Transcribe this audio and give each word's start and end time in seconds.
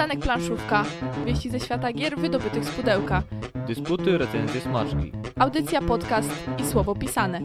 Przystanek 0.00 0.24
Planszówka. 0.24 0.84
Wieści 1.26 1.50
ze 1.50 1.60
świata 1.60 1.92
gier 1.92 2.18
wydobytych 2.18 2.64
z 2.64 2.70
pudełka. 2.70 3.22
Dysputy, 3.66 4.18
recenzje, 4.18 4.60
smaczki. 4.60 5.12
Audycja, 5.38 5.82
podcast 5.82 6.30
i 6.58 6.66
słowo 6.66 6.94
pisane. 6.94 7.40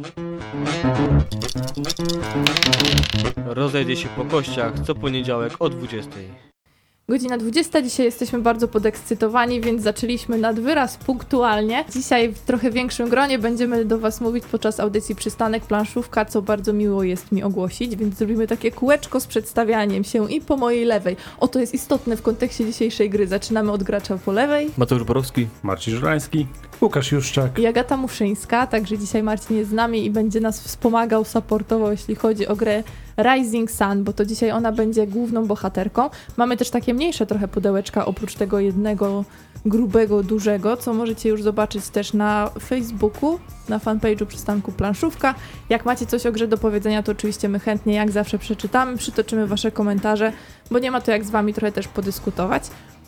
Rozejdzie 3.46 3.96
się 3.96 4.10
po 4.10 4.26
kościach 4.26 4.80
co 4.80 4.96
poniedziałek 4.96 5.54
o 5.60 5.70
20. 5.70 6.12
Godzina 7.10 7.38
20. 7.38 7.82
Dzisiaj 7.82 8.06
jesteśmy 8.06 8.40
bardzo 8.40 8.68
podekscytowani, 8.68 9.62
więc 9.62 9.82
zaczęliśmy 9.82 10.38
nad 10.38 10.60
wyraz 10.60 10.98
punktualnie. 10.98 11.86
Dzisiaj 11.94 12.34
w 12.34 12.40
trochę 12.40 12.72
większym 12.72 13.10
gronie 13.10 13.40
będziemy 13.40 13.86
do 13.86 14.00
Was 14.00 14.22
mówić 14.22 14.44
podczas 14.52 14.80
audycji 14.80 15.16
Przystanek 15.16 15.64
Planszówka, 15.64 16.26
co 16.26 16.42
bardzo 16.42 16.74
miło 16.74 17.04
jest 17.04 17.32
mi 17.32 17.44
ogłosić, 17.44 17.96
więc 17.96 18.16
zrobimy 18.16 18.48
takie 18.48 18.72
kółeczko 18.72 19.20
z 19.20 19.28
przedstawianiem 19.28 20.04
się 20.04 20.32
i 20.32 20.42
po 20.42 20.58
mojej 20.58 20.86
lewej. 20.86 21.18
O, 21.40 21.48
to 21.48 21.60
jest 21.60 21.74
istotne 21.74 22.18
w 22.18 22.22
kontekście 22.22 22.66
dzisiejszej 22.66 23.10
gry. 23.10 23.28
Zaczynamy 23.28 23.72
od 23.72 23.84
gracza 23.84 24.18
po 24.18 24.32
lewej. 24.32 24.70
Mateusz 24.78 25.04
Borowski. 25.04 25.48
Marcin 25.64 25.96
Żurański. 25.96 26.48
Łukasz 26.82 27.12
Juszczak. 27.12 27.60
I 27.60 27.68
Agata 27.68 27.98
Muszyńska, 27.98 28.68
także 28.68 28.98
dzisiaj 28.98 29.24
Marcin 29.24 29.58
jest 29.58 29.70
z 29.70 29.74
nami 29.74 30.06
i 30.06 30.12
będzie 30.12 30.40
nas 30.40 30.62
wspomagał, 30.62 31.26
supportował, 31.26 31.92
jeśli 31.92 32.16
chodzi 32.16 32.48
o 32.48 32.56
grę 32.56 32.84
Rising 33.18 33.72
Sun, 33.72 34.04
bo 34.04 34.14
to 34.14 34.26
dzisiaj 34.26 34.52
ona 34.52 34.72
będzie 34.72 35.08
główną 35.08 35.46
bohaterką. 35.46 36.10
Mamy 36.38 36.58
też 36.58 36.70
takie 36.70 36.94
mniejsze 36.94 37.26
trochę 37.26 37.48
pudełeczka, 37.48 38.06
oprócz 38.06 38.36
tego 38.36 38.60
jednego 38.60 39.26
grubego, 39.66 40.24
dużego, 40.24 40.78
co 40.78 40.94
możecie 40.94 41.30
już 41.30 41.44
zobaczyć 41.44 41.90
też 41.90 42.14
na 42.14 42.50
Facebooku, 42.60 43.40
na 43.70 43.80
fanpage'u 43.80 44.26
Przystanku 44.26 44.72
Planszówka. 44.72 45.36
Jak 45.70 45.86
macie 45.86 46.06
coś 46.06 46.26
o 46.26 46.32
grze 46.32 46.48
do 46.48 46.58
powiedzenia, 46.58 47.04
to 47.04 47.12
oczywiście 47.12 47.50
my 47.50 47.60
chętnie, 47.60 47.94
jak 47.94 48.12
zawsze, 48.12 48.40
przeczytamy, 48.40 48.98
przytoczymy 48.98 49.48
wasze 49.48 49.72
komentarze, 49.72 50.34
bo 50.72 50.80
nie 50.80 50.92
ma 50.92 51.02
to 51.02 51.12
jak 51.12 51.24
z 51.24 51.30
wami 51.30 51.54
trochę 51.54 51.72
też 51.72 51.88
podyskutować. 51.88 52.64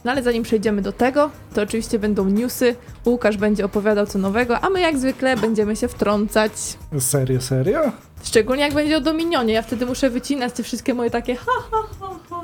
No 0.08 0.12
ale 0.12 0.24
zanim 0.24 0.44
przejdziemy 0.44 0.82
do 0.82 0.92
tego, 0.92 1.30
to 1.54 1.62
oczywiście 1.62 2.00
będą 2.00 2.30
newsy, 2.30 2.76
Łukasz 3.06 3.38
będzie 3.38 3.66
opowiadał 3.66 4.06
co 4.06 4.20
nowego, 4.20 4.60
a 4.60 4.70
my 4.70 4.80
jak 4.80 4.98
zwykle 4.98 5.38
będziemy 5.38 5.76
się 5.76 5.88
wtrącać. 5.88 6.52
Serio, 7.00 7.42
serio? 7.42 7.92
Szczególnie 8.24 8.64
jak 8.64 8.74
będzie 8.74 8.98
o 8.98 9.02
Dominionie, 9.02 9.54
ja 9.54 9.62
wtedy 9.62 9.86
muszę 9.86 10.10
wycinać 10.10 10.54
te 10.54 10.64
wszystkie 10.64 10.94
moje 10.94 11.10
takie 11.10 11.36
ha, 11.36 11.52
ha, 11.72 11.78
ha, 12.00 12.10
ha. 12.30 12.42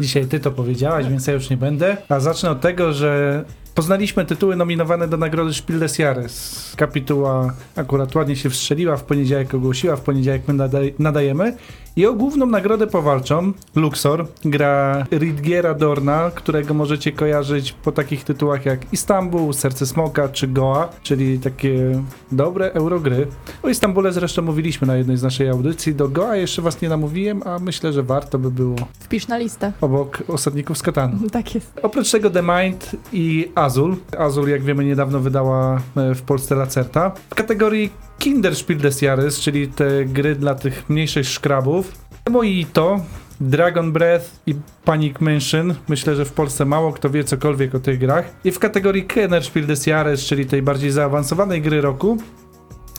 Dzisiaj 0.00 0.26
ty 0.26 0.40
to 0.40 0.50
powiedziałaś, 0.50 1.06
więc 1.06 1.26
ja 1.26 1.32
już 1.32 1.50
nie 1.50 1.56
będę. 1.56 1.96
A 2.08 2.20
zacznę 2.20 2.50
od 2.50 2.60
tego, 2.60 2.92
że 2.92 3.44
poznaliśmy 3.74 4.24
tytuły 4.24 4.56
nominowane 4.56 5.08
do 5.08 5.16
nagrody 5.16 5.54
Spiel 5.54 5.78
des 5.78 5.98
Jahres. 5.98 6.72
Kapituła 6.76 7.54
akurat 7.76 8.14
ładnie 8.14 8.36
się 8.36 8.50
wstrzeliła, 8.50 8.96
w 8.96 9.04
poniedziałek 9.04 9.54
ogłosiła, 9.54 9.96
w 9.96 10.00
poniedziałek 10.00 10.42
my 10.48 10.54
nadaj 10.54 10.94
nadajemy. 10.98 11.56
I 12.00 12.06
o 12.06 12.14
główną 12.14 12.46
nagrodę 12.46 12.86
powalczą 12.86 13.52
Luxor, 13.76 14.26
gra 14.44 15.06
Ridgiera 15.12 15.74
Dorna, 15.74 16.30
którego 16.34 16.74
możecie 16.74 17.12
kojarzyć 17.12 17.72
po 17.72 17.92
takich 17.92 18.24
tytułach 18.24 18.66
jak 18.66 18.92
Istanbul, 18.92 19.54
Serce 19.54 19.86
Smoka 19.86 20.28
czy 20.28 20.48
Goa, 20.48 20.88
czyli 21.02 21.38
takie 21.38 22.02
dobre 22.32 22.72
eurogry. 22.72 23.26
O 23.62 23.68
Istambule 23.68 24.12
zresztą 24.12 24.42
mówiliśmy 24.42 24.86
na 24.86 24.96
jednej 24.96 25.16
z 25.16 25.22
naszej 25.22 25.48
audycji. 25.48 25.94
Do 25.94 26.08
Goa 26.08 26.36
jeszcze 26.36 26.62
was 26.62 26.80
nie 26.82 26.88
namówiłem, 26.88 27.42
a 27.44 27.58
myślę, 27.58 27.92
że 27.92 28.02
warto 28.02 28.38
by 28.38 28.50
było 28.50 28.76
Wpisz 29.00 29.28
na 29.28 29.38
listę. 29.38 29.72
obok 29.80 30.22
Osadników 30.28 30.78
z 30.78 30.82
Katanu. 30.82 31.16
Tak 31.30 31.54
jest. 31.54 31.80
Oprócz 31.82 32.10
tego 32.10 32.30
The 32.30 32.42
Mind 32.42 32.96
i 33.12 33.52
Azul. 33.54 33.96
Azul, 34.18 34.48
jak 34.48 34.62
wiemy, 34.62 34.84
niedawno 34.84 35.20
wydała 35.20 35.80
e, 35.96 36.14
w 36.14 36.22
Polsce 36.22 36.54
Lacerta. 36.54 37.12
W 37.30 37.34
kategorii 37.34 37.90
Kinderspiel 38.20 38.78
des 38.78 39.02
Jahres, 39.02 39.40
czyli 39.40 39.68
te 39.68 40.04
gry 40.04 40.34
dla 40.34 40.54
tych 40.54 40.90
mniejszych 40.90 41.28
szkrabów. 41.28 41.92
Mojito, 42.30 43.00
Dragon 43.40 43.92
Breath 43.92 44.24
i 44.46 44.54
Panic 44.84 45.20
Mansion. 45.20 45.74
Myślę, 45.88 46.16
że 46.16 46.24
w 46.24 46.32
Polsce 46.32 46.64
mało 46.64 46.92
kto 46.92 47.10
wie 47.10 47.24
cokolwiek 47.24 47.74
o 47.74 47.80
tych 47.80 47.98
grach. 47.98 48.24
I 48.44 48.50
w 48.50 48.58
kategorii 48.58 49.04
Kennerspiel 49.04 49.66
des 49.66 49.86
Jahres, 49.86 50.24
czyli 50.24 50.46
tej 50.46 50.62
bardziej 50.62 50.90
zaawansowanej 50.90 51.62
gry 51.62 51.80
roku, 51.80 52.18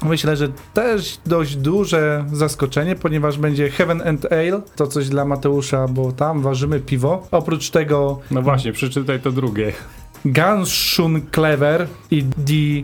Myślę, 0.05 0.37
że 0.37 0.47
też 0.73 1.19
dość 1.25 1.55
duże 1.55 2.25
zaskoczenie, 2.33 2.95
ponieważ 2.95 3.37
będzie 3.37 3.69
Heaven 3.69 4.01
and 4.07 4.25
Ale, 4.33 4.61
to 4.75 4.87
coś 4.87 5.09
dla 5.09 5.25
Mateusza, 5.25 5.87
bo 5.87 6.11
tam 6.11 6.41
ważymy 6.41 6.79
piwo. 6.79 7.27
Oprócz 7.31 7.69
tego 7.69 8.19
No 8.31 8.41
właśnie, 8.41 8.73
przeczytaj 8.73 9.19
to 9.19 9.31
drugie. 9.31 9.73
Ganshun 10.25 11.21
Clever 11.31 11.87
i 12.11 12.23
Die 12.23 12.83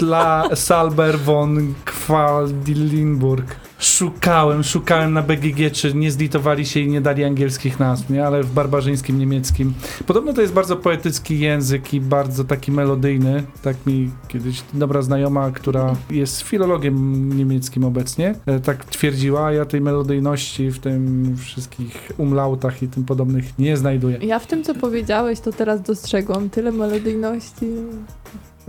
Quackschla 0.00 0.56
Salber 0.56 1.18
von 1.18 1.74
Qualdilinburg. 1.84 3.56
Szukałem, 3.78 4.64
szukałem 4.64 5.12
na 5.12 5.22
BGG, 5.22 5.72
czy 5.72 5.94
nie 5.94 6.10
zlitowali 6.10 6.66
się 6.66 6.80
i 6.80 6.88
nie 6.88 7.00
dali 7.00 7.24
angielskich 7.24 7.80
nazw, 7.80 8.10
nie? 8.10 8.26
ale 8.26 8.42
w 8.42 8.52
barbarzyńskim 8.52 9.18
niemieckim. 9.18 9.74
Podobno 10.06 10.32
to 10.32 10.40
jest 10.40 10.52
bardzo 10.52 10.76
poetycki 10.76 11.40
język 11.40 11.94
i 11.94 12.00
bardzo 12.00 12.44
taki 12.44 12.72
melodyjny. 12.72 13.42
Tak 13.62 13.86
mi 13.86 14.10
kiedyś 14.28 14.62
dobra 14.74 15.02
znajoma, 15.02 15.50
która 15.50 15.96
jest 16.10 16.40
filologiem 16.40 17.28
niemieckim 17.38 17.84
obecnie, 17.84 18.34
e, 18.46 18.60
tak 18.60 18.84
twierdziła, 18.84 19.52
ja 19.52 19.64
tej 19.64 19.80
melodyjności 19.80 20.70
w 20.70 20.78
tym 20.78 21.36
wszystkich 21.36 22.12
umlautach 22.18 22.82
i 22.82 22.88
tym 22.88 23.04
podobnych 23.04 23.58
nie 23.58 23.76
znajduję. 23.76 24.18
Ja 24.18 24.38
w 24.38 24.46
tym, 24.46 24.64
co 24.64 24.74
powiedziałeś, 24.74 25.40
to 25.40 25.52
teraz 25.52 25.82
dostrzegłam 25.82 26.50
tyle 26.50 26.72
melodyjności. 26.72 27.66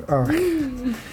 Ach. 0.07 0.27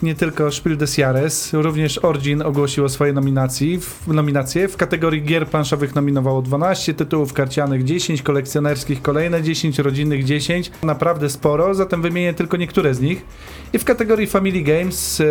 Nie 0.02 0.14
tylko 0.14 0.50
Spiel 0.50 0.76
des 0.76 0.98
Jahres, 0.98 1.52
również 1.52 1.98
Origin 2.04 2.42
ogłosiło 2.42 2.88
swoje 2.88 3.12
nominacji, 3.12 3.80
w, 3.80 4.08
nominacje. 4.08 4.68
W 4.68 4.76
kategorii 4.76 5.22
gier 5.22 5.46
planszowych 5.46 5.94
nominowało 5.94 6.42
12 6.42 6.94
tytułów 6.94 7.32
karcianych, 7.32 7.84
10 7.84 8.22
kolekcjonerskich, 8.22 9.02
kolejne 9.02 9.42
10, 9.42 9.78
rodzinnych 9.78 10.24
10. 10.24 10.70
Naprawdę 10.82 11.30
sporo, 11.30 11.74
zatem 11.74 12.02
wymienię 12.02 12.34
tylko 12.34 12.56
niektóre 12.56 12.94
z 12.94 13.00
nich. 13.00 13.24
I 13.72 13.78
w 13.78 13.84
kategorii 13.84 14.26
Family 14.26 14.62
Games 14.62 15.20
e, 15.20 15.24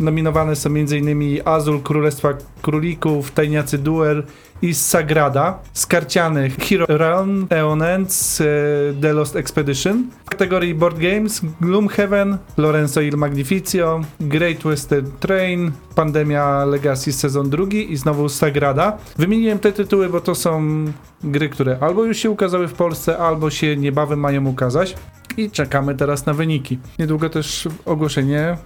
nominowane 0.00 0.56
są 0.56 0.70
m.in. 0.70 1.40
Azul, 1.44 1.80
Królestwa 1.80 2.34
Królików, 2.62 3.30
Tajniacy 3.30 3.78
Duel 3.78 4.22
i 4.62 4.74
Sagrada. 4.74 5.58
Z 5.72 5.86
karcianych 5.86 6.56
Hero 6.56 6.86
Realm, 6.88 7.46
Eon 7.50 7.82
Ends, 7.82 8.40
e, 8.40 8.44
The 9.00 9.12
Lost 9.12 9.36
Expedition. 9.36 10.06
W 10.24 10.30
kategorii 10.30 10.74
Board 10.74 10.98
Games 10.98 11.40
Gloomhaven, 11.60 12.38
Lorenzo 12.56 13.00
il 13.00 13.16
Magnificio, 13.16 14.00
Great 14.20 14.62
Western 14.64 15.06
Train, 15.20 15.72
Pandemia 15.94 16.64
Legacy 16.64 17.12
sezon 17.12 17.50
drugi 17.50 17.92
i 17.92 17.96
znowu 17.96 18.28
Sagrada. 18.28 18.98
Wymieniłem 19.18 19.58
te 19.58 19.72
tytuły, 19.72 20.08
bo 20.08 20.20
to 20.20 20.34
są 20.34 20.84
gry, 21.24 21.48
które 21.48 21.78
albo 21.80 22.04
już 22.04 22.18
się 22.18 22.30
ukazały 22.30 22.68
w 22.68 22.72
Polsce, 22.72 23.18
albo 23.18 23.50
się 23.50 23.76
niebawem 23.76 24.20
mają 24.20 24.46
ukazać. 24.46 24.94
I 25.36 25.50
czekamy 25.50 25.94
teraz 25.94 26.26
na 26.26 26.34
wyniki. 26.34 26.78
Niedługo 26.98 27.30
też 27.30 27.68
ogłoszenie 27.84 28.56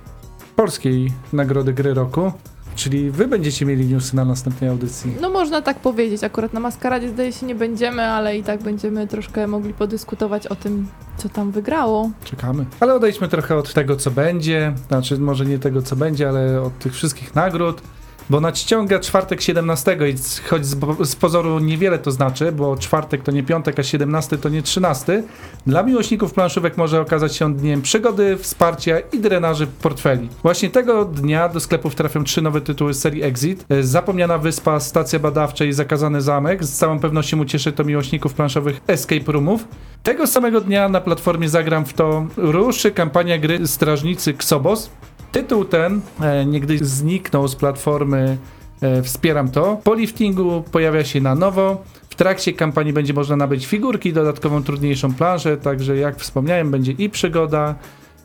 polskiej 0.57 1.13
nagrody 1.33 1.73
gry 1.73 1.95
roku. 1.95 2.33
Czyli 2.77 3.11
wy 3.11 3.29
będziecie 3.29 3.67
mieli 3.67 3.87
newsy 3.87 4.17
na 4.17 4.25
następnej 4.25 4.71
audycji. 4.71 5.15
No 5.21 5.31
można 5.31 5.63
tak 5.63 5.79
powiedzieć, 5.79 6.25
akurat 6.25 6.53
na 6.53 6.61
maskaradzie 6.61 7.09
zdaje 7.09 7.33
się 7.33 7.47
nie 7.47 7.55
będziemy, 7.55 8.03
ale 8.03 8.39
i 8.39 8.43
tak 8.43 8.63
będziemy 8.63 9.07
troszkę 9.07 9.47
mogli 9.47 9.75
podyskutować 9.75 10.47
o 10.47 10.57
tym, 10.57 10.87
co 11.17 11.29
tam 11.29 11.51
wygrało. 11.51 12.11
Czekamy. 12.25 12.65
Ale 12.81 12.95
odejdźmy 12.95 13.29
trochę 13.29 13.57
od 13.57 13.73
tego, 13.75 13.97
co 13.97 14.11
będzie. 14.11 14.75
Znaczy, 14.89 15.19
może 15.19 15.47
nie 15.47 15.59
tego, 15.59 15.83
co 15.83 15.97
będzie, 15.97 16.29
ale 16.29 16.63
od 16.63 16.79
tych 16.79 16.95
wszystkich 16.95 17.35
nagród. 17.35 17.83
Bo 18.31 18.41
nadciąga 18.41 18.99
czwartek 18.99 19.41
17 19.41 19.99
i 20.09 20.15
choć 20.49 20.67
z, 20.67 20.77
z 21.05 21.17
pozoru 21.17 21.59
niewiele 21.59 21.99
to 21.99 22.11
znaczy, 22.11 22.53
bo 22.53 22.77
czwartek 22.77 23.23
to 23.23 23.33
nie 23.33 23.43
piątek, 23.43 23.79
a 23.79 23.83
17 23.83 24.39
to 24.39 24.49
nie 24.49 24.63
13, 24.63 25.23
dla 25.67 25.83
miłośników 25.83 26.33
planszówek 26.33 26.77
może 26.77 27.01
okazać 27.01 27.37
się 27.37 27.55
dniem 27.55 27.83
przygody, 27.83 28.37
wsparcia 28.37 28.99
i 29.01 29.19
drenaży 29.19 29.67
portfeli. 29.67 30.29
Właśnie 30.43 30.71
tego 30.71 31.05
dnia 31.05 31.49
do 31.49 31.61
sklepów 31.61 31.95
trafią 31.95 32.25
trzy 32.25 32.43
nowe 32.43 32.61
tytuły 32.61 32.95
z 32.95 32.99
serii 32.99 33.23
Exit. 33.23 33.65
E, 33.69 33.83
Zapomniana 33.83 34.39
Wyspa, 34.39 34.81
Stacja 34.81 35.19
Badawcza 35.19 35.65
i 35.65 35.73
Zakazany 35.73 36.21
Zamek. 36.21 36.65
Z 36.65 36.73
całą 36.73 36.99
pewnością 36.99 37.41
ucieszy 37.41 37.73
to 37.73 37.85
miłośników 37.85 38.35
planszowych 38.35 38.81
Escape 38.87 39.33
Roomów. 39.33 39.69
Tego 40.03 40.27
samego 40.27 40.61
dnia 40.61 40.89
na 40.89 41.01
platformie 41.01 41.49
Zagram 41.49 41.85
w 41.85 41.93
to 41.93 42.27
ruszy 42.37 42.91
kampania 42.91 43.39
gry 43.39 43.67
Strażnicy 43.67 44.35
Ksobos. 44.35 44.91
Tytuł 45.33 45.65
ten 45.65 46.01
e, 46.21 46.47
niegdyś 46.47 46.81
zniknął 46.81 47.49
z 47.49 47.57
platformy 47.57 48.39
e, 48.83 49.03
Wspieram 49.03 49.51
to. 49.51 49.81
Po 49.85 49.95
liftingu 49.95 50.65
pojawia 50.73 51.05
się 51.05 51.21
na 51.21 51.35
nowo. 51.35 51.85
W 52.11 52.15
trakcie 52.15 52.53
kampanii 52.53 52.93
będzie 52.93 53.15
można 53.15 53.37
nabyć 53.37 53.67
figurki, 53.67 54.13
dodatkową 54.13 54.63
trudniejszą 54.63 55.15
planżę, 55.15 55.57
także 55.57 55.97
jak 55.97 56.17
wspomniałem, 56.19 56.71
będzie 56.71 56.93
i 56.93 57.11
przygoda, 57.11 57.75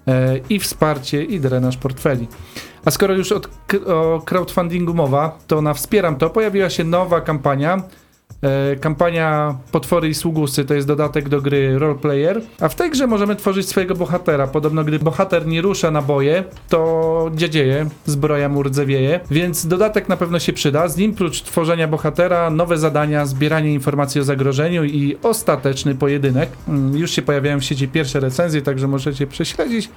e, 0.07 0.39
i 0.50 0.59
wsparcie, 0.59 1.24
i 1.24 1.39
drenaż 1.39 1.77
portfeli. 1.77 2.27
A 2.86 2.92
skoro 2.92 3.13
już 3.13 3.31
od, 3.31 3.50
o 3.88 4.21
crowdfundingu 4.25 4.94
mowa, 4.94 5.39
to 5.48 5.62
na 5.62 5.74
Wspieram 5.74 6.15
to 6.15 6.30
pojawiła 6.30 6.69
się 6.69 6.83
nowa 6.83 7.21
kampania 7.21 7.81
kampania 8.82 9.56
Potwory 9.72 10.10
i 10.10 10.14
Sługusy 10.14 10.66
to 10.66 10.74
jest 10.74 10.88
dodatek 10.88 11.30
do 11.30 11.42
gry 11.42 11.80
Roleplayer, 11.80 12.42
a 12.60 12.70
w 12.70 12.76
tej 12.76 12.92
grze 12.92 13.08
możemy 13.08 13.36
tworzyć 13.36 13.70
swojego 13.70 13.96
bohatera. 13.96 14.48
Podobno 14.48 14.84
gdy 14.84 15.00
bohater 15.00 15.48
nie 15.48 15.62
rusza 15.62 15.92
na 15.92 16.02
boje, 16.02 16.44
to 16.70 17.32
dziadzieje, 17.36 17.90
zbroja 18.06 18.50
mu 18.50 18.64
rdzewieje, 18.64 19.20
więc 19.32 19.68
dodatek 19.68 20.10
na 20.10 20.18
pewno 20.18 20.40
się 20.40 20.54
przyda. 20.54 20.88
Z 20.88 20.98
nim 20.98 21.14
prócz 21.14 21.42
tworzenia 21.42 21.88
bohatera, 21.88 22.50
nowe 22.50 22.78
zadania, 22.78 23.26
zbieranie 23.26 23.74
informacji 23.74 24.22
o 24.22 24.24
zagrożeniu 24.24 24.84
i 24.84 25.18
ostateczny 25.24 25.96
pojedynek. 25.96 26.50
Mm, 26.68 26.98
Już 26.98 27.12
się 27.12 27.22
pojawiają 27.22 27.60
w 27.60 27.64
sieci 27.64 27.88
pierwsze 27.88 28.20
recenzje, 28.20 28.62
także 28.62 28.88
możecie 28.88 29.28
prześledzić 29.28 29.90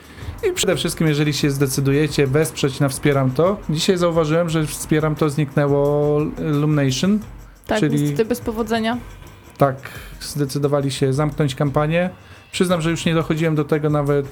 i 0.51 0.53
przede 0.53 0.77
wszystkim, 0.77 1.07
jeżeli 1.07 1.33
się 1.33 1.51
zdecydujecie 1.51 2.27
wesprzeć 2.27 2.81
na 2.81 2.89
Wspieram 2.89 3.31
To, 3.31 3.57
dzisiaj 3.71 3.97
zauważyłem, 3.97 4.49
że 4.49 4.67
Wspieram 4.67 5.15
To 5.15 5.31
zniknęło 5.31 6.21
Illumination, 6.39 7.19
Tak, 7.67 7.81
Czyli- 7.81 8.03
niestety 8.03 8.25
bez 8.25 8.41
powodzenia. 8.41 8.99
tak 9.59 9.77
zdecydowali 10.21 10.91
się 10.91 11.13
zamknąć 11.13 11.55
kampanię. 11.55 12.11
Przyznam, 12.53 12.81
że 12.81 12.91
już 12.91 13.05
nie 13.05 13.15
dochodziłem 13.15 13.55
do 13.55 13.65
tego 13.65 13.91
nawet 13.91 14.27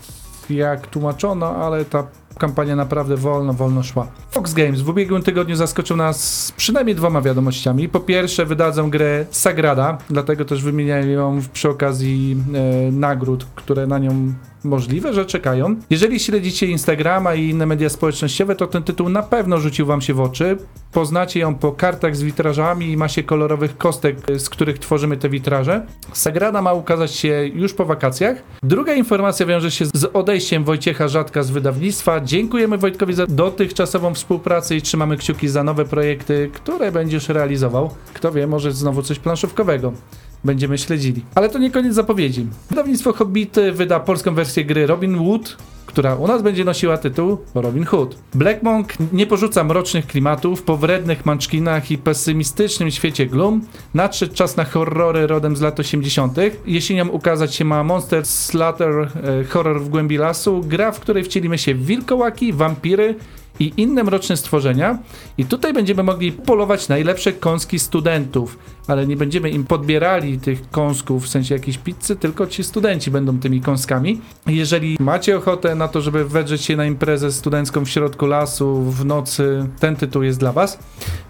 jak 0.51 0.87
tłumaczono, 0.87 1.47
ale 1.57 1.85
ta 1.85 2.07
kampania 2.39 2.77
naprawdę 2.77 3.17
wolno, 3.17 3.53
wolno 3.53 3.83
szła. 3.83 4.07
Fox 4.31 4.55
Games 4.55 4.81
w 4.81 4.89
ubiegłym 4.89 5.23
tygodniu 5.23 5.57
zaskoczył 5.57 5.97
nas 5.97 6.53
przynajmniej 6.57 6.97
dwoma 6.97 7.21
wiadomościami. 7.21 7.89
Po 7.89 8.01
pierwsze 8.01 8.47
wydadzą 8.47 8.91
grę 8.91 9.27
Sagrada, 9.31 9.99
dlatego 10.11 10.45
też 10.45 10.63
wymieniają 10.63 11.07
ją 11.07 11.41
przy 11.53 11.69
okazji 11.69 12.37
e, 12.55 12.93
nagród, 12.93 13.47
które 13.55 13.87
na 13.87 13.99
nią 13.99 14.35
możliwe, 14.65 15.13
że 15.13 15.27
czekają. 15.27 15.77
Jeżeli 15.91 16.21
śledzicie 16.21 16.67
Instagrama 16.67 17.35
i 17.35 17.49
inne 17.49 17.67
media 17.67 17.89
społecznościowe, 17.89 18.57
to 18.57 18.67
ten 18.67 18.83
tytuł 18.83 19.09
na 19.09 19.23
pewno 19.23 19.61
rzucił 19.61 19.87
wam 19.87 20.01
się 20.01 20.15
w 20.15 20.21
oczy. 20.21 20.57
Poznacie 20.93 21.41
ją 21.41 21.55
po 21.55 21.73
kartach 21.73 22.17
z 22.17 22.23
witrażami 22.23 22.91
i 22.91 22.97
masie 22.97 23.23
kolorowych 23.23 23.79
kostek, 23.79 24.17
z 24.39 24.51
których 24.51 24.79
tworzymy 24.79 25.17
te 25.17 25.29
witraże. 25.29 25.87
Sagrada 26.13 26.63
ma 26.63 26.73
ukazać 26.73 27.15
się 27.15 27.51
już 27.55 27.75
po 27.75 27.85
wakacjach. 27.85 28.43
Druga 28.63 28.95
informacja 28.95 29.47
wiąże 29.47 29.71
się 29.71 29.87
z 29.87 30.05
odejściem 30.13 30.65
Wojciecha 30.65 31.09
Rzadka 31.09 31.43
z 31.43 31.51
wydawnictwa. 31.51 32.21
Dziękujemy 32.25 32.79
Wojtkowi 32.79 33.15
za 33.15 33.27
dotychczasową 33.27 34.15
współpracę 34.15 34.77
i 34.77 34.83
trzymamy 34.83 35.17
kciuki 35.17 35.49
za 35.49 35.65
nowe 35.65 35.85
projekty, 35.85 36.51
które 36.55 36.93
będziesz 36.93 37.29
realizował. 37.29 37.91
Kto 38.15 38.33
wie, 38.33 38.47
może 38.47 38.73
znowu 38.73 39.03
coś 39.03 39.19
planszówkowego 39.19 39.93
będziemy 40.45 40.79
śledzili. 40.79 41.25
Ale 41.35 41.49
to 41.49 41.59
nie 41.59 41.71
koniec 41.71 41.95
zapowiedzi. 41.95 42.47
Wydawnictwo 42.71 43.13
Hobbity 43.13 43.73
wyda 43.73 44.01
polską 44.01 44.35
wersję 44.35 44.65
gry 44.65 44.87
Robin 44.87 45.19
Hood, 45.19 45.57
która 45.93 46.15
u 46.15 46.27
nas 46.27 46.43
będzie 46.43 46.65
nosiła 46.65 46.99
tytuł 46.99 47.39
Robin 47.55 47.85
Hood. 47.85 48.17
Black 48.35 48.63
Monk 48.63 48.93
nie 49.13 49.27
porzuca 49.27 49.65
mrocznych 49.65 50.07
klimatów, 50.07 50.63
po 50.63 50.77
wrednych 50.77 51.27
manczkinach 51.27 51.91
i 51.91 51.99
pesymistycznym 51.99 52.91
świecie 52.91 53.27
Gloom 53.27 53.61
nadszedł 53.95 54.35
czas 54.35 54.57
na 54.57 54.65
horrory 54.65 55.27
rodem 55.27 55.57
z 55.57 55.61
lat 55.61 55.81
80. 55.81 56.39
Jesienią 56.67 57.09
ukazać 57.09 57.55
się 57.55 57.65
ma 57.65 57.85
Monster 57.85 58.27
Slaughter 58.27 58.91
e, 58.91 59.45
Horror 59.45 59.81
w 59.81 59.89
głębi 59.89 60.17
lasu, 60.17 60.61
gra, 60.67 60.93
w 60.93 61.01
której 61.01 61.25
wcielimy 61.25 61.59
się 61.59 61.75
w 61.75 61.87
wilkołaki, 61.87 62.53
wampiry 62.53 63.15
i 63.61 63.73
inne 63.77 64.05
mroczne 64.05 64.37
stworzenia. 64.37 64.99
I 65.39 65.45
tutaj 65.45 65.73
będziemy 65.73 66.03
mogli 66.03 66.33
polować 66.33 66.89
najlepsze 66.89 67.33
kąski 67.33 67.79
studentów, 67.79 68.59
ale 68.87 69.07
nie 69.07 69.17
będziemy 69.17 69.51
im 69.51 69.65
podbierali 69.65 70.39
tych 70.39 70.71
kąsków 70.71 71.25
w 71.25 71.29
sensie 71.29 71.55
jakiejś 71.55 71.79
pizzy, 71.79 72.17
tylko 72.17 72.47
ci 72.47 72.65
studenci 72.65 73.11
będą 73.11 73.39
tymi 73.39 73.61
kąskami. 73.61 74.21
Jeżeli 74.47 74.97
macie 75.01 75.37
ochotę 75.37 75.75
na 75.75 75.89
to, 75.89 76.01
żeby 76.01 76.25
wedrzeć 76.25 76.63
się 76.63 76.77
na 76.77 76.87
imprezę 76.87 77.33
studencką 77.33 77.85
w 77.85 77.89
środku 77.89 78.27
lasu 78.27 78.83
w 78.83 79.05
nocy, 79.05 79.67
ten 79.81 79.97
tytuł 79.97 80.23
jest 80.23 80.39
dla 80.39 80.53
was. 80.53 80.79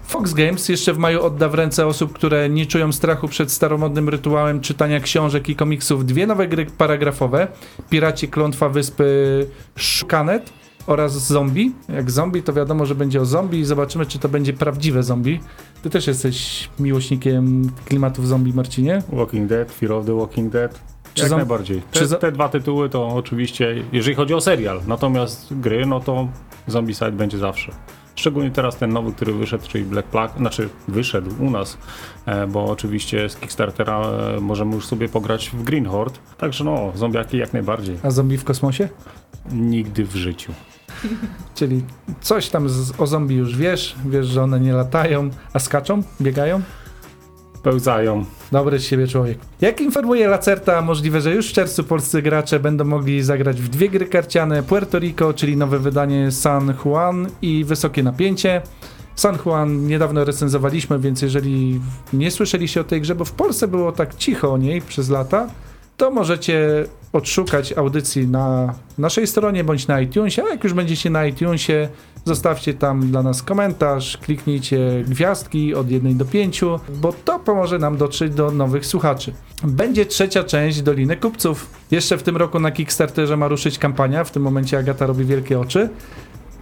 Fox 0.03 0.33
Games 0.33 0.69
jeszcze 0.69 0.93
w 0.93 0.97
maju 0.97 1.23
odda 1.23 1.49
w 1.49 1.53
ręce 1.53 1.87
osób, 1.87 2.13
które 2.13 2.49
nie 2.49 2.65
czują 2.65 2.91
strachu 2.91 3.27
przed 3.27 3.51
staromodnym 3.51 4.09
rytuałem 4.09 4.61
czytania 4.61 4.99
książek 4.99 5.49
i 5.49 5.55
komiksów 5.55 6.05
dwie 6.05 6.27
nowe 6.27 6.47
gry 6.47 6.65
paragrafowe. 6.65 7.47
Piraci 7.89 8.27
Klątwa 8.27 8.69
Wyspy 8.69 9.47
Shukanet 9.77 10.62
oraz 10.87 11.27
zombie. 11.27 11.71
Jak 11.89 12.11
zombie, 12.11 12.43
to 12.43 12.53
wiadomo, 12.53 12.85
że 12.85 12.95
będzie 12.95 13.21
o 13.21 13.25
zombie 13.25 13.59
i 13.59 13.65
zobaczymy, 13.65 14.05
czy 14.05 14.19
to 14.19 14.29
będzie 14.29 14.53
prawdziwe 14.53 15.03
zombie. 15.03 15.39
Ty 15.81 15.89
też 15.89 16.07
jesteś 16.07 16.69
miłośnikiem 16.79 17.71
klimatów 17.85 18.27
zombie, 18.27 18.53
Marcinie? 18.53 19.01
Walking 19.13 19.49
Dead, 19.49 19.71
Fear 19.71 19.91
of 19.91 20.05
the 20.05 20.17
Walking 20.17 20.51
Dead. 20.53 20.81
Czy 21.13 21.21
Jak 21.21 21.29
zom- 21.29 21.37
najbardziej. 21.39 21.81
Te, 21.91 22.07
te 22.07 22.31
dwa 22.31 22.49
tytuły 22.49 22.89
to 22.89 23.07
oczywiście, 23.07 23.83
jeżeli 23.91 24.15
chodzi 24.15 24.33
o 24.33 24.41
serial, 24.41 24.81
natomiast 24.87 25.59
gry, 25.59 25.85
no 25.85 25.99
to 25.99 26.27
Zombicide 26.67 27.11
będzie 27.11 27.37
zawsze. 27.37 27.71
Szczególnie 28.15 28.51
teraz 28.51 28.77
ten 28.77 28.93
nowy, 28.93 29.11
który 29.11 29.33
wyszedł, 29.33 29.67
czyli 29.67 29.83
Black 29.83 30.07
Plague, 30.07 30.37
znaczy 30.37 30.69
wyszedł 30.87 31.29
u 31.39 31.49
nas, 31.49 31.77
e, 32.25 32.47
bo 32.47 32.65
oczywiście 32.65 33.29
z 33.29 33.35
Kickstartera 33.35 34.01
e, 34.01 34.39
możemy 34.39 34.75
już 34.75 34.85
sobie 34.85 35.09
pograć 35.09 35.49
w 35.49 35.63
Green 35.63 35.85
Horde. 35.85 36.19
Także 36.37 36.63
no, 36.63 36.91
zombiaki 36.95 37.37
jak 37.37 37.53
najbardziej. 37.53 37.97
A 38.03 38.11
zombie 38.11 38.37
w 38.37 38.43
kosmosie? 38.43 38.89
Nigdy 39.51 40.05
w 40.05 40.15
życiu. 40.15 40.53
Czyli 41.55 41.83
coś 42.21 42.49
tam 42.49 42.69
z, 42.69 42.93
o 42.97 43.07
zombie 43.07 43.35
już 43.35 43.57
wiesz, 43.57 43.95
wiesz, 44.05 44.27
że 44.27 44.43
one 44.43 44.59
nie 44.59 44.73
latają, 44.73 45.29
a 45.53 45.59
skaczą, 45.59 46.03
biegają? 46.21 46.61
Pełzają. 47.63 48.25
Dobry 48.51 48.79
z 48.79 48.83
siebie 48.83 49.07
człowiek. 49.07 49.37
Jak 49.61 49.81
informuje 49.81 50.27
Lacerta, 50.27 50.81
możliwe, 50.81 51.21
że 51.21 51.35
już 51.35 51.49
w 51.49 51.53
czerwcu 51.53 51.83
polscy 51.83 52.21
gracze 52.21 52.59
będą 52.59 52.85
mogli 52.85 53.21
zagrać 53.21 53.61
w 53.61 53.69
dwie 53.69 53.89
gry 53.89 54.05
karciane 54.05 54.63
Puerto 54.63 54.99
Rico, 54.99 55.33
czyli 55.33 55.57
nowe 55.57 55.79
wydanie 55.79 56.31
San 56.31 56.73
Juan 56.85 57.27
i 57.41 57.63
Wysokie 57.65 58.03
Napięcie. 58.03 58.61
San 59.15 59.37
Juan 59.45 59.87
niedawno 59.87 60.25
recenzowaliśmy, 60.25 60.99
więc 60.99 61.21
jeżeli 61.21 61.81
nie 62.13 62.31
słyszeliście 62.31 62.81
o 62.81 62.83
tej 62.83 63.01
grze, 63.01 63.15
bo 63.15 63.25
w 63.25 63.31
Polsce 63.31 63.67
było 63.67 63.91
tak 63.91 64.15
cicho 64.15 64.53
o 64.53 64.57
niej 64.57 64.81
przez 64.81 65.09
lata, 65.09 65.47
to 66.03 66.11
możecie 66.11 66.85
odszukać 67.13 67.73
audycji 67.73 68.27
na 68.27 68.73
naszej 68.97 69.27
stronie 69.27 69.63
bądź 69.63 69.87
na 69.87 70.01
iTunesie, 70.01 70.43
a 70.43 70.49
jak 70.49 70.63
już 70.63 70.73
będziecie 70.73 71.09
na 71.09 71.25
iTunesie, 71.25 71.89
zostawcie 72.25 72.73
tam 72.73 73.07
dla 73.11 73.23
nas 73.23 73.43
komentarz, 73.43 74.17
kliknijcie 74.17 75.03
gwiazdki 75.07 75.75
od 75.75 75.91
1 75.91 76.17
do 76.17 76.25
5, 76.25 76.61
bo 76.89 77.13
to 77.25 77.39
pomoże 77.39 77.79
nam 77.79 77.97
dotrzeć 77.97 78.33
do 78.33 78.51
nowych 78.51 78.85
słuchaczy. 78.85 79.33
Będzie 79.63 80.05
trzecia 80.05 80.43
część 80.43 80.81
Doliny 80.81 81.17
Kupców. 81.17 81.69
Jeszcze 81.91 82.17
w 82.17 82.23
tym 82.23 82.37
roku 82.37 82.59
na 82.59 82.71
Kickstarterze 82.71 83.37
ma 83.37 83.47
ruszyć 83.47 83.79
kampania, 83.79 84.23
w 84.23 84.31
tym 84.31 84.43
momencie 84.43 84.77
Agata 84.77 85.05
robi 85.05 85.25
wielkie 85.25 85.59
oczy. 85.59 85.89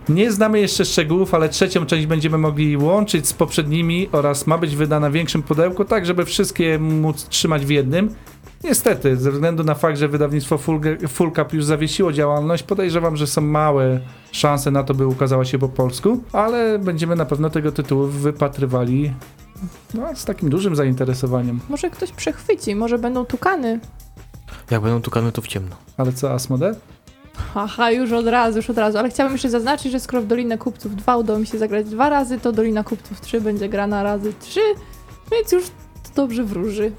Nie 0.10 0.32
znamy 0.32 0.60
jeszcze 0.60 0.86
szczegółów, 0.86 1.34
ale 1.34 1.50
trzecią 1.50 1.86
część 1.86 2.06
będziemy 2.06 2.38
mogli 2.38 2.78
łączyć 2.78 3.28
z 3.28 3.34
poprzednimi 3.34 4.10
oraz 4.12 4.48
ma 4.48 4.58
być 4.58 4.76
wydana 4.76 5.10
w 5.10 5.14
większym 5.14 5.44
pudełku, 5.44 5.86
tak 5.86 6.06
żeby 6.06 6.26
wszystkie 6.26 6.80
móc 6.80 7.28
trzymać 7.30 7.66
w 7.66 7.70
jednym. 7.70 8.16
Niestety, 8.64 9.18
ze 9.18 9.32
względu 9.32 9.64
na 9.64 9.76
fakt, 9.76 9.98
że 9.98 10.08
wydawnictwo 10.08 10.58
Full, 10.58 10.82
Full 11.08 11.32
Cup 11.32 11.54
już 11.54 11.66
zawiesiło 11.66 12.14
działalność, 12.14 12.64
podejrzewam, 12.64 13.18
że 13.18 13.28
są 13.28 13.42
małe 13.42 14.00
szanse 14.32 14.72
na 14.72 14.84
to, 14.84 14.94
by 14.94 15.08
ukazała 15.08 15.46
się 15.46 15.60
po 15.60 15.70
polsku, 15.70 16.24
ale 16.34 16.80
będziemy 16.80 17.16
na 17.16 17.26
pewno 17.26 17.50
tego 17.50 17.72
tytułu 17.72 18.08
wypatrywali 18.08 19.14
no, 19.94 20.16
z 20.16 20.26
takim 20.26 20.50
dużym 20.50 20.76
zainteresowaniem. 20.76 21.60
Może 21.70 21.90
ktoś 21.90 22.12
przechwyci, 22.12 22.76
może 22.76 22.98
będą 22.98 23.26
tukany. 23.26 23.80
Jak 24.72 24.82
będą 24.82 25.02
tukane, 25.02 25.32
to 25.32 25.42
w 25.42 25.48
ciemno. 25.48 25.76
Ale 25.98 26.14
co, 26.14 26.34
Asmode? 26.34 26.76
Haha, 27.54 27.92
już 27.92 28.12
od 28.12 28.28
razu, 28.28 28.58
już 28.58 28.70
od 28.70 28.78
razu. 28.78 28.98
Ale 28.98 29.10
chciałabym 29.10 29.36
jeszcze 29.36 29.50
zaznaczyć, 29.50 29.92
że 29.92 30.00
skoro 30.00 30.22
w 30.22 30.28
Dolinę 30.28 30.58
Kupców 30.58 30.96
2 30.96 31.18
udało 31.18 31.40
mi 31.40 31.48
się 31.48 31.58
zagrać 31.58 31.90
dwa 31.90 32.10
razy, 32.10 32.40
to 32.40 32.52
Dolina 32.52 32.84
Kupców 32.84 33.22
3 33.22 33.42
będzie 33.42 33.70
grana 33.70 34.04
razy 34.04 34.34
3, 34.40 34.60
więc 35.32 35.52
już 35.52 35.64
to 35.64 36.16
dobrze 36.16 36.44
wróży. 36.44 36.92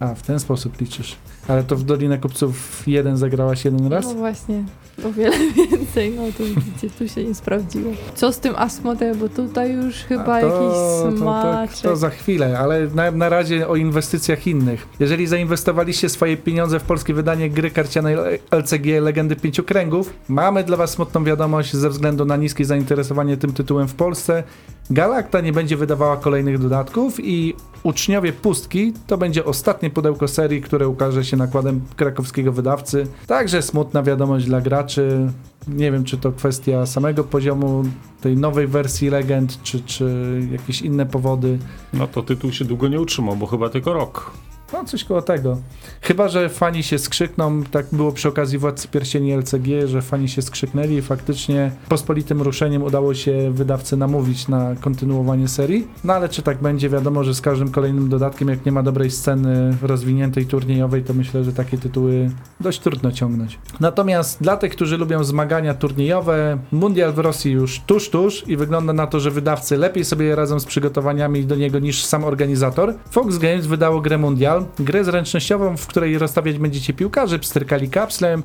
A, 0.00 0.14
w 0.14 0.22
ten 0.22 0.40
sposób 0.40 0.80
liczysz. 0.80 1.16
Ale 1.48 1.64
to 1.64 1.76
w 1.76 1.82
Dolinę 1.82 2.18
Kupców 2.18 2.82
jeden 2.86 3.16
zagrałaś 3.16 3.64
jeden 3.64 3.86
raz? 3.86 4.04
No 4.04 4.14
właśnie, 4.14 4.64
o 5.04 5.12
wiele 5.12 5.36
więcej, 5.70 6.10
no 6.16 6.22
to 6.38 6.44
widzicie, 6.44 6.90
tu 6.98 7.08
się 7.08 7.24
nie 7.24 7.34
sprawdziło. 7.34 7.92
Co 8.14 8.32
z 8.32 8.38
tym 8.40 8.54
Asmodee, 8.56 9.14
bo 9.20 9.28
tutaj 9.28 9.72
już 9.72 9.94
chyba 9.96 10.40
to- 10.40 10.46
jakiś 10.46 10.76
to, 10.78 11.10
to, 11.10 11.16
smaczek. 11.16 11.80
to 11.82 11.96
za 11.96 12.10
chwilę, 12.10 12.58
ale 12.58 12.86
na, 12.94 13.10
na 13.10 13.28
razie 13.28 13.68
o 13.68 13.76
inwestycjach 13.76 14.46
innych. 14.46 14.86
Jeżeli 15.00 15.26
zainwestowaliście 15.26 16.08
swoje 16.08 16.36
pieniądze 16.36 16.80
w 16.80 16.82
polskie 16.82 17.14
wydanie 17.14 17.50
gry 17.50 17.70
karcianej 17.70 18.16
LCG 18.50 19.00
Legendy 19.00 19.36
Pięciu 19.36 19.62
Kręgów, 19.64 20.12
mamy 20.28 20.64
dla 20.64 20.76
Was 20.76 20.90
smutną 20.90 21.24
wiadomość 21.24 21.76
ze 21.76 21.90
względu 21.90 22.24
na 22.24 22.36
niskie 22.36 22.64
zainteresowanie 22.64 23.36
tym 23.36 23.52
tytułem 23.52 23.88
w 23.88 23.94
Polsce. 23.94 24.42
Galacta 24.90 25.40
nie 25.40 25.52
będzie 25.52 25.76
wydawała 25.76 26.16
kolejnych 26.16 26.58
dodatków 26.58 27.16
i 27.24 27.54
Uczniowie 27.82 28.32
Pustki 28.32 28.92
to 29.06 29.18
będzie 29.18 29.44
ostatnie 29.44 29.90
pudełko 29.90 30.28
serii, 30.28 30.62
które 30.62 30.88
ukaże 30.88 31.24
się 31.24 31.36
nakładem 31.36 31.80
krakowskiego 31.96 32.52
wydawcy. 32.52 33.06
Także 33.26 33.62
smutna 33.62 34.02
wiadomość 34.02 34.46
dla 34.46 34.60
graczy. 34.60 35.32
Nie 35.68 35.92
wiem, 35.92 36.04
czy 36.04 36.18
to 36.18 36.32
kwestia 36.32 36.86
samego 36.86 37.24
poziomu 37.24 37.82
tej 38.20 38.36
nowej 38.36 38.66
wersji 38.66 39.10
Legend, 39.10 39.62
czy, 39.62 39.80
czy 39.80 40.40
jakieś 40.52 40.82
inne 40.82 41.06
powody. 41.06 41.58
No 41.92 42.06
to 42.06 42.22
tytuł 42.22 42.52
się 42.52 42.64
długo 42.64 42.88
nie 42.88 43.00
utrzymał, 43.00 43.36
bo 43.36 43.46
chyba 43.46 43.68
tylko 43.68 43.92
rok. 43.92 44.32
No, 44.72 44.84
coś 44.84 45.04
koło 45.04 45.22
tego. 45.22 45.58
Chyba, 46.00 46.28
że 46.28 46.48
fani 46.48 46.82
się 46.82 46.98
skrzykną, 46.98 47.62
tak 47.62 47.86
było 47.92 48.12
przy 48.12 48.28
okazji 48.28 48.58
Władcy 48.58 48.88
Pierścieni 48.88 49.36
LCG, 49.36 49.86
że 49.86 50.02
fani 50.02 50.28
się 50.28 50.42
skrzyknęli 50.42 50.94
i 50.94 51.02
faktycznie 51.02 51.70
pospolitym 51.88 52.42
ruszeniem 52.42 52.82
udało 52.82 53.14
się 53.14 53.50
wydawcy 53.50 53.96
namówić 53.96 54.48
na 54.48 54.74
kontynuowanie 54.80 55.48
serii. 55.48 55.88
No 56.04 56.14
ale 56.14 56.28
czy 56.28 56.42
tak 56.42 56.62
będzie, 56.62 56.88
wiadomo, 56.88 57.24
że 57.24 57.34
z 57.34 57.40
każdym 57.40 57.70
kolejnym 57.70 58.08
dodatkiem, 58.08 58.48
jak 58.48 58.66
nie 58.66 58.72
ma 58.72 58.82
dobrej 58.82 59.10
sceny 59.10 59.76
rozwiniętej 59.82 60.46
turniejowej, 60.46 61.04
to 61.04 61.14
myślę, 61.14 61.44
że 61.44 61.52
takie 61.52 61.78
tytuły 61.78 62.30
dość 62.60 62.80
trudno 62.80 63.12
ciągnąć. 63.12 63.58
Natomiast 63.80 64.42
dla 64.42 64.56
tych, 64.56 64.72
którzy 64.72 64.96
lubią 64.96 65.24
zmagania 65.24 65.74
turniejowe, 65.74 66.58
Mundial 66.72 67.12
w 67.12 67.18
Rosji 67.18 67.52
już 67.52 67.80
tuż, 67.80 68.10
tuż 68.10 68.48
i 68.48 68.56
wygląda 68.56 68.92
na 68.92 69.06
to, 69.06 69.20
że 69.20 69.30
wydawcy 69.30 69.76
lepiej 69.76 70.04
sobie 70.04 70.36
radzą 70.36 70.60
z 70.60 70.64
przygotowaniami 70.64 71.44
do 71.44 71.56
niego 71.56 71.78
niż 71.78 72.04
sam 72.04 72.24
organizator. 72.24 72.94
Fox 73.10 73.38
Games 73.38 73.66
wydało 73.66 74.00
grę 74.00 74.18
Mundial, 74.18 74.57
grę 74.78 75.04
zręcznościową, 75.04 75.76
w 75.76 75.86
której 75.86 76.18
rozstawiać 76.18 76.58
będziecie 76.58 76.92
piłkarzy, 76.92 77.38
pstrykali 77.38 77.90
kapslem 77.90 78.42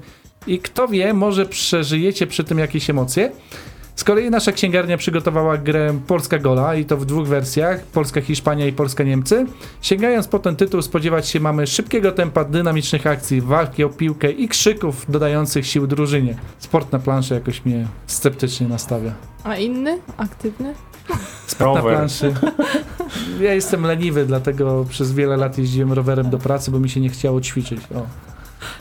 i 0.48 0.60
kto 0.60 0.88
wie, 0.88 1.14
może 1.14 1.46
przeżyjecie 1.46 2.28
przy 2.28 2.44
tym 2.44 2.60
jakieś 2.60 2.90
emocje. 2.90 3.32
Z 3.96 4.04
kolei 4.04 4.30
nasza 4.30 4.52
księgarnia 4.52 4.98
przygotowała 4.98 5.58
grę 5.58 6.00
Polska 6.08 6.40
Gola 6.40 6.76
i 6.76 6.86
to 6.86 6.98
w 6.98 7.06
dwóch 7.06 7.28
wersjach, 7.28 7.84
Polska 7.84 8.22
Hiszpania 8.22 8.68
i 8.68 8.74
Polska 8.74 9.04
Niemcy. 9.04 9.46
Sięgając 9.82 10.28
po 10.28 10.40
ten 10.40 10.56
tytuł 10.56 10.82
spodziewać 10.82 11.30
się 11.30 11.40
mamy 11.40 11.68
szybkiego 11.68 12.12
tempa, 12.12 12.44
dynamicznych 12.44 13.08
akcji, 13.08 13.42
walki 13.42 13.84
o 13.84 13.90
piłkę 13.90 14.32
i 14.32 14.48
krzyków 14.48 15.06
dodających 15.10 15.68
sił 15.68 15.88
drużynie. 15.88 16.38
Sport 16.60 16.92
na 16.92 17.00
planszy 17.00 17.34
jakoś 17.34 17.66
mnie 17.66 17.88
sceptycznie 18.08 18.68
nastawia. 18.68 19.14
A 19.44 19.56
inny? 19.56 20.00
Aktywny? 20.18 20.74
Na 21.60 21.66
Rower. 21.66 21.84
planszy. 21.84 22.34
Ja 23.42 23.54
jestem 23.54 23.84
leniwy, 23.84 24.26
dlatego 24.26 24.86
przez 24.90 25.12
wiele 25.14 25.38
lat 25.38 25.58
jeździłem 25.58 25.94
rowerem 25.94 26.30
do 26.30 26.38
pracy, 26.38 26.72
bo 26.72 26.80
mi 26.80 26.90
się 26.90 27.00
nie 27.00 27.10
chciało 27.10 27.42
ćwiczyć. 27.42 27.82
O. 27.96 28.06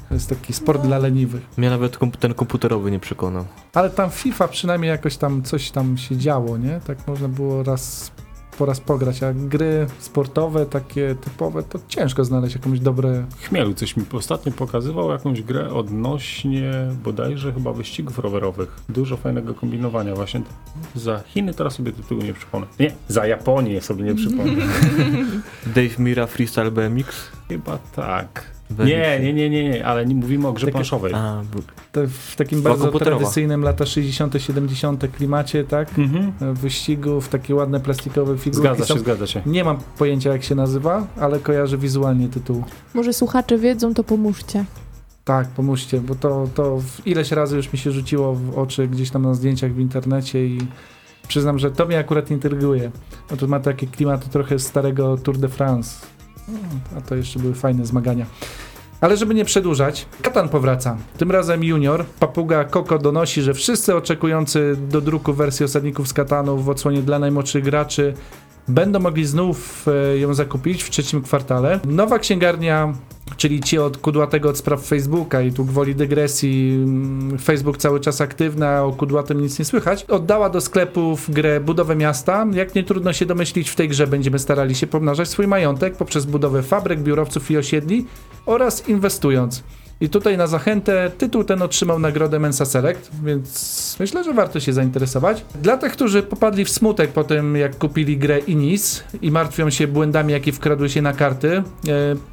To 0.08 0.14
jest 0.14 0.28
taki 0.28 0.52
sport 0.52 0.82
dla 0.82 0.98
leniwych. 0.98 1.42
Mnie 1.56 1.70
nawet 1.70 1.98
komp- 1.98 2.16
ten 2.16 2.34
komputerowy 2.34 2.90
nie 2.90 3.00
przekonał. 3.00 3.44
Ale 3.74 3.90
tam 3.90 4.10
FIFA 4.10 4.48
przynajmniej 4.48 4.88
jakoś 4.90 5.16
tam 5.16 5.42
coś 5.42 5.70
tam 5.70 5.98
się 5.98 6.16
działo, 6.16 6.58
nie? 6.58 6.80
Tak 6.86 7.06
można 7.08 7.28
było 7.28 7.62
raz 7.62 8.10
po 8.58 8.66
raz 8.66 8.80
pograć, 8.80 9.22
a 9.22 9.32
gry 9.32 9.86
sportowe, 9.98 10.66
takie 10.66 11.14
typowe, 11.14 11.62
to 11.62 11.78
ciężko 11.88 12.24
znaleźć 12.24 12.54
jakąś 12.54 12.80
dobre... 12.80 13.24
Chmielu 13.40 13.74
coś 13.74 13.96
mi 13.96 14.04
ostatnio 14.12 14.52
pokazywał, 14.52 15.10
jakąś 15.10 15.42
grę 15.42 15.70
odnośnie 15.74 16.72
bodajże 17.04 17.52
chyba 17.52 17.72
wyścigów 17.72 18.18
rowerowych. 18.18 18.76
Dużo 18.88 19.16
fajnego 19.16 19.54
kombinowania 19.54 20.14
właśnie. 20.14 20.42
Za 20.94 21.22
Chiny 21.26 21.54
teraz 21.54 21.74
sobie 21.74 21.92
tytułu 21.92 22.22
nie 22.22 22.34
przypomnę. 22.34 22.66
Nie, 22.80 22.92
za 23.08 23.26
Japonię 23.26 23.80
sobie 23.80 24.04
nie 24.04 24.14
przypomnę. 24.14 24.62
Dave 25.76 25.98
Mira 25.98 26.26
Freestyle 26.26 26.70
BMX? 26.70 27.32
chyba 27.48 27.78
tak. 27.78 28.52
Nie, 28.78 29.20
nie, 29.22 29.32
nie, 29.32 29.50
nie, 29.50 29.68
nie, 29.68 29.86
ale 29.86 30.06
nie 30.06 30.14
mówimy 30.14 30.48
o 30.48 30.52
grze 30.52 30.66
Takie- 30.66 30.72
planszowej. 30.72 31.12
A, 31.14 31.42
w 32.08 32.36
takim 32.36 32.62
bardzo 32.62 32.92
tradycyjnym 32.92 33.62
lata 33.62 33.86
60., 33.86 34.34
70. 34.38 35.04
klimacie, 35.16 35.64
tak? 35.64 35.98
Mhm. 35.98 36.54
Wyścigów, 36.54 37.28
takie 37.28 37.54
ładne 37.54 37.80
plastikowe 37.80 38.38
figurki 38.38 38.68
Zgadza 38.68 38.84
są. 38.84 38.94
się, 38.94 39.00
zgadza 39.00 39.26
się. 39.26 39.42
Nie 39.46 39.64
mam 39.64 39.78
pojęcia 39.98 40.32
jak 40.32 40.42
się 40.42 40.54
nazywa, 40.54 41.06
ale 41.20 41.38
kojarzę 41.38 41.78
wizualnie 41.78 42.28
tytuł. 42.28 42.64
Może 42.94 43.12
słuchacze 43.12 43.58
wiedzą, 43.58 43.94
to 43.94 44.04
pomóżcie. 44.04 44.64
Tak, 45.24 45.48
pomóżcie, 45.48 46.00
bo 46.00 46.14
to, 46.14 46.48
to 46.54 46.78
ileś 47.06 47.30
razy 47.32 47.56
już 47.56 47.72
mi 47.72 47.78
się 47.78 47.92
rzuciło 47.92 48.34
w 48.34 48.58
oczy 48.58 48.88
gdzieś 48.88 49.10
tam 49.10 49.22
na 49.22 49.34
zdjęciach 49.34 49.72
w 49.72 49.78
internecie 49.80 50.46
i 50.46 50.58
przyznam, 51.28 51.58
że 51.58 51.70
to 51.70 51.86
mnie 51.86 51.98
akurat 51.98 52.30
intryguje. 52.30 52.90
Bo 53.30 53.36
to 53.36 53.46
ma 53.46 53.60
takie 53.60 53.86
klimaty 53.86 54.28
trochę 54.28 54.58
starego 54.58 55.16
Tour 55.16 55.38
de 55.38 55.48
France. 55.48 56.06
A 56.96 57.00
to 57.00 57.14
jeszcze 57.14 57.38
były 57.38 57.54
fajne 57.54 57.86
zmagania. 57.86 58.26
Ale 59.00 59.16
żeby 59.16 59.34
nie 59.34 59.44
przedłużać, 59.44 60.06
Katan 60.22 60.48
powraca. 60.48 60.96
Tym 61.18 61.30
razem 61.30 61.64
junior. 61.64 62.04
Papuga 62.20 62.64
Koko 62.64 62.98
donosi, 62.98 63.42
że 63.42 63.54
wszyscy 63.54 63.96
oczekujący 63.96 64.76
do 64.88 65.00
druku 65.00 65.32
wersji 65.32 65.64
osadników 65.64 66.08
z 66.08 66.12
Katanu 66.12 66.58
w 66.58 66.68
odsłonie 66.68 67.02
dla 67.02 67.18
najmłodszych 67.18 67.64
graczy 67.64 68.14
będą 68.68 68.98
mogli 68.98 69.26
znów 69.26 69.86
e, 69.88 70.18
ją 70.18 70.34
zakupić 70.34 70.82
w 70.82 70.90
trzecim 70.90 71.22
kwartale. 71.22 71.80
Nowa 71.84 72.18
księgarnia, 72.18 72.92
czyli 73.36 73.60
ci 73.60 73.78
od 73.78 73.96
kudłatego 73.96 74.48
od 74.48 74.58
spraw 74.58 74.86
Facebooka 74.86 75.42
i 75.42 75.52
tu 75.52 75.64
gwoli 75.64 75.94
dygresji, 75.94 76.82
mm, 76.84 77.38
Facebook 77.38 77.76
cały 77.76 78.00
czas 78.00 78.20
aktywny, 78.20 78.66
a 78.68 78.82
o 78.82 78.92
kudłatym 78.92 79.40
nic 79.40 79.58
nie 79.58 79.64
słychać, 79.64 80.04
oddała 80.04 80.50
do 80.50 80.60
sklepów 80.60 81.30
grę 81.30 81.60
Budowę 81.60 81.96
Miasta. 81.96 82.46
Jak 82.52 82.74
nie 82.74 82.84
trudno 82.84 83.12
się 83.12 83.26
domyślić, 83.26 83.70
w 83.70 83.76
tej 83.76 83.88
grze 83.88 84.06
będziemy 84.06 84.38
starali 84.38 84.74
się 84.74 84.86
pomnażać 84.86 85.28
swój 85.28 85.46
majątek 85.46 85.96
poprzez 85.96 86.26
budowę 86.26 86.62
fabryk, 86.62 87.00
biurowców 87.00 87.50
i 87.50 87.56
osiedli 87.56 88.06
oraz 88.46 88.88
inwestując. 88.88 89.62
I 90.02 90.08
tutaj 90.08 90.38
na 90.38 90.46
zachętę 90.46 91.10
tytuł 91.18 91.44
ten 91.44 91.62
otrzymał 91.62 91.98
nagrodę 91.98 92.38
Mensa 92.38 92.64
Select, 92.64 93.10
więc 93.24 93.96
myślę, 94.00 94.24
że 94.24 94.32
warto 94.32 94.60
się 94.60 94.72
zainteresować. 94.72 95.44
Dla 95.62 95.76
tych, 95.76 95.92
którzy 95.92 96.22
popadli 96.22 96.64
w 96.64 96.70
smutek 96.70 97.10
po 97.10 97.24
tym, 97.24 97.56
jak 97.56 97.78
kupili 97.78 98.16
grę 98.16 98.38
Inis 98.38 99.04
i 99.22 99.30
martwią 99.30 99.70
się 99.70 99.86
błędami, 99.86 100.32
jakie 100.32 100.52
wkradły 100.52 100.88
się 100.88 101.02
na 101.02 101.12
karty, 101.12 101.56
e, 101.56 101.62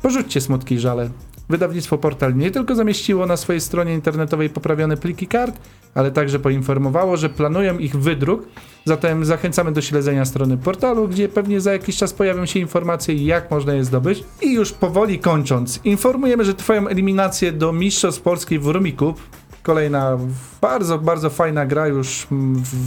porzućcie 0.02 0.42
smutki 0.42 0.76
i 0.76 0.80
żale. 0.80 1.10
Wydawnictwo 1.50 1.98
Portal 1.98 2.36
nie 2.36 2.52
tylko 2.52 2.76
zamieściło 2.76 3.26
na 3.26 3.38
swojej 3.38 3.62
stronie 3.62 3.94
internetowej 3.94 4.50
poprawione 4.50 4.98
pliki 4.98 5.28
kart, 5.28 5.60
ale 5.96 6.12
także 6.12 6.40
poinformowało, 6.40 7.18
że 7.18 7.30
planują 7.30 7.78
ich 7.78 7.96
wydruk. 7.96 8.48
Zatem 8.86 9.26
zachęcamy 9.26 9.72
do 9.72 9.82
śledzenia 9.82 10.26
strony 10.26 10.58
portalu, 10.58 11.08
gdzie 11.08 11.30
pewnie 11.30 11.62
za 11.62 11.74
jakiś 11.74 11.98
czas 11.98 12.14
pojawią 12.14 12.46
się 12.46 12.60
informacje, 12.60 13.16
jak 13.16 13.52
można 13.52 13.74
je 13.74 13.84
zdobyć. 13.84 14.24
I 14.42 14.54
już 14.54 14.72
powoli 14.72 15.20
kończąc, 15.20 15.80
informujemy, 15.84 16.46
że 16.46 16.54
trwają 16.54 16.88
eliminacje 16.88 17.52
do 17.52 17.74
Mistrzostw 17.74 18.22
Polski 18.22 18.60
w 18.60 18.68
Rumikub. 18.68 19.22
Kolejna 19.64 20.18
bardzo, 20.62 21.00
bardzo 21.00 21.30
fajna 21.30 21.66
gra, 21.66 21.88
już 21.88 22.28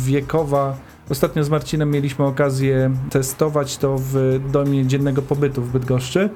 wiekowa. 0.04 0.76
Ostatnio 1.10 1.44
z 1.44 1.50
Marcinem 1.50 1.90
mieliśmy 1.90 2.24
okazję 2.24 2.90
testować 3.10 3.76
to 3.76 3.96
w 3.98 4.40
domie 4.52 4.86
dziennego 4.86 5.22
pobytu 5.22 5.62
w 5.62 5.72
Bydgoszczy 5.72 6.30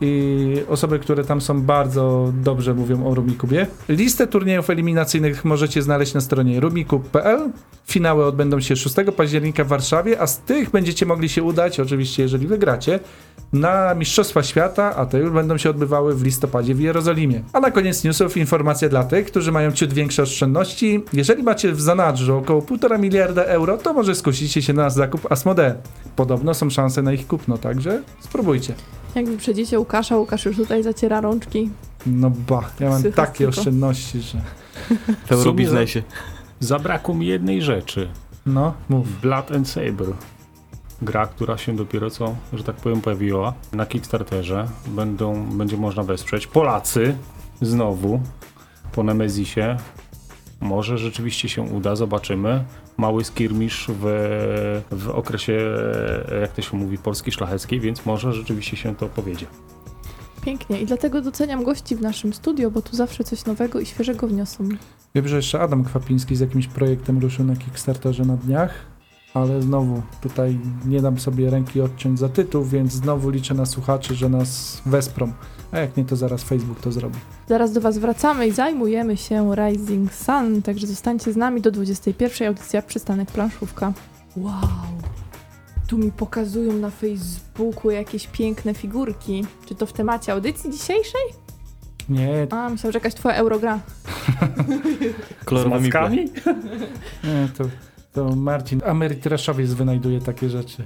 i 0.00 0.62
osoby, 0.68 0.98
które 0.98 1.24
tam 1.24 1.40
są 1.40 1.62
bardzo 1.62 2.32
dobrze 2.42 2.74
mówią 2.74 3.06
o 3.06 3.14
Rumikubie. 3.14 3.66
Listę 3.88 4.26
turniejów 4.26 4.70
eliminacyjnych 4.70 5.44
możecie 5.44 5.82
znaleźć 5.82 6.14
na 6.14 6.20
stronie 6.20 6.60
rumikub.pl. 6.60 7.50
Finały 7.86 8.24
odbędą 8.24 8.60
się 8.60 8.76
6 8.76 8.96
października 9.16 9.64
w 9.64 9.68
Warszawie, 9.68 10.20
a 10.20 10.26
z 10.26 10.38
tych 10.38 10.70
będziecie 10.70 11.06
mogli 11.06 11.28
się 11.28 11.42
udać, 11.42 11.80
oczywiście 11.80 12.22
jeżeli 12.22 12.46
wygracie, 12.46 13.00
na 13.52 13.94
Mistrzostwa 13.94 14.42
Świata, 14.42 14.96
a 14.96 15.06
te 15.06 15.18
już 15.18 15.30
będą 15.30 15.58
się 15.58 15.70
odbywały 15.70 16.14
w 16.14 16.22
listopadzie 16.22 16.74
w 16.74 16.80
Jerozolimie. 16.80 17.42
A 17.52 17.60
na 17.60 17.70
koniec 17.70 18.04
newsów 18.04 18.36
informacja 18.36 18.88
dla 18.88 19.04
tych, 19.04 19.26
którzy 19.26 19.52
mają 19.52 19.72
ciut 19.72 19.92
większe 19.92 20.22
oszczędności. 20.22 21.04
Jeżeli 21.12 21.42
macie 21.42 21.72
w 21.72 21.80
zanadrzu 21.80 22.36
około 22.36 22.60
1,5 22.62 22.98
miliarda 22.98 23.44
euro, 23.44 23.78
to 23.78 23.92
może 23.92 24.14
skusicie 24.14 24.62
się 24.62 24.72
na 24.72 24.90
zakup 24.90 25.32
Asmodee. 25.32 25.72
Podobno 26.16 26.54
są 26.54 26.70
szanse 26.70 27.02
na 27.02 27.12
ich 27.12 27.26
kupno, 27.26 27.58
także 27.58 28.02
spróbujcie. 28.20 28.74
Jak 29.18 29.28
wyprzedzicie 29.28 29.78
Łukasza, 29.78 30.16
Łukasz 30.16 30.44
już 30.44 30.56
tutaj 30.56 30.82
zaciera 30.82 31.20
rączki. 31.20 31.70
No 32.06 32.30
ba, 32.30 32.70
ja 32.80 32.90
mam 32.90 33.02
takie 33.02 33.48
oszczędności, 33.48 34.20
że... 34.20 34.38
w 35.26 35.32
Eurobiznesie. 35.32 36.02
Zabrakło 36.60 37.14
mi 37.14 37.26
jednej 37.26 37.62
rzeczy. 37.62 38.08
No, 38.46 38.74
mów. 38.88 39.20
Blood 39.20 39.52
and 39.52 39.68
Saber. 39.68 40.06
Gra, 41.02 41.26
która 41.26 41.58
się 41.58 41.76
dopiero 41.76 42.10
co, 42.10 42.34
że 42.52 42.64
tak 42.64 42.76
powiem, 42.76 43.00
pojawiła 43.00 43.54
na 43.72 43.86
Kickstarterze. 43.86 44.68
Będą, 44.86 45.46
będzie 45.46 45.76
można 45.76 46.02
wesprzeć. 46.02 46.46
Polacy 46.46 47.16
znowu 47.60 48.20
po 48.92 49.02
Nemezisie. 49.02 49.76
Może 50.60 50.98
rzeczywiście 50.98 51.48
się 51.48 51.62
uda, 51.62 51.96
zobaczymy. 51.96 52.64
Mały 52.98 53.24
skirmisz 53.24 53.86
w, 53.88 54.04
w 54.90 55.08
okresie, 55.08 55.58
jak 56.40 56.52
to 56.52 56.62
się 56.62 56.76
mówi, 56.76 56.98
Polski 56.98 57.32
Szlacheckiej, 57.32 57.80
więc 57.80 58.06
może 58.06 58.32
rzeczywiście 58.32 58.76
się 58.76 58.96
to 58.96 59.06
powiedzie. 59.06 59.46
Pięknie. 60.44 60.80
I 60.80 60.86
dlatego 60.86 61.20
doceniam 61.20 61.64
gości 61.64 61.96
w 61.96 62.00
naszym 62.00 62.32
studio, 62.34 62.70
bo 62.70 62.82
tu 62.82 62.96
zawsze 62.96 63.24
coś 63.24 63.44
nowego 63.44 63.80
i 63.80 63.86
świeżego 63.86 64.26
wniosą. 64.26 64.68
Wiem, 65.14 65.28
że 65.28 65.36
jeszcze 65.36 65.60
Adam 65.60 65.84
Kwapiński 65.84 66.36
z 66.36 66.40
jakimś 66.40 66.66
projektem 66.66 67.18
ruszył 67.18 67.44
na 67.44 67.56
Kickstarterze 67.56 68.24
na 68.24 68.36
dniach, 68.36 68.74
ale 69.34 69.62
znowu 69.62 70.02
tutaj 70.20 70.58
nie 70.86 71.02
dam 71.02 71.18
sobie 71.18 71.50
ręki 71.50 71.80
odciąć 71.80 72.18
za 72.18 72.28
tytuł, 72.28 72.64
więc 72.64 72.92
znowu 72.92 73.30
liczę 73.30 73.54
na 73.54 73.66
słuchaczy, 73.66 74.14
że 74.14 74.28
nas 74.28 74.82
wesprą. 74.86 75.32
A 75.72 75.78
jak 75.78 75.96
nie, 75.96 76.04
to 76.04 76.16
zaraz 76.16 76.42
Facebook 76.42 76.80
to 76.80 76.92
zrobi. 76.92 77.18
Zaraz 77.48 77.72
do 77.72 77.80
Was 77.80 77.98
wracamy 77.98 78.46
i 78.46 78.52
zajmujemy 78.52 79.16
się 79.16 79.54
Rising 79.54 80.14
Sun, 80.14 80.62
także 80.62 80.86
zostańcie 80.86 81.32
z 81.32 81.36
nami 81.36 81.60
do 81.60 81.70
21. 81.70 82.48
audycja 82.48 82.82
Przystanek 82.82 83.30
Planszówka. 83.30 83.92
Wow! 84.36 84.52
Tu 85.86 85.98
mi 85.98 86.12
pokazują 86.12 86.72
na 86.72 86.90
Facebooku 86.90 87.90
jakieś 87.90 88.26
piękne 88.26 88.74
figurki. 88.74 89.46
Czy 89.66 89.74
to 89.74 89.86
w 89.86 89.92
temacie 89.92 90.32
audycji 90.32 90.70
dzisiejszej? 90.70 91.22
Nie, 92.08 92.46
A, 92.50 92.68
myślałam, 92.68 92.92
że 92.92 92.98
jakaś 92.98 93.14
twoja 93.14 93.34
eurogra. 93.34 93.80
Mackami? 95.70 96.18
nie 97.24 97.48
to, 97.58 97.64
to 98.12 98.36
Marcin 98.36 98.82
Amerytraszowiec 98.86 99.72
wynajduje 99.72 100.20
takie 100.20 100.48
rzeczy. 100.48 100.84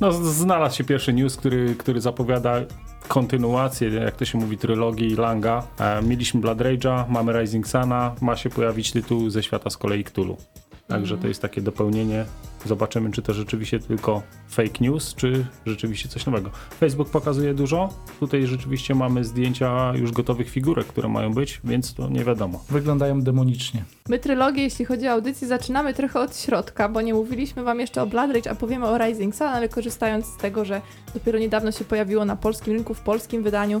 No, 0.00 0.12
znalazł 0.12 0.76
się 0.76 0.84
pierwszy 0.84 1.12
news, 1.12 1.36
który, 1.36 1.74
który 1.74 2.00
zapowiada 2.00 2.60
kontynuację, 3.08 3.88
jak 3.88 4.16
to 4.16 4.24
się 4.24 4.38
mówi, 4.38 4.58
trylogii 4.58 5.16
Langa. 5.16 5.66
E, 5.78 6.02
mieliśmy 6.02 6.40
Blood 6.40 6.58
Rage'a, 6.58 7.04
mamy 7.08 7.40
Rising 7.40 7.68
Suna, 7.68 8.14
ma 8.20 8.36
się 8.36 8.50
pojawić 8.50 8.92
tytuł 8.92 9.30
ze 9.30 9.42
świata 9.42 9.70
z 9.70 9.76
kolei 9.76 10.04
Cthulhu. 10.04 10.36
Także 10.88 11.18
to 11.18 11.28
jest 11.28 11.42
takie 11.42 11.60
dopełnienie. 11.60 12.24
Zobaczymy, 12.64 13.10
czy 13.10 13.22
to 13.22 13.32
rzeczywiście 13.34 13.78
tylko 13.78 14.22
fake 14.48 14.78
news, 14.80 15.14
czy 15.14 15.46
rzeczywiście 15.66 16.08
coś 16.08 16.26
nowego. 16.26 16.50
Facebook 16.80 17.10
pokazuje 17.10 17.54
dużo. 17.54 17.88
Tutaj 18.20 18.46
rzeczywiście 18.46 18.94
mamy 18.94 19.24
zdjęcia 19.24 19.92
już 19.94 20.12
gotowych 20.12 20.50
figurek, 20.50 20.86
które 20.86 21.08
mają 21.08 21.34
być, 21.34 21.60
więc 21.64 21.94
to 21.94 22.08
nie 22.08 22.24
wiadomo. 22.24 22.64
Wyglądają 22.70 23.22
demonicznie. 23.22 23.84
My 24.08 24.18
trylogię, 24.18 24.62
jeśli 24.62 24.84
chodzi 24.84 25.08
o 25.08 25.12
audycję, 25.12 25.48
zaczynamy 25.48 25.94
trochę 25.94 26.20
od 26.20 26.36
środka, 26.36 26.88
bo 26.88 27.00
nie 27.00 27.14
mówiliśmy 27.14 27.62
wam 27.62 27.80
jeszcze 27.80 28.02
o 28.02 28.06
Blood 28.06 28.30
Rage, 28.30 28.50
a 28.50 28.54
powiemy 28.54 28.86
o 28.86 28.98
Rising 28.98 29.34
Sun, 29.34 29.46
ale 29.46 29.68
korzystając 29.68 30.26
z 30.26 30.36
tego, 30.36 30.64
że 30.64 30.80
dopiero 31.14 31.38
niedawno 31.38 31.72
się 31.72 31.84
pojawiło 31.84 32.24
na 32.24 32.36
polskim 32.36 32.72
rynku, 32.72 32.94
w 32.94 33.00
polskim 33.00 33.42
wydaniu, 33.42 33.80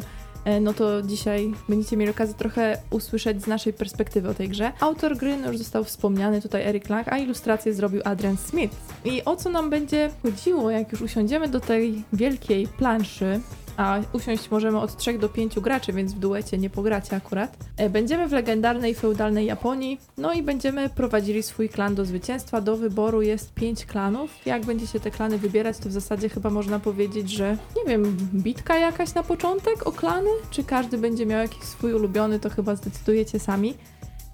no 0.60 0.74
to 0.74 1.02
dzisiaj 1.02 1.52
będziecie 1.68 1.96
mieli 1.96 2.10
okazję 2.10 2.34
trochę 2.34 2.78
usłyszeć 2.90 3.42
z 3.42 3.46
naszej 3.46 3.72
perspektywy 3.72 4.28
o 4.28 4.34
tej 4.34 4.48
grze. 4.48 4.72
Autor 4.80 5.16
gry 5.16 5.36
no 5.36 5.48
już 5.48 5.58
został 5.58 5.84
wspomniany 5.84 6.42
tutaj 6.42 6.62
Eric 6.62 6.88
Lang, 6.88 7.08
a 7.08 7.18
ilustrację 7.18 7.74
zrobił 7.74 8.00
Adrian 8.04 8.36
Smith. 8.36 8.76
I 9.04 9.24
o 9.24 9.36
co 9.36 9.50
nam 9.50 9.70
będzie 9.70 10.10
chodziło, 10.22 10.70
jak 10.70 10.92
już 10.92 11.00
usiądziemy 11.02 11.48
do 11.48 11.60
tej 11.60 12.02
wielkiej 12.12 12.68
planszy, 12.68 13.40
a 13.76 13.98
usiąść 14.12 14.50
możemy 14.50 14.80
od 14.80 14.96
3 14.96 15.18
do 15.18 15.28
5 15.28 15.60
graczy, 15.60 15.92
więc 15.92 16.14
w 16.14 16.18
duecie 16.18 16.58
nie 16.58 16.70
pogracie 16.70 17.16
akurat. 17.16 17.56
E, 17.76 17.90
Będziemy 17.90 18.28
w 18.28 18.32
legendarnej 18.32 18.94
feudalnej 18.94 19.46
Japonii, 19.46 20.00
no 20.18 20.32
i 20.32 20.42
będziemy 20.42 20.88
prowadzili 20.88 21.42
swój 21.42 21.68
klan 21.68 21.94
do 21.94 22.04
zwycięstwa. 22.04 22.60
Do 22.60 22.76
wyboru 22.76 23.22
jest 23.22 23.54
5 23.54 23.86
klanów. 23.86 24.30
Jak 24.46 24.64
będziecie 24.64 25.00
te 25.00 25.10
klany 25.10 25.38
wybierać, 25.38 25.78
to 25.78 25.88
w 25.88 25.92
zasadzie 25.92 26.28
chyba 26.28 26.50
można 26.50 26.78
powiedzieć, 26.78 27.30
że 27.30 27.56
nie 27.76 27.84
wiem, 27.90 28.16
bitka 28.34 28.78
jakaś 28.78 29.14
na 29.14 29.22
początek 29.22 29.86
o 29.86 29.92
klany? 29.92 30.30
Czy 30.50 30.64
każdy 30.64 30.98
będzie 30.98 31.26
miał 31.26 31.40
jakiś 31.40 31.62
swój 31.62 31.92
ulubiony, 31.94 32.40
to 32.40 32.50
chyba 32.50 32.76
zdecydujecie 32.76 33.38
sami. 33.38 33.74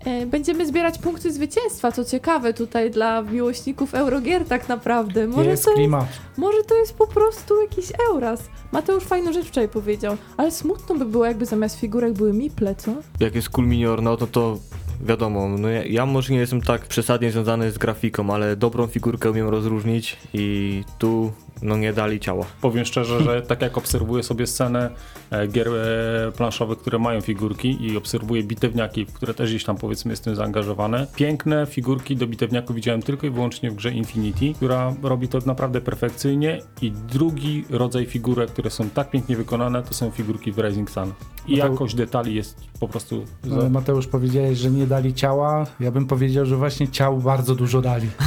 E, 0.05 0.27
Będziemy 0.27 0.67
zbierać 0.67 0.99
punkty 0.99 1.33
zwycięstwa, 1.33 1.93
co 1.93 2.05
ciekawe 2.05 2.55
tutaj 2.55 2.91
dla 2.91 3.23
miłośników 3.23 3.95
Eurogier 3.95 4.45
tak 4.45 4.69
naprawdę. 4.69 5.27
Może 5.27 5.51
jest 5.51 5.65
to 5.65 5.73
klimat. 5.75 6.09
może 6.37 6.63
to 6.63 6.75
jest 6.75 6.95
po 6.95 7.07
prostu 7.07 7.63
jakiś 7.63 7.93
Euras. 8.11 8.41
Mateusz 8.73 9.05
fajną 9.05 9.33
rzecz 9.33 9.47
wczoraj 9.47 9.69
powiedział, 9.69 10.17
ale 10.37 10.51
smutno 10.51 10.95
by 10.95 11.05
było, 11.05 11.25
jakby 11.25 11.47
zamiast 11.47 11.81
figurek 11.81 12.13
były 12.13 12.33
miple, 12.33 12.75
co? 12.75 12.93
Jak 13.21 13.35
jest 13.35 13.49
Cool 13.51 13.67
Minior, 13.67 14.03
no 14.03 14.17
to 14.17 14.27
to 14.27 14.59
wiadomo, 15.05 15.49
no 15.49 15.69
ja, 15.69 15.85
ja 15.85 16.07
może 16.07 16.33
nie 16.33 16.39
jestem 16.39 16.61
tak 16.63 16.87
przesadnie 16.87 17.31
związany 17.31 17.71
z 17.71 17.79
grafiką, 17.79 18.31
ale 18.35 18.57
dobrą 18.57 18.87
figurkę 18.87 19.31
umiem 19.31 19.49
rozróżnić 19.49 20.17
i 20.35 20.83
tu 20.99 21.33
no 21.63 21.77
nie 21.77 21.93
dali 21.93 22.21
ciała. 22.21 22.47
Powiem 22.61 22.85
szczerze, 22.85 23.21
że 23.25 23.43
tak 23.51 23.63
jak 23.63 23.79
obserwuję 23.79 24.23
sobie 24.23 24.47
scenę 24.47 24.91
e, 25.31 25.47
gier 25.49 25.69
e, 25.69 26.33
planszowych, 26.33 26.79
które 26.79 26.99
mają 26.99 27.21
figurki 27.21 27.87
i 27.87 27.97
obserwuję 27.97 28.43
bitewniaki, 28.43 29.07
w 29.07 29.13
które 29.13 29.35
też 29.35 29.51
gdzieś 29.51 29.65
tam 29.65 29.77
powiedzmy 29.77 30.11
jestem 30.11 30.37
zaangażowany. 30.37 31.07
Piękne 31.17 31.67
figurki 31.67 32.17
do 32.17 32.27
bitewniaków 32.27 32.77
widziałem 32.77 33.03
tylko 33.03 33.27
i 33.27 33.31
wyłącznie 33.31 33.71
w 33.71 33.75
grze 33.75 33.91
Infinity, 33.93 34.55
która 34.55 34.95
robi 35.03 35.29
to 35.29 35.39
naprawdę 35.47 35.81
perfekcyjnie 35.81 36.63
i 36.83 36.91
drugi 36.93 37.65
rodzaj 37.71 38.07
figurek, 38.07 38.51
które 38.51 38.71
są 38.71 38.91
tak 38.91 39.11
pięknie 39.11 39.37
wykonane, 39.37 39.83
to 39.83 39.95
są 39.95 40.11
figurki 40.11 40.53
w 40.53 40.59
Rising 40.59 40.91
Sun. 40.91 41.13
I 41.47 41.57
No 41.57 41.63
to- 41.65 41.73
jakość 41.73 41.95
detali 41.95 42.35
jest 42.35 42.57
po 42.81 42.89
prostu... 42.89 43.25
Za... 43.45 43.57
Ale 43.57 43.71
Mateusz 43.71 44.07
powiedziałeś, 44.07 44.59
że 44.59 44.71
nie 44.71 44.87
dali 44.87 45.15
ciała. 45.15 45.67
Ja 45.81 45.91
bym 45.91 46.07
powiedział, 46.07 46.47
że 46.47 46.57
właśnie 46.57 46.89
ciał 46.89 47.19
bardzo 47.19 47.55
dużo 47.55 47.81
dali. 47.81 48.09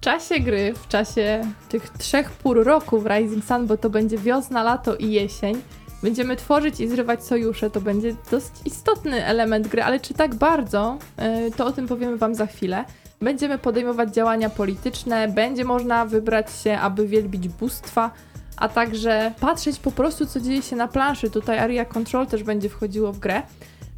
W 0.00 0.02
czasie 0.02 0.40
gry, 0.40 0.74
w 0.74 0.88
czasie 0.88 1.42
tych 1.68 1.90
trzech 1.90 2.30
pór 2.30 2.64
roku 2.64 3.00
w 3.00 3.06
Rising 3.06 3.44
Sun, 3.44 3.66
bo 3.66 3.76
to 3.76 3.90
będzie 3.90 4.18
wiosna, 4.18 4.62
lato 4.62 4.96
i 4.96 5.12
jesień, 5.12 5.62
będziemy 6.02 6.36
tworzyć 6.36 6.80
i 6.80 6.88
zrywać 6.88 7.24
sojusze. 7.24 7.70
To 7.70 7.80
będzie 7.80 8.14
dość 8.30 8.46
istotny 8.64 9.24
element 9.24 9.68
gry, 9.68 9.82
ale 9.82 10.00
czy 10.00 10.14
tak 10.14 10.34
bardzo, 10.34 10.98
Yy, 11.44 11.50
to 11.50 11.66
o 11.66 11.72
tym 11.72 11.88
powiemy 11.88 12.16
wam 12.16 12.34
za 12.34 12.46
chwilę. 12.46 12.84
Będziemy 13.20 13.58
podejmować 13.58 14.14
działania 14.14 14.50
polityczne, 14.50 15.28
będzie 15.28 15.64
można 15.64 16.04
wybrać 16.04 16.46
się, 16.64 16.78
aby 16.78 17.06
wielbić 17.06 17.48
bóstwa, 17.48 18.10
a 18.56 18.68
także 18.68 19.34
patrzeć 19.40 19.78
po 19.78 19.92
prostu, 19.92 20.26
co 20.26 20.40
dzieje 20.40 20.62
się 20.62 20.76
na 20.76 20.88
planszy. 20.88 21.30
Tutaj 21.30 21.58
Area 21.58 21.84
Control 21.84 22.26
też 22.26 22.42
będzie 22.42 22.68
wchodziło 22.68 23.12
w 23.12 23.18
grę. 23.18 23.42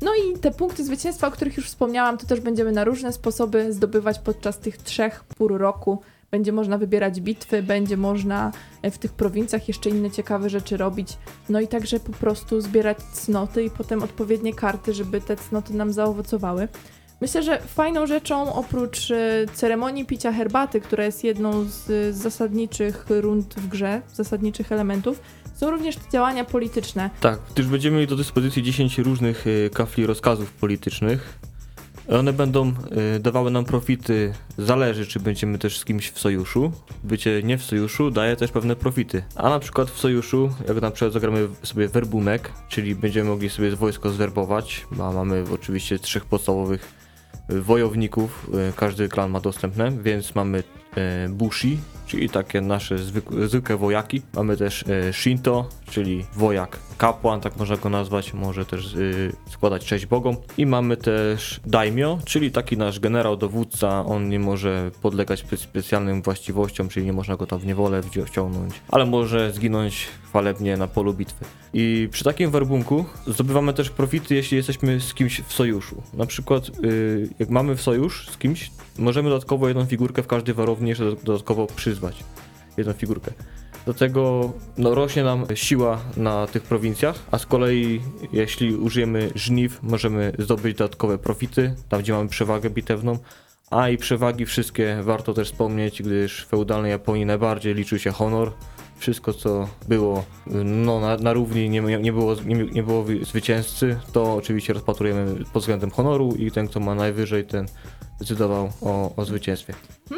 No 0.03 0.11
i 0.15 0.39
te 0.39 0.51
punkty 0.51 0.85
zwycięstwa, 0.85 1.27
o 1.27 1.31
których 1.31 1.57
już 1.57 1.67
wspomniałam, 1.67 2.19
to 2.19 2.27
też 2.27 2.41
będziemy 2.41 2.73
na 2.73 2.85
różne 2.85 3.13
sposoby 3.13 3.73
zdobywać 3.73 4.19
podczas 4.19 4.59
tych 4.59 4.77
trzech 4.77 5.25
pór 5.25 5.59
roku. 5.59 6.03
Będzie 6.31 6.53
można 6.53 6.79
wybierać 6.79 7.21
bitwy, 7.21 7.63
będzie 7.63 7.97
można 7.97 8.53
e, 8.83 8.91
w 8.91 8.99
tych 8.99 9.13
prowincjach 9.13 9.69
jeszcze 9.69 9.91
inne 9.91 10.11
ciekawe 10.11 10.51
rzeczy 10.51 10.77
robić. 10.77 11.19
No 11.49 11.61
i 11.61 11.69
także 11.69 12.01
po 12.01 12.13
prostu 12.13 12.61
zbierać 12.61 12.99
cnoty 12.99 13.65
i 13.65 13.71
potem 13.71 14.03
odpowiednie 14.03 14.55
karty, 14.55 14.95
żeby 14.95 15.21
te 15.21 15.37
cnoty 15.37 15.75
nam 15.75 15.93
zaowocowały. 15.93 16.69
Myślę, 17.21 17.43
że 17.43 17.59
fajną 17.59 18.07
rzeczą 18.07 18.55
oprócz 18.55 19.11
e, 19.11 19.47
ceremonii 19.55 20.07
picia 20.07 20.33
herbaty, 20.33 20.81
która 20.81 21.05
jest 21.05 21.25
jedną 21.25 21.65
z, 21.65 21.87
z 21.87 22.17
zasadniczych 22.17 23.07
rund 23.09 23.55
w 23.55 23.69
grze, 23.69 24.03
zasadniczych 24.15 24.73
elementów, 24.73 25.21
są 25.63 25.71
również 25.71 25.97
te 25.97 26.11
działania 26.11 26.45
polityczne. 26.45 27.11
Tak, 27.21 27.39
gdyż 27.55 27.67
będziemy 27.67 27.97
mieli 27.97 28.09
do 28.09 28.17
dyspozycji 28.17 28.63
10 28.63 28.99
różnych 28.99 29.47
y, 29.47 29.71
kafli 29.75 30.07
rozkazów 30.07 30.53
politycznych. 30.53 31.39
One 32.09 32.33
będą 32.33 32.73
y, 33.17 33.21
dawały 33.21 33.51
nam 33.51 33.65
profity, 33.65 34.35
zależy 34.59 35.07
czy 35.07 35.21
będziemy 35.21 35.59
też 35.59 35.79
z 35.79 35.85
kimś 35.85 36.11
w 36.11 36.19
sojuszu. 36.19 36.73
Bycie 37.05 37.43
nie 37.43 37.59
w 37.59 37.65
sojuszu 37.65 38.11
daje 38.11 38.37
też 38.37 38.51
pewne 38.51 38.77
profity. 38.77 39.23
A 39.37 39.51
na 39.51 39.59
przykład 39.59 39.91
w 39.91 39.99
sojuszu, 39.99 40.51
jak 40.69 40.81
na 40.81 40.91
przykład 40.91 41.13
zagramy 41.13 41.49
sobie 41.63 41.89
werbunek, 41.89 42.53
czyli 42.69 42.95
będziemy 42.95 43.31
mogli 43.31 43.51
sobie 43.51 43.77
wojsko 43.77 44.11
zwerbować, 44.11 44.87
a 45.01 45.13
mamy 45.13 45.45
oczywiście 45.55 45.99
trzech 45.99 46.25
podstawowych 46.25 46.93
y, 47.51 47.63
wojowników, 47.63 48.51
każdy 48.77 49.09
klan 49.09 49.31
ma 49.31 49.41
dostępne, 49.41 49.91
więc 50.03 50.35
mamy 50.35 50.63
bushi, 51.29 51.79
czyli 52.13 52.29
takie 52.29 52.61
nasze 52.61 52.99
zwykłe, 52.99 53.49
zwykłe 53.49 53.77
wojaki. 53.77 54.23
Mamy 54.35 54.57
też 54.57 54.83
y, 54.83 55.13
shinto, 55.13 55.69
czyli 55.91 56.25
wojak 56.37 56.79
kapłan, 56.99 57.41
tak 57.41 57.57
można 57.57 57.77
go 57.77 57.89
nazwać, 57.89 58.35
może 58.35 58.65
też 58.65 58.95
y, 58.95 59.33
składać 59.51 59.85
cześć 59.85 60.07
bogom. 60.07 60.37
I 60.59 60.67
mamy 60.67 60.97
też 60.97 61.61
daimyo, 61.67 62.19
czyli 62.25 62.51
taki 62.51 62.77
nasz 62.77 63.01
generał, 63.01 63.37
dowódca, 63.37 64.07
on 64.07 64.29
nie 64.29 64.39
może 64.39 64.91
podlegać 65.03 65.45
spe- 65.45 65.57
specjalnym 65.57 66.23
właściwościom, 66.23 66.89
czyli 66.89 67.07
nie 67.07 67.13
można 67.13 67.37
go 67.37 67.47
tam 67.47 67.59
w 67.59 67.67
niewolę 67.67 68.03
wciągnąć, 68.27 68.75
ale 68.89 69.07
może 69.07 69.53
zginąć 69.53 70.09
chwalebnie 70.29 70.77
na 70.77 70.87
polu 70.89 71.15
bitwy. 71.15 71.45
I 71.75 72.09
przy 72.11 72.25
takim 72.25 72.51
werbunku 72.51 73.05
zdobywamy 73.27 73.73
też 73.73 73.91
profity, 73.91 74.35
jeśli 74.35 74.57
jesteśmy 74.57 75.01
z 75.01 75.15
kimś 75.15 75.41
w 75.41 75.53
sojuszu. 75.53 76.03
Na 76.15 76.27
przykład, 76.27 76.69
y, 76.85 77.29
jak 77.39 77.51
mamy 77.51 77.77
w 77.77 77.83
sojusz 77.83 78.29
z 78.31 78.39
kimś, 78.39 78.71
możemy 78.99 79.29
dodatkowo 79.29 79.69
jedną 79.69 79.87
figurkę 79.87 80.23
w 80.23 80.27
każdej 80.27 80.55
warowni 80.55 80.89
jeszcze 80.89 81.17
dodatkowo 81.25 81.67
przyzwać. 81.67 82.02
Jedną 82.77 82.93
figurkę. 82.93 83.33
Do 83.87 83.95
tego 83.95 84.53
no, 84.79 84.95
rośnie 84.95 85.25
nam 85.25 85.47
siła 85.55 86.01
na 86.17 86.47
tych 86.47 86.63
prowincjach, 86.63 87.17
a 87.31 87.39
z 87.39 87.47
kolei 87.47 88.01
jeśli 88.33 88.77
użyjemy 88.77 89.31
żniw, 89.35 89.83
możemy 89.83 90.33
zdobyć 90.39 90.77
dodatkowe 90.77 91.19
profity, 91.19 91.75
tam 91.89 92.01
gdzie 92.01 92.13
mamy 92.13 92.29
przewagę 92.29 92.71
bitewną. 92.71 93.19
A 93.71 93.89
i 93.89 93.99
przewagi 93.99 94.47
wszystkie 94.47 94.99
warto 95.03 95.35
też 95.35 95.51
wspomnieć, 95.51 96.03
gdyż 96.03 96.45
w 96.45 96.49
feudalnej 96.49 96.91
Japonii 96.91 97.27
najbardziej 97.27 97.75
liczył 97.75 97.99
się 97.99 98.11
honor. 98.11 98.53
Wszystko 99.03 99.33
co 99.33 99.69
było 99.89 100.25
no, 100.65 101.01
na, 101.01 101.17
na 101.17 101.33
równi, 101.33 101.71
nie, 101.71 101.81
nie, 101.81 102.13
było, 102.13 102.35
nie, 102.35 102.55
nie 102.55 102.83
było 102.83 103.05
zwycięzcy, 103.23 103.99
to 104.13 104.35
oczywiście 104.35 104.73
rozpatrujemy 104.73 105.45
pod 105.53 105.63
względem 105.63 105.91
honoru 105.91 106.35
i 106.39 106.51
ten 106.51 106.69
kto 106.69 106.81
ma 106.81 106.95
najwyżej, 106.95 107.45
ten 107.45 107.67
decydował 108.21 108.73
o, 108.83 109.15
o 109.17 109.25
zwycięstwie. 109.25 109.75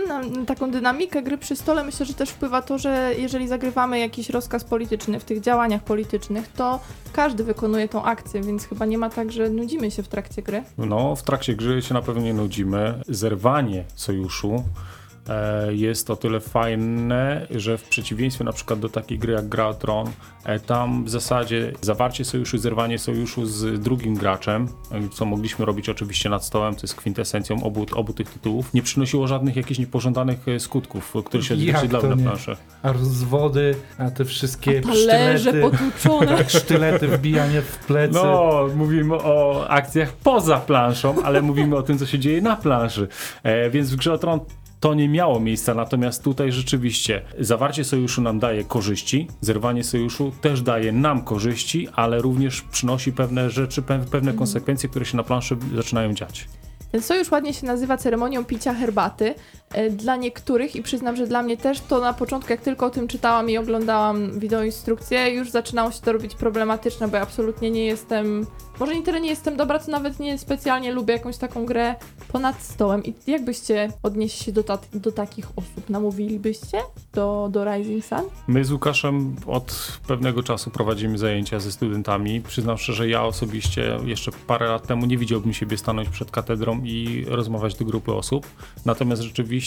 Na, 0.08 0.22
na 0.22 0.44
taką 0.44 0.70
dynamikę 0.70 1.22
gry 1.22 1.38
przy 1.38 1.56
stole 1.56 1.84
myślę, 1.84 2.06
że 2.06 2.14
też 2.14 2.30
wpływa 2.30 2.62
to, 2.62 2.78
że 2.78 3.14
jeżeli 3.18 3.48
zagrywamy 3.48 3.98
jakiś 3.98 4.30
rozkaz 4.30 4.64
polityczny 4.64 5.20
w 5.20 5.24
tych 5.24 5.40
działaniach 5.40 5.84
politycznych, 5.84 6.48
to 6.48 6.80
każdy 7.12 7.44
wykonuje 7.44 7.88
tą 7.88 8.04
akcję, 8.04 8.42
więc 8.42 8.66
chyba 8.66 8.86
nie 8.86 8.98
ma 8.98 9.10
tak, 9.10 9.32
że 9.32 9.50
nudzimy 9.50 9.90
się 9.90 10.02
w 10.02 10.08
trakcie 10.08 10.42
gry. 10.42 10.62
No, 10.78 11.16
w 11.16 11.22
trakcie 11.22 11.54
gry 11.54 11.82
się 11.82 11.94
na 11.94 12.02
pewno 12.02 12.22
nie 12.22 12.34
nudzimy. 12.34 13.00
Zerwanie 13.08 13.84
sojuszu 13.94 14.64
jest 15.70 16.10
o 16.10 16.16
tyle 16.16 16.40
fajne, 16.40 17.46
że 17.50 17.78
w 17.78 17.82
przeciwieństwie 17.82 18.44
na 18.44 18.52
przykład 18.52 18.80
do 18.80 18.88
takiej 18.88 19.18
gry 19.18 19.32
jak 19.32 19.48
Gra 19.48 19.66
o 19.66 19.74
Tron, 19.74 20.10
e, 20.44 20.60
tam 20.60 21.04
w 21.04 21.10
zasadzie 21.10 21.72
zawarcie 21.80 22.24
sojuszu, 22.24 22.58
zerwanie 22.58 22.98
sojuszu 22.98 23.46
z 23.46 23.80
drugim 23.80 24.14
graczem, 24.14 24.68
e, 24.90 25.08
co 25.08 25.24
mogliśmy 25.24 25.64
robić 25.64 25.88
oczywiście 25.88 26.28
nad 26.28 26.44
stołem, 26.44 26.74
to 26.74 26.80
jest 26.82 26.94
kwintesencją 26.94 27.62
obu, 27.62 27.86
obu 27.94 28.12
tych 28.12 28.30
tytułów, 28.30 28.74
nie 28.74 28.82
przynosiło 28.82 29.26
żadnych 29.26 29.56
jakichś 29.56 29.80
niepożądanych 29.80 30.48
e, 30.48 30.60
skutków, 30.60 31.14
które 31.24 31.42
się 31.42 31.54
odzwierciedlały 31.54 32.08
na 32.08 32.16
planszę. 32.16 32.56
A 32.82 32.92
rozwody, 32.92 33.74
a 33.98 34.10
te 34.10 34.24
wszystkie 34.24 34.80
Talerze 34.80 35.38
sztylety, 35.38 35.60
potłuczone. 35.60 36.44
sztylety, 36.60 37.08
wbijanie 37.08 37.62
w 37.62 37.78
plecy. 37.78 38.14
No, 38.14 38.68
mówimy 38.76 39.14
o 39.14 39.66
akcjach 39.68 40.12
poza 40.12 40.56
planszą, 40.60 41.22
ale 41.22 41.42
mówimy 41.42 41.76
o 41.76 41.82
tym, 41.82 41.98
co 41.98 42.06
się 42.06 42.18
dzieje 42.18 42.42
na 42.42 42.56
planszy. 42.56 43.08
E, 43.42 43.70
więc 43.70 43.90
w 43.90 43.96
grze 43.96 44.12
o 44.12 44.18
Tron 44.18 44.40
to 44.84 44.94
nie 44.94 45.08
miało 45.08 45.40
miejsca, 45.40 45.74
natomiast 45.74 46.22
tutaj 46.24 46.52
rzeczywiście 46.52 47.22
zawarcie 47.38 47.84
sojuszu 47.84 48.22
nam 48.22 48.38
daje 48.38 48.64
korzyści, 48.64 49.28
zerwanie 49.40 49.84
sojuszu 49.84 50.32
też 50.40 50.62
daje 50.62 50.92
nam 50.92 51.22
korzyści, 51.22 51.88
ale 51.94 52.22
również 52.22 52.62
przynosi 52.62 53.12
pewne 53.12 53.50
rzeczy, 53.50 53.82
pe- 53.82 54.04
pewne 54.06 54.32
konsekwencje, 54.32 54.88
które 54.88 55.04
się 55.04 55.16
na 55.16 55.22
planszy 55.22 55.56
zaczynają 55.74 56.14
dziać. 56.14 56.48
Ten 56.92 57.02
sojusz 57.02 57.30
ładnie 57.30 57.54
się 57.54 57.66
nazywa 57.66 57.96
ceremonią 57.96 58.44
picia 58.44 58.74
herbaty. 58.74 59.34
E, 59.74 59.90
Dla 59.90 60.16
niektórych, 60.16 60.76
i 60.76 60.82
przyznam, 60.82 61.16
że 61.16 61.26
dla 61.26 61.42
mnie 61.42 61.56
też, 61.56 61.80
to 61.80 62.00
na 62.00 62.12
początku, 62.12 62.50
jak 62.52 62.60
tylko 62.60 62.86
o 62.86 62.90
tym 62.90 63.08
czytałam 63.08 63.50
i 63.50 63.58
oglądałam 63.58 64.38
wideoinstrukcję, 64.40 65.30
już 65.30 65.50
zaczynało 65.50 65.90
się 65.90 66.00
to 66.00 66.12
robić 66.12 66.34
problematyczne, 66.34 67.08
bo 67.08 67.16
ja 67.16 67.22
absolutnie 67.22 67.70
nie 67.70 67.84
jestem, 67.84 68.46
może 68.80 68.94
nie 68.94 69.02
tyle 69.02 69.20
nie 69.20 69.28
jestem 69.28 69.56
dobra, 69.56 69.78
to 69.78 69.90
nawet 69.90 70.20
nie 70.20 70.38
specjalnie 70.38 70.92
lubię 70.92 71.14
jakąś 71.14 71.36
taką 71.36 71.66
grę 71.66 71.94
ponad 72.32 72.62
stołem. 72.62 73.04
I 73.04 73.14
jak 73.26 73.44
byście 73.44 73.88
odnieśli 74.02 74.44
się 74.44 74.52
do, 74.52 74.62
ta 74.62 74.78
do 74.92 75.12
takich 75.12 75.46
osób? 75.56 75.90
Namówilibyście 75.90 76.78
do, 77.12 77.48
do 77.52 77.64
Rising 77.64 78.04
Sun? 78.04 78.22
My 78.48 78.64
z 78.64 78.72
Łukaszem 78.72 79.36
od 79.46 79.98
pewnego 80.06 80.42
czasu 80.42 80.70
prowadzimy 80.70 81.18
zajęcia 81.18 81.60
ze 81.60 81.72
studentami. 81.72 82.40
Przyznam 82.40 82.76
że 82.78 83.08
ja 83.08 83.24
osobiście 83.24 83.98
jeszcze 84.04 84.30
parę 84.46 84.68
lat 84.68 84.86
temu 84.86 85.06
nie 85.06 85.18
widziałbym 85.18 85.52
siebie 85.52 85.78
stanąć 85.78 86.08
przed 86.08 86.30
katedrą 86.30 86.80
i 86.84 87.24
rozmawiać 87.28 87.74
do 87.74 87.84
grupy 87.84 88.12
osób. 88.12 88.46
Natomiast 88.84 89.22
rzeczywiście 89.22 89.63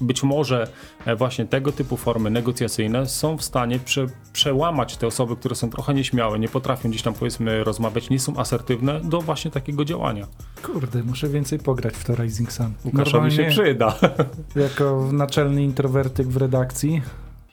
być 0.00 0.22
może 0.22 0.68
e, 1.06 1.16
właśnie 1.16 1.46
tego 1.46 1.72
typu 1.72 1.96
formy 1.96 2.30
negocjacyjne 2.30 3.06
są 3.06 3.36
w 3.36 3.44
stanie 3.44 3.78
prze, 3.78 4.06
przełamać 4.32 4.96
te 4.96 5.06
osoby, 5.06 5.36
które 5.36 5.54
są 5.54 5.70
trochę 5.70 5.94
nieśmiałe, 5.94 6.38
nie 6.38 6.48
potrafią 6.48 6.88
gdzieś 6.88 7.02
tam 7.02 7.14
powiedzmy 7.14 7.64
rozmawiać, 7.64 8.10
nie 8.10 8.20
są 8.20 8.36
asertywne 8.36 9.00
do 9.00 9.20
właśnie 9.20 9.50
takiego 9.50 9.84
działania. 9.84 10.26
Kurde, 10.62 11.02
muszę 11.02 11.28
więcej 11.28 11.58
pograć 11.58 11.94
w 11.94 12.04
to 12.04 12.14
Rising 12.14 12.52
Sun. 12.52 12.72
Łukaszowi 12.84 13.30
się 13.30 13.44
przyda. 13.44 13.98
jako 14.56 15.08
naczelny 15.12 15.62
introwertyk 15.62 16.28
w 16.28 16.36
redakcji, 16.36 17.02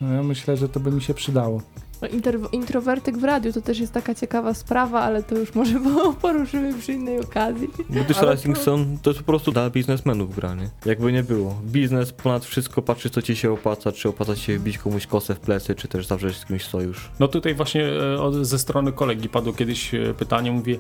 no, 0.02 0.24
myślę, 0.24 0.58
że 0.58 0.70
to 0.70 0.80
by 0.80 0.92
mi 0.92 1.02
się 1.02 1.14
przydało. 1.14 1.62
No, 2.02 2.08
introwertyk 2.52 3.18
w 3.18 3.24
radiu 3.24 3.54
to 3.54 3.62
też 3.62 3.80
jest 3.80 3.94
taka 3.94 4.16
ciekawa 4.16 4.54
sprawa, 4.54 5.02
ale 5.02 5.24
to 5.24 5.36
już 5.38 5.56
może 5.56 5.80
poruszymy 6.22 6.74
przy 6.80 6.94
innej 6.94 7.20
okazji. 7.20 7.68
Gdyż 7.90 8.18
Ale 8.18 8.32
Rising 8.36 8.58
to- 8.60 9.10
jest 9.10 9.20
po 9.20 9.26
prostu 9.26 9.52
dla 9.52 9.70
biznesmenów 9.70 10.36
gra, 10.36 10.56
nie? 10.56 10.70
Jakby 10.86 11.12
nie 11.14 11.24
było. 11.24 11.56
Biznes 11.66 12.12
ponad 12.14 12.46
wszystko 12.46 12.82
patrzy, 12.82 13.10
co 13.10 13.22
ci 13.22 13.36
się 13.36 13.52
opłaca, 13.52 13.92
czy 13.92 14.10
opłaca 14.10 14.36
ci 14.36 14.42
się 14.42 14.60
bić 14.60 14.78
komuś 14.78 15.08
kosę 15.08 15.36
w 15.36 15.40
plecy, 15.40 15.76
czy 15.76 15.88
też 15.88 16.08
zawrzeć 16.08 16.38
z 16.38 16.46
kimś 16.46 16.66
sojusz. 16.66 17.10
No 17.20 17.28
tutaj 17.28 17.56
właśnie 17.56 17.86
e, 17.86 18.22
od- 18.22 18.46
ze 18.46 18.60
strony 18.60 18.92
kolegi 18.92 19.30
padło 19.30 19.54
kiedyś 19.54 19.94
e, 19.94 20.14
pytanie, 20.14 20.52
mówię, 20.52 20.78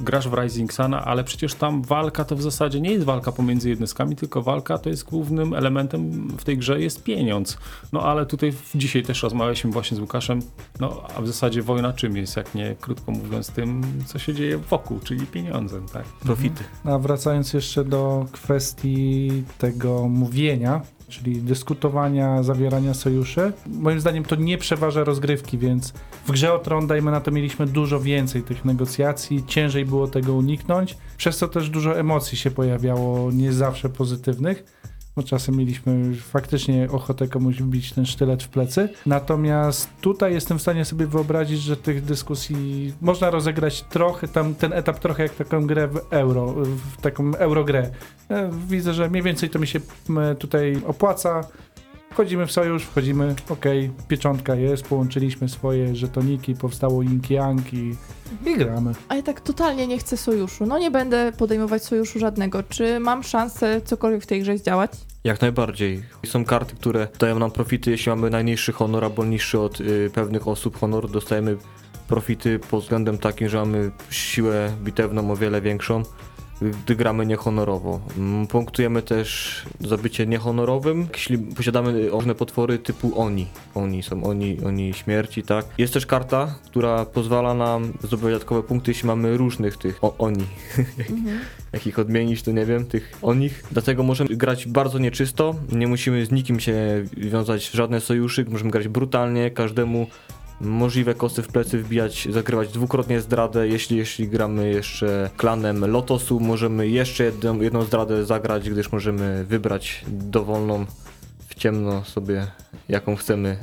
grasz 0.00 0.28
w 0.28 0.34
Rising 0.34 0.72
Sana, 0.72 1.04
ale 1.04 1.24
przecież 1.24 1.54
tam 1.54 1.82
walka 1.82 2.24
to 2.24 2.36
w 2.36 2.42
zasadzie 2.42 2.80
nie 2.80 2.90
jest 2.90 3.04
walka 3.04 3.32
pomiędzy 3.32 3.68
jednostkami, 3.68 4.16
tylko 4.16 4.42
walka 4.42 4.78
to 4.78 4.90
jest 4.90 5.04
głównym 5.04 5.54
elementem 5.54 6.28
w 6.28 6.44
tej 6.44 6.58
grze 6.58 6.80
jest 6.80 7.02
pieniądz. 7.02 7.58
No 7.92 8.02
ale 8.02 8.26
tutaj 8.26 8.52
dzisiaj 8.74 9.02
też 9.02 9.22
rozmawialiśmy 9.22 9.70
właśnie 9.70 9.96
z 9.96 10.00
Łukaszem, 10.00 10.40
no 10.80 11.02
a 11.16 11.22
w 11.22 11.26
zasadzie 11.26 11.62
wojna 11.62 11.92
czym 11.92 12.16
jest, 12.16 12.36
jak 12.36 12.54
nie 12.54 12.76
krótko 12.80 13.12
mówiąc 13.12 13.50
tym, 13.50 13.82
co 14.06 14.18
się 14.18 14.34
dzieje 14.34 14.58
wokół, 14.58 15.00
czyli 15.00 15.26
pieniądzem, 15.26 15.86
tak? 15.92 16.04
Profity. 16.04 16.64
A 16.84 16.98
wracając 16.98 17.52
jeszcze 17.52 17.84
do 17.84 18.26
kwestii 18.32 19.42
tego 19.58 20.08
mówienia, 20.08 20.80
czyli 21.08 21.42
dyskutowania, 21.42 22.42
zawierania 22.42 22.94
sojuszy, 22.94 23.52
moim 23.66 24.00
zdaniem 24.00 24.24
to 24.24 24.36
nie 24.36 24.58
przeważa 24.58 25.04
rozgrywki, 25.04 25.58
więc 25.58 25.92
w 26.26 26.32
grze 26.32 26.52
o 26.52 26.58
Tron, 26.58 26.86
dajmy 26.86 27.10
na 27.10 27.20
to, 27.20 27.30
mieliśmy 27.30 27.66
dużo 27.66 28.00
więcej 28.00 28.42
tych 28.42 28.64
negocjacji, 28.64 29.44
ciężej 29.46 29.84
było 29.84 30.08
tego 30.08 30.34
uniknąć, 30.34 30.96
przez 31.16 31.36
co 31.36 31.48
też 31.48 31.70
dużo 31.70 31.98
emocji 31.98 32.38
się 32.38 32.50
pojawiało, 32.50 33.30
nie 33.32 33.52
zawsze 33.52 33.88
pozytywnych. 33.88 34.83
Bo 35.16 35.22
czasem 35.22 35.56
mieliśmy 35.56 36.14
faktycznie 36.14 36.88
ochotę 36.90 37.28
komuś 37.28 37.56
wbić 37.56 37.92
ten 37.92 38.06
sztylet 38.06 38.42
w 38.42 38.48
plecy. 38.48 38.88
Natomiast 39.06 39.88
tutaj 40.00 40.32
jestem 40.32 40.58
w 40.58 40.62
stanie 40.62 40.84
sobie 40.84 41.06
wyobrazić, 41.06 41.60
że 41.60 41.76
tych 41.76 42.04
dyskusji 42.04 42.92
można 43.00 43.30
rozegrać 43.30 43.82
trochę, 43.82 44.28
tam 44.28 44.54
ten 44.54 44.72
etap 44.72 44.98
trochę 44.98 45.22
jak 45.22 45.34
taką 45.34 45.66
grę 45.66 45.88
w 45.88 46.00
euro, 46.10 46.54
w 46.96 47.00
taką 47.02 47.34
eurogrę. 47.36 47.90
E, 48.30 48.50
Widzę, 48.68 48.94
że 48.94 49.10
mniej 49.10 49.22
więcej 49.22 49.50
to 49.50 49.58
mi 49.58 49.66
się 49.66 49.80
tutaj 50.38 50.80
opłaca. 50.86 51.40
Wchodzimy 52.14 52.46
w 52.46 52.52
sojusz, 52.52 52.82
wchodzimy, 52.82 53.34
okej, 53.48 53.90
pieczątka 54.08 54.54
jest, 54.54 54.88
połączyliśmy 54.88 55.48
swoje 55.48 55.96
żetoniki, 55.96 56.54
powstało 56.54 57.02
yang 57.30 57.72
i, 57.72 57.94
i 58.46 58.56
gramy. 58.56 58.92
A 59.08 59.16
ja 59.16 59.22
tak 59.22 59.40
totalnie 59.40 59.86
nie 59.86 59.98
chcę 59.98 60.16
sojuszu. 60.16 60.66
No 60.66 60.78
nie 60.78 60.90
będę 60.90 61.32
podejmować 61.38 61.84
sojuszu 61.84 62.18
żadnego. 62.18 62.62
Czy 62.62 63.00
mam 63.00 63.22
szansę 63.22 63.80
cokolwiek 63.84 64.22
w 64.22 64.26
tej 64.26 64.40
grze 64.40 64.58
zdziałać? 64.58 64.90
Jak 65.24 65.40
najbardziej. 65.40 66.02
Są 66.26 66.44
karty, 66.44 66.76
które 66.76 67.08
dają 67.18 67.38
nam 67.38 67.50
profity, 67.50 67.90
jeśli 67.90 68.10
mamy 68.10 68.30
najniższy 68.30 68.72
honor 68.72 69.04
albo 69.04 69.24
niższy 69.24 69.60
od 69.60 69.80
y, 69.80 70.10
pewnych 70.14 70.48
osób 70.48 70.78
honor, 70.78 71.10
dostajemy 71.10 71.56
profity 72.08 72.58
pod 72.58 72.82
względem 72.82 73.18
takim, 73.18 73.48
że 73.48 73.58
mamy 73.58 73.90
siłę 74.10 74.72
bitewną 74.84 75.30
o 75.30 75.36
wiele 75.36 75.60
większą, 75.60 76.02
gdy 76.70 76.96
gramy 76.96 77.26
niehonorowo. 77.26 78.00
Mm, 78.18 78.46
Punktujemy 78.46 79.02
też 79.02 79.62
za 79.80 79.96
bycie 79.96 80.26
niehonorowym, 80.26 81.08
jeśli 81.12 81.38
posiadamy 81.38 82.08
różne 82.08 82.34
potwory 82.34 82.78
typu 82.78 83.20
oni. 83.20 83.46
Oni 83.74 84.02
są 84.02 84.24
oni, 84.24 84.58
oni 84.66 84.94
śmierci, 84.94 85.42
tak. 85.42 85.66
Jest 85.78 85.92
też 85.92 86.06
karta, 86.06 86.54
która 86.66 87.04
pozwala 87.04 87.54
nam 87.54 87.92
zdobyć 88.02 88.24
dodatkowe 88.24 88.62
punkty, 88.62 88.90
jeśli 88.90 89.06
mamy 89.06 89.36
różnych 89.36 89.76
tych 89.76 90.04
o, 90.04 90.14
oni. 90.18 90.46
Mhm. 90.78 91.40
jak 91.72 91.86
ich 91.86 91.98
odmienić, 91.98 92.42
to 92.42 92.52
nie 92.52 92.66
wiem, 92.66 92.86
tych 92.86 93.18
o 93.22 93.34
nich. 93.34 93.64
Dlatego 93.72 94.02
możemy 94.02 94.36
grać 94.36 94.66
bardzo 94.66 94.98
nieczysto, 94.98 95.54
nie 95.72 95.86
musimy 95.86 96.26
z 96.26 96.30
nikim 96.30 96.60
się 96.60 97.04
wiązać 97.16 97.68
w 97.68 97.74
żadne 97.74 98.00
sojuszy, 98.00 98.44
możemy 98.48 98.70
grać 98.70 98.88
brutalnie, 98.88 99.50
każdemu 99.50 100.06
możliwe 100.60 101.14
kosty 101.14 101.42
w 101.42 101.48
plecy 101.48 101.78
wbijać, 101.78 102.28
zagrywać 102.30 102.72
dwukrotnie 102.72 103.20
zdradę, 103.20 103.68
jeśli, 103.68 103.96
jeśli 103.96 104.28
gramy 104.28 104.70
jeszcze 104.70 105.30
klanem 105.36 105.84
Lotosu, 105.84 106.40
możemy 106.40 106.88
jeszcze 106.88 107.24
jedną, 107.24 107.60
jedną 107.60 107.82
zdradę 107.82 108.24
zagrać, 108.24 108.70
gdyż 108.70 108.92
możemy 108.92 109.44
wybrać 109.44 110.04
dowolną 110.08 110.86
w 111.48 111.54
ciemno 111.54 112.04
sobie, 112.04 112.46
jaką 112.88 113.16
chcemy, 113.16 113.58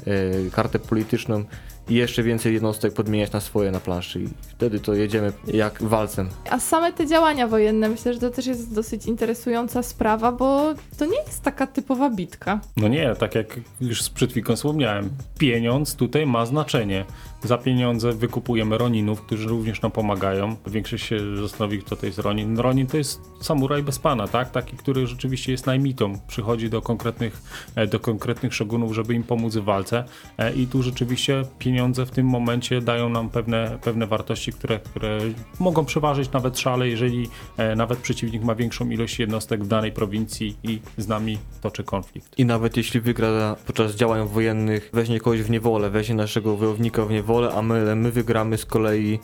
e, 0.47 0.49
kartę 0.49 0.79
polityczną 0.79 1.43
i 1.89 1.95
jeszcze 1.95 2.23
więcej 2.23 2.53
jednostek 2.53 2.93
podmieniać 2.93 3.31
na 3.31 3.39
swoje 3.39 3.71
na 3.71 3.79
planszy 3.79 4.21
i 4.21 4.27
wtedy 4.41 4.79
to 4.79 4.93
jedziemy 4.93 5.33
jak 5.47 5.83
walcem. 5.83 6.29
A 6.49 6.59
same 6.59 6.93
te 6.93 7.07
działania 7.07 7.47
wojenne, 7.47 7.89
myślę, 7.89 8.13
że 8.13 8.19
to 8.19 8.29
też 8.29 8.45
jest 8.45 8.75
dosyć 8.75 9.05
interesująca 9.05 9.83
sprawa, 9.83 10.31
bo 10.31 10.73
to 10.97 11.05
nie 11.05 11.21
jest 11.27 11.41
taka 11.41 11.67
typowa 11.67 12.09
bitka. 12.09 12.59
No 12.77 12.87
nie, 12.87 13.15
tak 13.15 13.35
jak 13.35 13.59
już 13.81 14.09
przed 14.09 14.31
chwilką 14.31 14.55
wspomniałem, 14.55 15.09
pieniądz 15.37 15.95
tutaj 15.95 16.25
ma 16.25 16.45
znaczenie. 16.45 17.05
Za 17.43 17.57
pieniądze 17.57 18.11
wykupujemy 18.11 18.77
Roninów, 18.77 19.21
którzy 19.21 19.47
również 19.47 19.81
nam 19.81 19.91
pomagają. 19.91 20.55
Większość 20.67 21.05
się 21.05 21.37
zastanowi, 21.37 21.79
kto 21.79 21.95
to 21.95 22.05
jest 22.05 22.19
Ronin. 22.19 22.59
Ronin 22.59 22.87
to 22.87 22.97
jest 22.97 23.21
samuraj 23.41 23.83
bez 23.83 23.99
pana, 23.99 24.27
tak? 24.27 24.51
Taki, 24.51 24.77
który 24.77 25.07
rzeczywiście 25.07 25.51
jest 25.51 25.65
najmitą. 25.65 26.19
Przychodzi 26.27 26.69
do 26.69 26.81
konkretnych, 26.81 27.41
e, 27.75 27.87
do 27.87 27.99
konkretnych 27.99 28.53
szogunów, 28.53 28.93
żeby 28.93 29.13
im 29.13 29.23
pomóc 29.23 29.55
w 29.55 29.63
walce. 29.63 30.03
E, 30.37 30.53
I 30.53 30.67
tu 30.67 30.83
rzeczywiście 30.83 31.43
pieniądze 31.59 32.05
w 32.05 32.11
tym 32.11 32.27
momencie 32.27 32.81
dają 32.81 33.09
nam 33.09 33.29
pewne, 33.29 33.77
pewne 33.83 34.07
wartości, 34.07 34.51
które, 34.51 34.79
które 34.79 35.19
mogą 35.59 35.85
przeważyć 35.85 36.31
nawet 36.31 36.59
szale, 36.59 36.87
jeżeli 36.87 37.29
e, 37.57 37.75
nawet 37.75 37.99
przeciwnik 37.99 38.43
ma 38.43 38.55
większą 38.55 38.89
ilość 38.89 39.19
jednostek 39.19 39.63
w 39.63 39.67
danej 39.67 39.91
prowincji 39.91 40.57
i 40.63 40.79
z 40.97 41.07
nami 41.07 41.37
toczy 41.61 41.83
konflikt. 41.83 42.39
I 42.39 42.45
nawet 42.45 42.77
jeśli 42.77 43.01
wygra 43.01 43.55
podczas 43.65 43.95
działań 43.95 44.27
wojennych, 44.27 44.89
weźmie 44.93 45.19
kogoś 45.19 45.41
w 45.41 45.49
niewolę, 45.49 45.89
weźmie 45.89 46.15
naszego 46.15 46.57
wojownika 46.57 47.05
w 47.05 47.11
niewolę, 47.11 47.30
a 47.39 47.61
my, 47.61 47.95
my 47.95 48.11
wygramy 48.11 48.57
z 48.57 48.65
kolei 48.65 49.19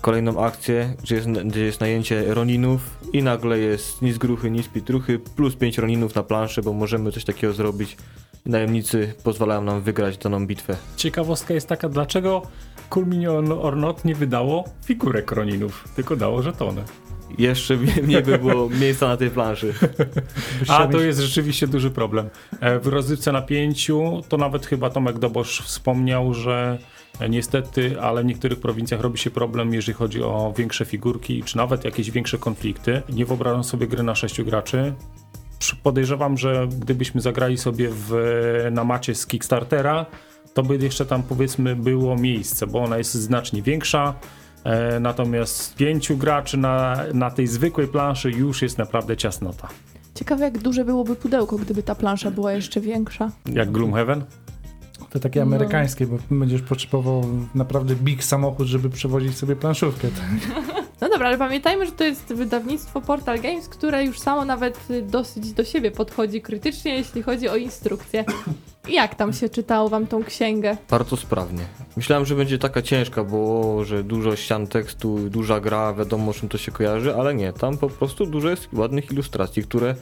kolejną 0.00 0.44
akcję, 0.44 0.94
gdzie 1.02 1.14
jest, 1.14 1.28
gdzie 1.28 1.64
jest 1.64 1.80
najęcie 1.80 2.34
Roninów 2.34 2.98
i 3.12 3.22
nagle 3.22 3.58
jest 3.58 4.02
nic 4.02 4.18
gruchy, 4.18 4.50
nic 4.50 4.68
pitruchy, 4.68 5.18
plus 5.18 5.56
5 5.56 5.78
Roninów 5.78 6.14
na 6.14 6.22
planszę, 6.22 6.62
bo 6.62 6.72
możemy 6.72 7.12
coś 7.12 7.24
takiego 7.24 7.52
zrobić. 7.52 7.96
Najemnicy 8.46 9.14
pozwalają 9.24 9.62
nam 9.62 9.80
wygrać 9.80 10.18
daną 10.18 10.46
bitwę. 10.46 10.76
Ciekawostka 10.96 11.54
jest 11.54 11.68
taka, 11.68 11.88
dlaczego 11.88 12.42
Culminion 12.90 13.52
Ornot 13.52 14.04
nie 14.04 14.14
wydało 14.14 14.64
figurek 14.84 15.32
Roninów, 15.32 15.88
tylko 15.96 16.16
dało 16.16 16.42
żetony. 16.42 16.82
Jeszcze 17.38 17.76
mniej 17.76 18.22
by 18.22 18.38
było 18.38 18.68
miejsca 18.80 19.08
na 19.08 19.16
tej 19.16 19.30
planszy. 19.30 19.74
A 20.68 20.86
to 20.86 21.00
jest 21.00 21.20
rzeczywiście 21.20 21.66
duży 21.66 21.90
problem. 21.90 22.28
E, 22.60 22.78
W 22.80 22.86
rozrywce 22.86 23.32
na 23.32 23.42
pięciu 23.42 24.22
to 24.28 24.36
nawet 24.36 24.66
chyba 24.66 24.90
Tomek 24.90 25.18
Dobosz 25.18 25.60
wspomniał, 25.60 26.34
że 26.34 26.78
niestety, 27.28 28.00
ale 28.00 28.22
w 28.22 28.24
niektórych 28.24 28.60
prowincjach 28.60 29.00
robi 29.00 29.18
się 29.18 29.30
problem, 29.30 29.74
jeżeli 29.74 29.94
chodzi 29.94 30.22
o 30.22 30.54
większe 30.56 30.84
figurki, 30.84 31.42
czy 31.42 31.56
nawet 31.56 31.84
jakieś 31.84 32.10
większe 32.10 32.38
konflikty. 32.38 33.02
Nie 33.08 33.26
wyobrażam 33.26 33.64
sobie 33.64 33.86
gry 33.86 34.02
na 34.02 34.14
sześciu 34.14 34.44
graczy. 34.44 34.94
Podejrzewam, 35.82 36.38
że 36.38 36.68
gdybyśmy 36.80 37.20
zagrali 37.20 37.58
sobie 37.58 37.88
w, 37.90 38.14
na 38.70 38.84
macie 38.84 39.14
z 39.14 39.26
Kickstartera, 39.26 40.06
to 40.54 40.62
by 40.62 40.76
jeszcze 40.76 41.06
tam 41.06 41.22
powiedzmy 41.22 41.76
było 41.76 42.16
miejsce, 42.16 42.66
bo 42.66 42.82
ona 42.82 42.98
jest 42.98 43.14
znacznie 43.14 43.62
większa. 43.62 44.14
E, 44.64 45.00
natomiast 45.00 45.74
pięciu 45.74 46.16
graczy 46.16 46.56
na, 46.56 47.04
na 47.14 47.30
tej 47.30 47.46
zwykłej 47.46 47.88
planszy 47.88 48.30
już 48.30 48.62
jest 48.62 48.78
naprawdę 48.78 49.16
ciasnota. 49.16 49.68
Ciekawe, 50.14 50.44
jak 50.44 50.58
duże 50.58 50.84
byłoby 50.84 51.16
pudełko, 51.16 51.56
gdyby 51.56 51.82
ta 51.82 51.94
plansza 51.94 52.30
była 52.30 52.52
jeszcze 52.52 52.80
większa. 52.80 53.30
Jak 53.46 53.70
Gloomhaven? 53.70 54.24
To 55.14 55.20
takie 55.20 55.40
No. 55.40 55.46
amerykańskie, 55.46 56.06
bo 56.06 56.18
będziesz 56.30 56.62
potrzebował 56.62 57.24
naprawdę 57.54 57.94
big 57.96 58.24
samochód, 58.24 58.66
żeby 58.66 58.90
przewozić 58.90 59.36
sobie 59.38 59.56
planszówkę. 59.56 60.08
No 61.00 61.10
dobra, 61.10 61.28
ale 61.28 61.38
pamiętajmy, 61.38 61.86
że 61.86 61.92
to 61.92 62.04
jest 62.04 62.24
wydawnictwo 62.34 63.00
Portal 63.00 63.40
Games, 63.40 63.68
które 63.68 64.04
już 64.04 64.18
samo 64.20 64.44
nawet 64.44 64.78
dosyć 65.02 65.52
do 65.52 65.64
siebie 65.64 65.90
podchodzi 65.90 66.42
krytycznie, 66.42 66.94
jeśli 66.94 67.22
chodzi 67.22 67.48
o 67.48 67.56
instrukcje. 67.56 68.24
Jak 68.88 69.14
tam 69.14 69.32
się 69.32 69.48
czytało 69.48 69.88
wam 69.88 70.06
tą 70.06 70.24
księgę? 70.24 70.76
Bardzo 70.90 71.16
sprawnie. 71.16 71.60
Myślałem, 71.96 72.26
że 72.26 72.34
będzie 72.34 72.58
taka 72.58 72.82
ciężka, 72.82 73.24
bo 73.24 73.84
że 73.84 74.04
dużo 74.04 74.36
ścian 74.36 74.66
tekstu, 74.66 75.18
duża 75.30 75.60
gra, 75.60 75.94
wiadomo 75.94 76.32
czym 76.32 76.48
to 76.48 76.58
się 76.58 76.72
kojarzy, 76.72 77.14
ale 77.16 77.34
nie, 77.34 77.52
tam 77.52 77.78
po 77.78 77.88
prostu 77.88 78.26
dużo 78.26 78.48
jest 78.50 78.68
ładnych 78.72 79.10
ilustracji, 79.12 79.62
które 79.62 79.94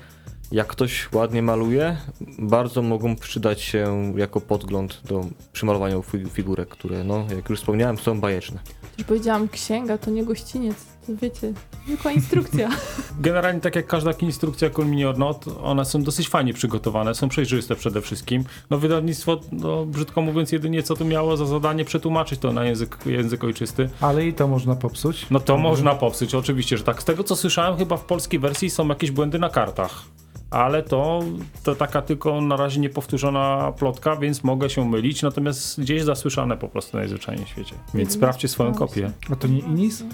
jak 0.53 0.67
ktoś 0.67 1.13
ładnie 1.13 1.43
maluje, 1.43 1.97
bardzo 2.39 2.83
mogą 2.83 3.17
przydać 3.17 3.61
się 3.61 4.13
jako 4.17 4.41
podgląd 4.41 5.01
do 5.05 5.25
przymalowania 5.53 5.97
fi- 5.97 6.31
figurek, 6.31 6.69
które, 6.69 7.05
no, 7.05 7.25
jak 7.37 7.51
już 7.51 7.59
wspomniałem, 7.59 7.99
są 7.99 8.21
bajeczne. 8.21 8.59
Już 8.99 9.07
powiedziałam, 9.07 9.49
księga 9.49 9.99
to 9.99 10.11
nie 10.11 10.25
gościniec, 10.25 10.77
to 11.07 11.13
wiecie, 11.23 11.53
zwykła 11.87 12.13
instrukcja. 12.13 12.69
Generalnie 13.21 13.61
tak 13.61 13.77
jak 13.77 13.87
każda 13.87 14.13
instrukcja 14.13 14.71
Culminior 14.71 15.19
Not, 15.19 15.45
one 15.63 15.85
są 15.85 16.03
dosyć 16.03 16.29
fajnie 16.29 16.55
przygotowane, 16.55 17.15
są 17.15 17.29
przejrzyste 17.29 17.77
przede 17.77 18.01
wszystkim. 18.01 18.45
No 18.71 18.79
wydawnictwo, 18.79 19.41
no, 19.53 19.87
brzydko 19.87 20.21
mówiąc, 20.23 20.53
jedynie 20.53 20.83
co 20.83 20.97
tu 20.97 21.05
miało 21.05 21.37
za 21.37 21.47
zadanie 21.47 21.85
przetłumaczyć 21.85 22.41
to 22.41 22.53
na 22.53 22.65
język, 22.65 22.99
język 23.07 23.45
ojczysty. 23.45 23.89
Ale 24.01 24.27
i 24.27 24.33
to 24.35 24.49
można 24.49 24.77
popsuć. 24.77 25.27
No 25.31 25.41
to 25.41 25.59
można 25.59 25.95
popsuć, 25.95 26.35
oczywiście, 26.35 26.79
że 26.79 26.85
tak. 26.85 27.03
Z 27.03 27.05
tego 27.05 27.25
co 27.25 27.37
słyszałem, 27.37 27.77
chyba 27.77 27.97
w 27.97 28.05
polskiej 28.05 28.41
wersji 28.41 28.71
są 28.71 28.89
jakieś 28.89 29.11
błędy 29.11 29.39
na 29.39 29.49
kartach. 29.49 30.05
Ale 30.53 30.83
to, 30.83 31.25
to 31.63 31.75
taka 31.75 32.03
tylko 32.03 32.41
na 32.41 32.57
razie 32.57 32.81
niepowtórzona 32.81 33.73
plotka, 33.79 34.17
więc 34.17 34.45
mogę 34.45 34.71
się 34.71 34.89
mylić, 34.89 35.23
natomiast 35.23 35.81
gdzieś 35.81 36.03
zasłyszane 36.03 36.57
po 36.57 36.69
prostu 36.69 36.97
najzwyczajniej 36.97 37.47
w 37.47 37.49
świecie. 37.49 37.75
Więc 37.95 38.09
Nie 38.09 38.15
sprawdźcie 38.15 38.49
swoją 38.49 38.75
kopię. 38.75 39.11
A 39.33 39.37
to 39.37 39.49
nie 39.49 39.59
Inis? 39.59 40.05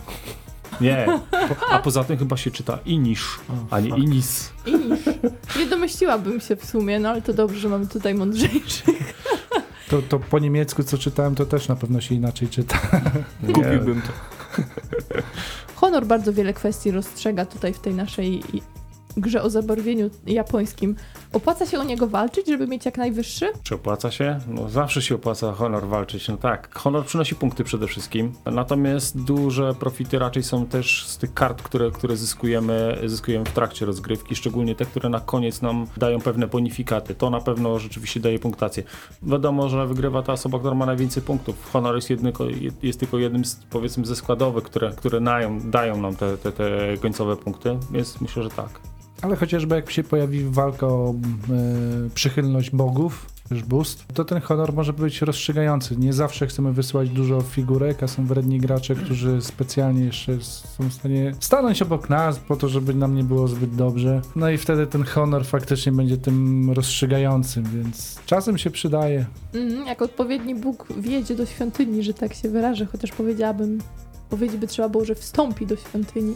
Nie, 0.80 1.06
po, 1.30 1.56
a 1.70 1.78
poza 1.78 2.04
tym 2.04 2.18
chyba 2.18 2.36
się 2.36 2.50
czyta 2.50 2.78
Inisz, 2.86 3.40
a 3.70 3.80
nie 3.80 3.90
fuck. 3.90 4.02
Inis. 4.02 4.52
I 4.66 4.72
niż. 4.72 5.00
Nie 5.58 5.66
domyśliłabym 5.66 6.40
się 6.40 6.56
w 6.56 6.64
sumie, 6.64 7.00
no 7.00 7.08
ale 7.08 7.22
to 7.22 7.32
dobrze, 7.32 7.60
że 7.60 7.68
mamy 7.68 7.86
tutaj 7.86 8.14
mądrzejszych. 8.14 9.14
To, 9.88 10.02
to 10.02 10.18
po 10.18 10.38
niemiecku, 10.38 10.84
co 10.84 10.98
czytałem, 10.98 11.34
to 11.34 11.46
też 11.46 11.68
na 11.68 11.76
pewno 11.76 12.00
się 12.00 12.14
inaczej 12.14 12.48
czyta. 12.48 12.78
Kupiłbym 13.54 14.02
to. 14.02 14.08
Honor 15.74 16.06
bardzo 16.06 16.32
wiele 16.32 16.52
kwestii 16.52 16.90
rozstrzega 16.90 17.46
tutaj 17.46 17.72
w 17.72 17.78
tej 17.78 17.94
naszej 17.94 18.42
grze 19.16 19.42
o 19.42 19.50
zabarwieniu 19.50 20.10
japońskim. 20.26 20.96
Opłaca 21.32 21.66
się 21.66 21.78
o 21.78 21.84
niego 21.84 22.06
walczyć, 22.06 22.46
żeby 22.46 22.66
mieć 22.66 22.84
jak 22.84 22.98
najwyższy? 22.98 23.52
Czy 23.62 23.74
opłaca 23.74 24.10
się? 24.10 24.40
No 24.48 24.68
zawsze 24.68 25.02
się 25.02 25.14
opłaca 25.14 25.52
honor 25.52 25.86
walczyć. 25.86 26.28
No 26.28 26.36
tak, 26.36 26.74
honor 26.74 27.04
przynosi 27.04 27.34
punkty 27.34 27.64
przede 27.64 27.86
wszystkim. 27.86 28.32
Natomiast 28.44 29.24
duże 29.24 29.74
profity 29.74 30.18
raczej 30.18 30.42
są 30.42 30.66
też 30.66 31.06
z 31.06 31.18
tych 31.18 31.34
kart, 31.34 31.62
które, 31.62 31.90
które 31.90 32.16
zyskujemy, 32.16 32.98
zyskujemy 33.06 33.44
w 33.44 33.52
trakcie 33.52 33.86
rozgrywki, 33.86 34.36
szczególnie 34.36 34.74
te, 34.74 34.84
które 34.84 35.08
na 35.08 35.20
koniec 35.20 35.62
nam 35.62 35.86
dają 35.96 36.20
pewne 36.20 36.46
bonifikaty. 36.46 37.14
To 37.14 37.30
na 37.30 37.40
pewno 37.40 37.78
rzeczywiście 37.78 38.20
daje 38.20 38.38
punktację. 38.38 38.82
Wiadomo, 39.22 39.68
że 39.68 39.86
wygrywa 39.86 40.22
ta 40.22 40.32
osoba, 40.32 40.58
która 40.58 40.74
ma 40.74 40.86
najwięcej 40.86 41.22
punktów. 41.22 41.70
Honor 41.72 41.94
jest, 41.94 42.10
jednego, 42.10 42.44
jest 42.82 43.00
tylko 43.00 43.18
jednym 43.18 43.44
z, 43.44 43.56
powiedzmy 43.70 44.06
ze 44.06 44.16
składowych, 44.16 44.64
które, 44.64 44.92
które 44.92 45.20
dają, 45.20 45.60
dają 45.70 46.00
nam 46.00 46.16
te, 46.16 46.38
te, 46.38 46.52
te 46.52 46.96
końcowe 47.00 47.36
punkty, 47.36 47.78
więc 47.90 48.20
myślę, 48.20 48.42
że 48.42 48.50
tak. 48.50 48.80
Ale 49.22 49.36
chociażby 49.36 49.74
jak 49.74 49.90
się 49.90 50.04
pojawi 50.04 50.44
walka 50.44 50.86
o 50.86 51.14
e, 51.14 52.10
przychylność 52.14 52.70
bogów, 52.70 53.26
już 53.50 53.62
boost, 53.62 54.04
to 54.14 54.24
ten 54.24 54.40
honor 54.40 54.72
może 54.72 54.92
być 54.92 55.22
rozstrzygający. 55.22 55.96
Nie 55.96 56.12
zawsze 56.12 56.46
chcemy 56.46 56.72
wysyłać 56.72 57.10
dużo 57.10 57.40
figurek, 57.40 58.02
a 58.02 58.08
są 58.08 58.26
wredni 58.26 58.58
gracze, 58.58 58.94
którzy 58.94 59.42
specjalnie 59.42 60.04
jeszcze 60.04 60.40
są 60.42 60.88
w 60.88 60.92
stanie 60.92 61.34
stanąć 61.40 61.82
obok 61.82 62.10
nas 62.10 62.38
po 62.38 62.56
to, 62.56 62.68
żeby 62.68 62.94
nam 62.94 63.14
nie 63.14 63.24
było 63.24 63.48
zbyt 63.48 63.74
dobrze. 63.74 64.22
No 64.36 64.50
i 64.50 64.58
wtedy 64.58 64.86
ten 64.86 65.02
honor 65.02 65.46
faktycznie 65.46 65.92
będzie 65.92 66.16
tym 66.16 66.70
rozstrzygającym, 66.70 67.64
więc 67.64 68.20
czasem 68.26 68.58
się 68.58 68.70
przydaje. 68.70 69.26
Mhm, 69.54 69.86
jak 69.86 70.02
odpowiedni 70.02 70.54
Bóg 70.54 70.86
wjedzie 70.98 71.34
do 71.34 71.46
świątyni, 71.46 72.02
że 72.02 72.14
tak 72.14 72.34
się 72.34 72.48
wyrażę, 72.48 72.86
chociaż 72.86 73.12
powiedziałabym, 73.12 73.78
powiedzieć 74.30 74.56
by 74.56 74.66
trzeba 74.66 74.88
było, 74.88 75.04
że 75.04 75.14
wstąpi 75.14 75.66
do 75.66 75.76
świątyni, 75.76 76.34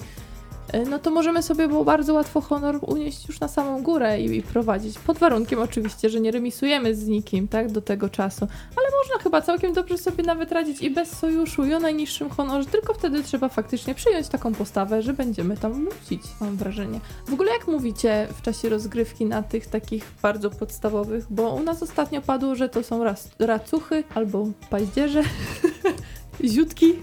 no 0.91 0.99
to 0.99 1.11
możemy 1.11 1.43
sobie 1.43 1.69
było 1.69 1.85
bardzo 1.85 2.15
łatwo 2.15 2.41
honor 2.41 2.79
unieść 2.83 3.29
już 3.29 3.41
na 3.41 3.49
samą 3.49 3.83
górę 3.83 4.21
i, 4.21 4.37
i 4.37 4.43
prowadzić. 4.43 4.99
Pod 4.99 5.19
warunkiem 5.19 5.59
oczywiście, 5.59 6.11
że 6.11 6.21
nie 6.21 6.31
remisujemy 6.31 6.95
z 6.95 7.07
nikim, 7.07 7.49
tak, 7.49 7.73
do 7.73 7.83
tego 7.83 8.09
czasu. 8.09 8.47
Ale 8.77 8.87
można 9.03 9.23
chyba 9.23 9.43
całkiem 9.43 9.73
dobrze 9.73 9.99
sobie 9.99 10.25
nawet 10.25 10.53
radzić 10.53 10.83
i 10.83 10.91
bez 10.91 11.19
sojuszu, 11.19 11.65
i 11.65 11.75
o 11.75 11.81
najniższym 11.81 12.31
honorze, 12.31 12.69
tylko 12.69 12.95
wtedy 12.95 13.23
trzeba 13.23 13.49
faktycznie 13.49 13.95
przyjąć 13.95 14.29
taką 14.29 14.55
postawę, 14.55 15.03
że 15.03 15.13
będziemy 15.13 15.57
tam 15.57 15.85
wrócić, 15.85 16.23
mam 16.41 16.57
wrażenie. 16.57 17.01
W 17.27 17.33
ogóle 17.33 17.53
jak 17.53 17.69
mówicie 17.69 18.29
w 18.37 18.43
czasie 18.43 18.69
rozgrywki 18.69 19.27
na 19.27 19.43
tych 19.43 19.67
takich 19.67 20.05
bardzo 20.23 20.51
podstawowych, 20.51 21.27
bo 21.31 21.55
u 21.55 21.63
nas 21.63 21.83
ostatnio 21.83 22.23
padło, 22.23 22.55
że 22.55 22.69
to 22.69 22.83
są 22.83 23.05
racuchy 23.39 24.05
albo 24.15 24.47
paździerze, 24.71 25.23
ziutki, 26.45 26.95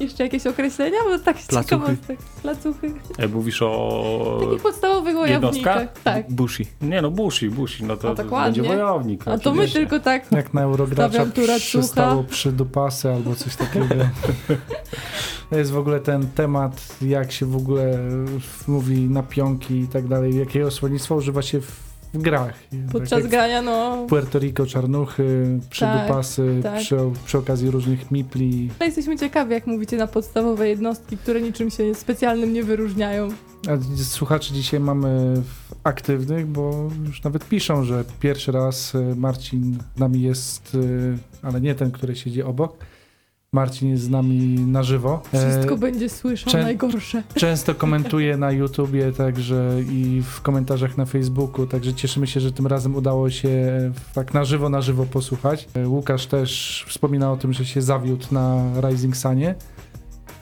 jeszcze 0.00 0.24
jakieś 0.24 0.46
określenia, 0.46 0.98
bo 1.08 1.18
tak 1.18 1.40
z 1.40 1.46
Placuchy. 1.46 1.80
ciekawostek. 1.80 2.18
Placuchy. 2.42 2.92
E, 3.18 3.28
mówisz 3.28 3.62
o... 3.62 4.38
Takich 4.44 4.62
podstawowych 4.62 5.14
wojownikach. 5.14 5.88
Tak. 6.04 6.32
Bushi. 6.32 6.66
Nie 6.82 7.02
no, 7.02 7.10
Bushi, 7.10 7.50
Bushi, 7.50 7.84
no 7.84 7.96
to, 7.96 8.10
A 8.10 8.14
tak 8.14 8.26
będzie 8.30 8.62
ładnie. 8.62 8.76
wojownik. 8.76 9.28
A 9.28 9.38
to 9.38 9.50
my 9.50 9.56
oczywiście. 9.56 9.78
tylko 9.80 10.00
tak. 10.00 10.32
Jak 10.32 10.54
na 10.54 10.62
Eurogracza 10.62 11.08
Stawiam 11.12 11.32
przystało 11.58 12.24
przy 12.24 12.52
dupasy 12.52 13.10
albo 13.12 13.34
coś 13.34 13.56
takiego. 13.56 13.86
To 15.50 15.58
jest 15.58 15.70
w 15.70 15.78
ogóle 15.78 16.00
ten 16.00 16.26
temat, 16.26 16.96
jak 17.02 17.32
się 17.32 17.46
w 17.46 17.56
ogóle 17.56 17.98
mówi 18.68 19.00
na 19.00 19.22
pionki 19.22 19.74
i 19.80 19.88
tak 19.88 20.08
dalej, 20.08 20.36
jakiego 20.38 20.70
słownictwa 20.70 21.14
używa 21.14 21.42
się 21.42 21.60
w, 21.60 21.89
w 22.14 22.22
grach. 22.22 22.54
Podczas 22.92 23.22
tak 23.22 23.30
grania, 23.30 23.62
no. 23.62 24.06
Puerto 24.08 24.38
Rico 24.38 24.66
czarnuchy, 24.66 25.58
przydupasy, 25.70 26.60
tak. 26.62 26.78
przy, 26.78 26.96
przy 27.24 27.38
okazji 27.38 27.70
różnych 27.70 28.10
mipli. 28.10 28.70
No 28.80 28.86
jesteśmy 28.86 29.18
ciekawi, 29.18 29.52
jak 29.52 29.66
mówicie 29.66 29.96
na 29.96 30.06
podstawowe 30.06 30.68
jednostki, 30.68 31.16
które 31.16 31.40
niczym 31.40 31.70
się 31.70 31.94
specjalnym 31.94 32.52
nie 32.52 32.64
wyróżniają. 32.64 33.28
A 33.68 34.02
słuchaczy 34.04 34.54
dzisiaj 34.54 34.80
mamy 34.80 35.42
aktywnych, 35.84 36.46
bo 36.46 36.90
już 37.06 37.22
nawet 37.22 37.48
piszą, 37.48 37.84
że 37.84 38.04
pierwszy 38.20 38.52
raz 38.52 38.94
e, 38.94 39.14
Marcin 39.14 39.78
nami 39.96 40.22
jest, 40.22 40.76
e, 41.42 41.46
ale 41.46 41.60
nie 41.60 41.74
ten, 41.74 41.90
który 41.90 42.16
siedzi 42.16 42.42
obok. 42.42 42.76
Marcin 43.54 43.88
jest 43.90 44.02
z 44.02 44.10
nami 44.10 44.38
na 44.60 44.82
żywo. 44.82 45.22
E, 45.34 45.50
Wszystko 45.50 45.76
będzie 45.76 46.08
słyszał, 46.08 46.52
czę- 46.52 46.62
najgorsze. 46.62 47.22
Często 47.34 47.74
komentuje 47.74 48.36
na 48.36 48.52
YouTubie 48.52 49.12
także 49.12 49.76
i 49.92 50.22
w 50.24 50.40
komentarzach 50.40 50.96
na 50.96 51.04
Facebooku, 51.06 51.66
także 51.66 51.94
cieszymy 51.94 52.26
się, 52.26 52.40
że 52.40 52.52
tym 52.52 52.66
razem 52.66 52.96
udało 52.96 53.30
się 53.30 53.50
tak 54.14 54.34
na 54.34 54.44
żywo, 54.44 54.68
na 54.68 54.80
żywo 54.80 55.06
posłuchać. 55.06 55.68
E, 55.74 55.88
Łukasz 55.88 56.26
też 56.26 56.84
wspomina 56.88 57.32
o 57.32 57.36
tym, 57.36 57.52
że 57.52 57.64
się 57.64 57.82
zawiódł 57.82 58.26
na 58.30 58.64
Rising 58.88 59.16
Sunie. 59.16 59.54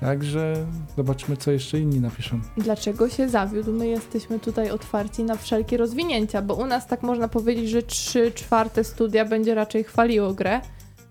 Także 0.00 0.66
zobaczymy, 0.96 1.36
co 1.36 1.50
jeszcze 1.50 1.80
inni 1.80 2.00
napiszą. 2.00 2.40
Dlaczego 2.56 3.08
się 3.08 3.28
zawiódł? 3.28 3.72
My 3.72 3.86
jesteśmy 3.88 4.38
tutaj 4.38 4.70
otwarci 4.70 5.24
na 5.24 5.36
wszelkie 5.36 5.76
rozwinięcia, 5.76 6.42
bo 6.42 6.54
u 6.54 6.66
nas 6.66 6.86
tak 6.86 7.02
można 7.02 7.28
powiedzieć, 7.28 7.68
że 7.68 7.82
3 7.82 8.32
czwarte 8.34 8.84
studia 8.84 9.24
będzie 9.24 9.54
raczej 9.54 9.84
chwaliło 9.84 10.34
grę 10.34 10.60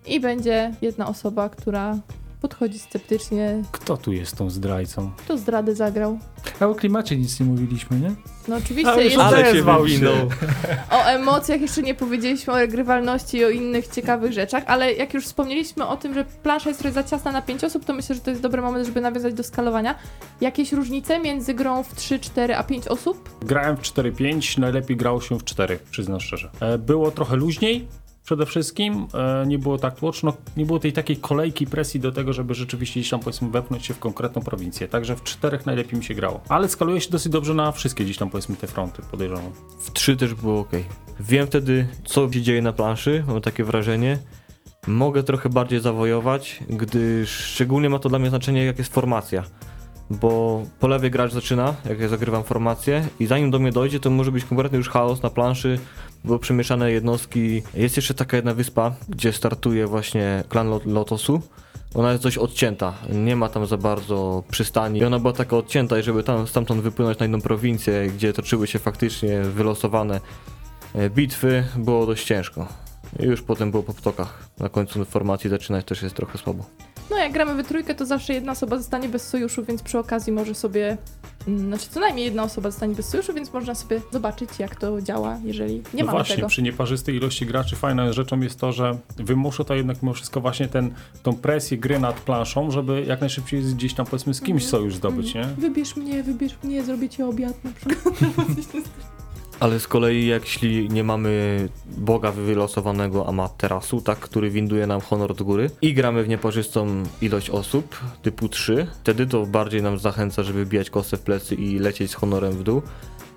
i 0.08 0.20
będzie 0.20 0.72
jedna 0.82 1.06
osoba, 1.08 1.48
która 1.48 1.98
podchodzi 2.40 2.78
sceptycznie, 2.78 3.62
Kto 3.72 3.96
tu 3.96 4.12
jest 4.12 4.36
tą 4.36 4.50
zdrajcą? 4.50 5.10
kto 5.16 5.38
zdradę 5.38 5.74
zagrał. 5.74 6.18
A 6.60 6.66
o 6.66 6.74
klimacie 6.74 7.16
nic 7.16 7.40
nie 7.40 7.46
mówiliśmy, 7.46 8.00
nie? 8.00 8.14
No 8.48 8.56
oczywiście, 8.56 8.92
Ale 8.92 9.04
jest, 9.04 9.18
Ale 9.18 9.44
się 9.54 9.62
wywinął. 9.62 10.14
o 10.98 11.04
emocjach 11.04 11.60
jeszcze 11.60 11.82
nie 11.82 11.94
powiedzieliśmy, 11.94 12.52
o 12.52 12.56
regrywalności 12.56 13.36
i 13.36 13.44
o 13.44 13.50
innych 13.50 13.88
ciekawych 13.88 14.32
rzeczach, 14.32 14.62
ale 14.66 14.92
jak 14.92 15.14
już 15.14 15.24
wspomnieliśmy 15.24 15.86
o 15.86 15.96
tym, 15.96 16.14
że 16.14 16.24
plansza 16.24 16.68
jest 16.70 16.80
trochę 16.80 16.94
za 16.94 17.04
ciasna 17.04 17.32
na 17.32 17.42
5 17.42 17.64
osób, 17.64 17.84
to 17.84 17.92
myślę, 17.92 18.14
że 18.14 18.20
to 18.20 18.30
jest 18.30 18.42
dobry 18.42 18.62
moment, 18.62 18.86
żeby 18.86 19.00
nawiązać 19.00 19.34
do 19.34 19.42
skalowania. 19.42 19.94
Jakieś 20.40 20.72
różnice 20.72 21.20
między 21.20 21.54
grą 21.54 21.82
w 21.82 21.94
3, 21.94 22.18
4 22.18 22.56
a 22.56 22.62
5 22.62 22.88
osób? 22.88 23.30
Grałem 23.44 23.76
w 23.76 23.80
4-5, 23.82 24.58
najlepiej 24.58 24.96
grało 24.96 25.20
się 25.20 25.38
w 25.38 25.44
4, 25.44 25.78
przyznam 25.90 26.20
szczerze. 26.20 26.50
E, 26.60 26.78
Było 26.78 27.10
trochę 27.10 27.36
luźniej, 27.36 27.88
przede 28.28 28.46
wszystkim, 28.46 29.06
e, 29.14 29.46
nie 29.46 29.58
było 29.58 29.78
tak 29.78 29.94
tłoczno, 29.94 30.32
nie 30.56 30.66
było 30.66 30.78
tej 30.78 30.92
takiej 30.92 31.16
kolejki 31.16 31.66
presji 31.66 32.00
do 32.00 32.12
tego, 32.12 32.32
żeby 32.32 32.54
rzeczywiście 32.54 33.00
gdzieś 33.00 33.10
tam 33.10 33.20
powiedzmy 33.20 33.50
wepchnąć 33.50 33.86
się 33.86 33.94
w 33.94 33.98
konkretną 33.98 34.42
prowincję, 34.42 34.88
także 34.88 35.16
w 35.16 35.22
4 35.22 35.58
najlepiej 35.66 35.98
mi 35.98 36.04
się 36.04 36.14
grało. 36.14 36.40
Ale 36.48 36.68
skaluje 36.68 37.00
się 37.00 37.10
dosyć 37.10 37.32
dobrze 37.32 37.54
na 37.54 37.72
wszystkie 37.72 38.04
gdzieś 38.04 38.18
tam 38.18 38.30
powiedzmy 38.30 38.56
te 38.56 38.66
fronty, 38.66 39.02
podejrzewam. 39.10 39.52
W 39.80 39.92
3 39.92 40.16
też 40.16 40.34
było 40.34 40.60
ok. 40.60 40.70
Wiem 41.20 41.46
wtedy, 41.46 41.88
co 42.04 42.32
się 42.32 42.42
dzieje 42.42 42.62
na 42.62 42.72
planszy, 42.72 43.24
mam 43.28 43.40
takie 43.40 43.64
wrażenie. 43.64 44.18
Mogę 44.86 45.22
trochę 45.22 45.48
bardziej 45.48 45.80
zawojować, 45.80 46.60
gdyż 46.68 47.30
szczególnie 47.30 47.90
ma 47.90 47.98
to 47.98 48.08
dla 48.08 48.18
mnie 48.18 48.30
znaczenie, 48.30 48.64
jak 48.64 48.78
jest 48.78 48.94
formacja. 48.94 49.44
bo 50.10 50.62
po 50.80 50.88
lewej 50.88 51.10
gracz 51.10 51.32
zaczyna, 51.32 51.74
jak 51.88 52.00
ja 52.00 52.08
zagrywam 52.08 52.44
formację 52.44 53.08
i 53.20 53.26
zanim 53.26 53.50
do 53.50 53.58
mnie 53.58 53.72
dojdzie, 53.72 54.00
to 54.00 54.10
może 54.10 54.32
być 54.32 54.44
kompletny 54.44 54.78
już 54.78 54.88
chaos 54.88 55.22
na 55.22 55.30
planszy, 55.30 55.78
bo 56.24 56.38
przemieszane 56.38 56.92
jednostki. 56.92 57.62
Jest 57.74 57.96
jeszcze 57.96 58.14
taka 58.14 58.36
jedna 58.36 58.54
wyspa, 58.54 58.94
gdzie 59.08 59.32
startuje 59.32 59.86
właśnie 59.86 60.44
klan 60.48 60.68
Lot- 60.70 60.86
Lotosu. 60.86 61.42
Ona 61.94 62.10
jest 62.12 62.22
dość 62.22 62.38
odcięta, 62.38 62.94
nie 63.12 63.36
ma 63.36 63.48
tam 63.48 63.66
za 63.66 63.76
bardzo 63.76 64.42
przystani 64.50 65.00
i 65.00 65.04
ona 65.04 65.18
była 65.18 65.32
taka 65.32 65.56
odcięta 65.56 65.98
i 65.98 66.02
żeby 66.02 66.22
tam 66.22 66.46
stamtąd 66.46 66.80
wypłynąć 66.80 67.18
na 67.18 67.26
inną 67.26 67.40
prowincję, 67.40 68.06
gdzie 68.16 68.32
toczyły 68.32 68.66
się 68.66 68.78
faktycznie 68.78 69.40
wylosowane 69.40 70.20
e, 70.94 71.10
bitwy, 71.10 71.64
było 71.76 72.06
dość 72.06 72.24
ciężko. 72.26 72.68
I 73.20 73.24
już 73.24 73.42
potem 73.42 73.70
było 73.70 73.82
po 73.82 73.94
ptokach. 73.94 74.48
Na 74.58 74.68
końcu 74.68 75.04
formacji 75.04 75.50
zaczynać 75.50 75.84
też 75.84 76.02
jest 76.02 76.14
trochę 76.14 76.38
słabo. 76.38 76.64
No 77.10 77.16
jak 77.16 77.32
gramy 77.32 77.54
we 77.54 77.64
trójkę, 77.64 77.94
to 77.94 78.06
zawsze 78.06 78.34
jedna 78.34 78.52
osoba 78.52 78.76
zostanie 78.78 79.08
bez 79.08 79.28
sojuszu, 79.28 79.64
więc 79.64 79.82
przy 79.82 79.98
okazji 79.98 80.32
może 80.32 80.54
sobie... 80.54 80.96
mm, 81.48 81.66
Znaczy 81.68 81.86
co 81.90 82.00
najmniej 82.00 82.24
jedna 82.24 82.42
osoba 82.42 82.70
zostanie 82.70 82.94
bez 82.94 83.08
sojuszu, 83.08 83.34
więc 83.34 83.52
można 83.52 83.74
sobie 83.74 84.00
zobaczyć 84.12 84.50
jak 84.58 84.76
to 84.76 85.02
działa, 85.02 85.38
jeżeli 85.44 85.74
nie 85.74 85.82
no 85.94 86.06
mamy 86.06 86.10
właśnie, 86.18 86.36
tego. 86.36 86.48
przy 86.48 86.62
nieparzystej 86.62 87.16
ilości 87.16 87.46
graczy 87.46 87.76
fajną 87.76 88.12
rzeczą 88.12 88.40
jest 88.40 88.60
to, 88.60 88.72
że 88.72 88.98
wymusza 89.16 89.64
to 89.64 89.74
jednak 89.74 90.02
mimo 90.02 90.12
wszystko 90.14 90.40
właśnie 90.40 90.68
ten, 90.68 90.94
tą 91.22 91.32
presję 91.34 91.78
gry 91.78 91.98
nad 91.98 92.20
planszą, 92.20 92.70
żeby 92.70 93.04
jak 93.06 93.20
najszybciej 93.20 93.62
gdzieś 93.62 93.94
tam 93.94 94.06
powiedzmy 94.06 94.34
z 94.34 94.40
kimś 94.40 94.62
Mhm. 94.64 94.70
sojusz 94.70 94.94
zdobyć, 94.96 95.34
nie? 95.34 95.44
Wybierz 95.44 95.96
mnie, 95.96 96.22
wybierz 96.22 96.58
mnie, 96.64 96.84
zrobię 96.84 97.08
ci 97.08 97.22
obiad 97.22 97.64
na 97.64 97.70
przykład. 97.72 98.14
Ale 99.60 99.80
z 99.80 99.88
kolei 99.88 100.26
jeśli 100.26 100.88
nie 100.88 101.04
mamy 101.04 101.68
boga 101.86 102.32
wylosowanego 102.32 103.28
Amaterasu, 103.28 104.00
tak, 104.00 104.18
który 104.18 104.50
winduje 104.50 104.86
nam 104.86 105.00
honor 105.00 105.34
do 105.34 105.44
góry 105.44 105.70
i 105.82 105.94
gramy 105.94 106.22
w 106.22 106.28
nieparzystą 106.28 107.02
ilość 107.22 107.50
osób, 107.50 108.00
typu 108.22 108.48
3, 108.48 108.86
wtedy 109.00 109.26
to 109.26 109.46
bardziej 109.46 109.82
nam 109.82 109.98
zachęca, 109.98 110.42
żeby 110.42 110.66
bijać 110.66 110.90
kosę 110.90 111.16
w 111.16 111.20
plecy 111.20 111.54
i 111.54 111.78
lecieć 111.78 112.10
z 112.10 112.14
honorem 112.14 112.52
w 112.52 112.62
dół. 112.62 112.82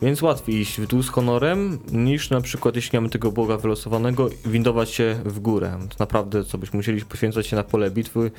Więc 0.02 0.22
łatwiej 0.22 0.56
iść 0.56 0.82
w 0.82 0.88
dół 0.88 1.04
z 1.04 1.10
honorem, 1.10 1.80
niż 1.92 2.30
na 2.30 2.42
przykład 2.42 2.76
jeśli 2.76 2.98
mamy 2.98 3.10
tego 3.10 3.32
boga 3.32 3.58
wylosowanego, 3.58 4.30
windować 4.46 4.90
się 4.90 5.22
w 5.26 5.40
górę. 5.40 5.80
To 5.90 5.96
naprawdę 6.00 6.44
co 6.44 6.58
byśmy 6.58 6.78
musieli 6.78 7.06
poświęcać 7.06 7.48
się 7.48 7.56
na 7.56 7.64
pole 7.64 7.92
bitwy 7.92 8.32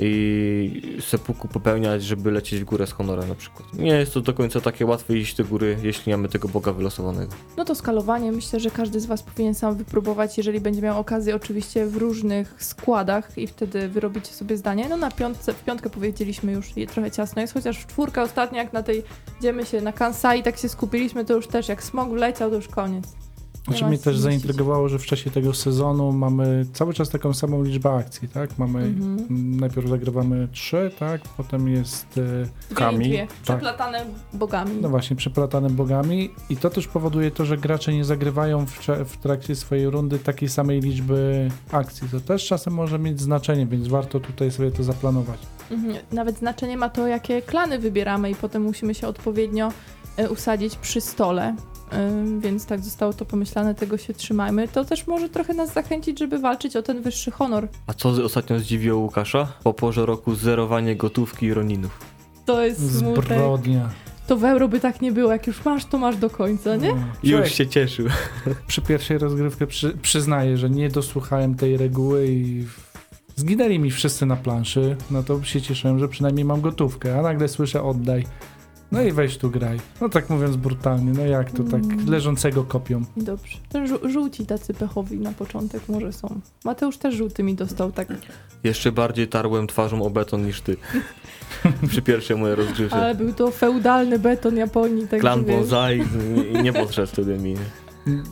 i 0.00 0.98
sepuku 1.00 1.48
popełniać, 1.48 2.02
żeby 2.04 2.30
lecieć 2.30 2.60
w 2.60 2.64
górę 2.64 2.86
z 2.86 2.92
honorem 2.92 3.28
na 3.28 3.34
przykład. 3.34 3.74
Nie 3.74 3.92
jest 3.92 4.14
to 4.14 4.20
do 4.20 4.34
końca 4.34 4.60
takie 4.60 4.86
łatwe 4.86 5.16
iść 5.16 5.36
do 5.36 5.44
góry, 5.44 5.76
jeśli 5.82 6.10
nie 6.10 6.16
mamy 6.16 6.28
tego 6.28 6.48
boga 6.48 6.72
wylosowanego. 6.72 7.32
No 7.56 7.64
to 7.64 7.74
skalowanie 7.74 8.32
myślę, 8.32 8.60
że 8.60 8.70
każdy 8.70 9.00
z 9.00 9.06
Was 9.06 9.22
powinien 9.22 9.54
sam 9.54 9.76
wypróbować, 9.76 10.36
jeżeli 10.36 10.60
będzie 10.60 10.82
miał 10.82 11.00
okazję, 11.00 11.36
oczywiście 11.36 11.86
w 11.86 11.96
różnych 11.96 12.54
składach 12.58 13.38
i 13.38 13.46
wtedy 13.46 13.88
wyrobicie 13.88 14.32
sobie 14.32 14.56
zdanie. 14.56 14.86
No 14.88 14.96
na 14.96 15.10
piątce, 15.10 15.52
w 15.52 15.64
piątkę 15.64 15.90
powiedzieliśmy 15.90 16.52
już 16.52 16.66
trochę 16.92 17.10
ciasno 17.10 17.42
jest, 17.42 17.54
chociaż 17.54 17.78
w 17.78 17.86
czwórkę 17.86 18.22
ostatnio 18.22 18.58
jak 18.58 18.72
na 18.72 18.82
tej, 18.82 19.02
idziemy 19.40 19.66
się 19.66 19.80
na 19.80 19.92
Kansai, 19.92 20.42
tak 20.42 20.58
się 20.58 20.68
skupiliśmy, 20.68 21.24
to 21.24 21.34
już 21.34 21.46
też 21.46 21.68
jak 21.68 21.82
smog 21.82 22.12
leciał, 22.12 22.50
to 22.50 22.56
już 22.56 22.68
koniec. 22.68 23.27
Znaczy 23.68 23.84
mnie 23.86 23.98
też 23.98 24.18
zaintrygowało, 24.18 24.88
że 24.88 24.98
w 24.98 25.06
czasie 25.06 25.30
tego 25.30 25.54
sezonu 25.54 26.12
mamy 26.12 26.66
cały 26.72 26.94
czas 26.94 27.10
taką 27.10 27.34
samą 27.34 27.62
liczbę 27.62 27.90
akcji, 27.94 28.28
tak? 28.28 28.58
Mamy, 28.58 28.78
Mhm. 28.82 29.56
najpierw 29.60 29.88
zagrywamy 29.88 30.48
trzy, 30.52 30.90
tak? 30.98 31.20
Potem 31.36 31.68
jest, 31.68 32.06
e, 32.18 32.44
Dwie 32.66 32.76
Kami, 32.76 33.04
dwie, 33.08 33.26
tak. 33.26 33.36
przeplatane 33.42 34.04
bogami. 34.32 34.72
no 34.80 34.88
właśnie, 34.88 35.16
przeplatane 35.16 35.70
bogami 35.70 36.30
i 36.50 36.56
to 36.56 36.70
też 36.70 36.88
powoduje 36.88 37.30
to, 37.30 37.44
że 37.44 37.56
gracze 37.58 37.92
nie 37.92 38.04
zagrywają 38.04 38.66
w, 38.66 38.78
w 39.06 39.16
trakcie 39.16 39.54
swojej 39.56 39.90
rundy 39.90 40.18
takiej 40.18 40.48
samej 40.48 40.80
liczby 40.80 41.50
akcji. 41.72 42.08
To 42.08 42.20
też 42.20 42.46
czasem 42.46 42.74
może 42.74 42.98
mieć 42.98 43.20
znaczenie, 43.20 43.66
więc 43.66 43.88
warto 43.88 44.20
tutaj 44.20 44.50
sobie 44.50 44.70
to 44.70 44.82
zaplanować. 44.82 45.38
Mhm. 45.70 45.94
Nawet 46.12 46.38
znaczenie 46.38 46.76
ma 46.76 46.88
to, 46.88 47.06
jakie 47.06 47.42
klany 47.42 47.78
wybieramy 47.78 48.30
i 48.30 48.34
potem 48.34 48.62
musimy 48.62 48.94
się 48.94 49.08
odpowiednio 49.08 49.72
e, 50.16 50.30
usadzić 50.30 50.76
przy 50.76 51.00
stole. 51.00 51.56
Więc 52.38 52.66
tak 52.66 52.80
zostało 52.80 53.12
to 53.12 53.24
pomyślane, 53.24 53.74
tego 53.74 53.98
się 53.98 54.14
trzymajmy. 54.14 54.68
To 54.68 54.84
też 54.84 55.06
może 55.06 55.28
trochę 55.28 55.54
nas 55.54 55.72
zachęcić, 55.72 56.18
żeby 56.18 56.38
walczyć 56.38 56.76
o 56.76 56.82
ten 56.82 57.02
wyższy 57.02 57.30
honor. 57.30 57.68
A 57.86 57.94
co 57.94 58.14
z- 58.14 58.18
ostatnio 58.18 58.58
zdziwiło 58.58 58.98
Łukasza? 59.00 59.48
Po 59.64 59.74
porze 59.74 60.06
roku 60.06 60.34
zerowanie 60.34 60.96
gotówki 60.96 61.46
i 61.46 61.54
roninów. 61.54 61.98
To 62.44 62.62
jest 62.64 62.98
smutek. 62.98 63.24
Zbrodnia. 63.24 63.90
To 64.26 64.36
w 64.36 64.44
euro 64.44 64.68
by 64.68 64.80
tak 64.80 65.00
nie 65.00 65.12
było. 65.12 65.32
Jak 65.32 65.46
już 65.46 65.64
masz, 65.64 65.84
to 65.84 65.98
masz 65.98 66.16
do 66.16 66.30
końca, 66.30 66.76
nie? 66.76 66.88
No. 66.94 67.00
Już 67.22 67.52
się 67.52 67.66
cieszył. 67.66 68.06
Przy 68.66 68.82
pierwszej 68.82 69.18
rozgrywce 69.18 69.66
przy, 69.66 69.90
przyznaję, 70.02 70.56
że 70.56 70.70
nie 70.70 70.88
dosłuchałem 70.88 71.54
tej 71.54 71.76
reguły 71.76 72.26
i 72.28 72.66
zginęli 73.36 73.78
mi 73.78 73.90
wszyscy 73.90 74.26
na 74.26 74.36
planszy, 74.36 74.96
no 75.10 75.22
to 75.22 75.42
się 75.44 75.62
cieszyłem, 75.62 75.98
że 75.98 76.08
przynajmniej 76.08 76.44
mam 76.44 76.60
gotówkę, 76.60 77.18
a 77.18 77.22
nagle 77.22 77.48
słyszę 77.48 77.82
oddaj. 77.82 78.26
No 78.92 79.02
i 79.02 79.12
weź 79.12 79.38
tu 79.38 79.50
graj. 79.50 79.80
No 80.00 80.08
tak 80.08 80.30
mówiąc 80.30 80.56
brutalnie, 80.56 81.12
no 81.12 81.22
jak 81.26 81.50
to 81.50 81.62
tak 81.64 81.82
Mm. 81.84 82.10
leżącego 82.10 82.64
kopią. 82.64 83.04
Dobrze. 83.16 83.58
To 83.68 83.78
żół- 83.86 84.08
żółci 84.10 84.46
tacy 84.46 84.74
pechowi 84.74 85.18
na 85.18 85.32
początek 85.32 85.82
może 85.88 86.12
są. 86.12 86.40
Mateusz 86.64 86.98
też 86.98 87.14
żółty 87.14 87.42
mi 87.42 87.54
dostał 87.54 87.92
tak, 87.92 88.08
Jeszcze 88.64 88.92
bardziej 88.92 89.28
tarłem 89.28 89.66
twarzą 89.66 90.02
o 90.02 90.10
beton 90.10 90.46
niż 90.46 90.60
ty. 90.60 90.76
Przy 91.88 92.02
pierwszej 92.02 92.36
mojej 92.36 92.56
rozgrywce. 92.56 92.96
ale 92.96 93.14
był 93.14 93.32
to 93.32 93.50
feudalny 93.50 94.18
beton 94.18 94.56
Japonii, 94.56 95.08
tak 95.08 95.20
Klan 95.20 95.44
bonsai 95.44 96.02
i 96.54 96.62
nie 96.62 96.72
podszedł 96.72 97.08
wtedy 97.12 97.38
mi. 97.38 97.54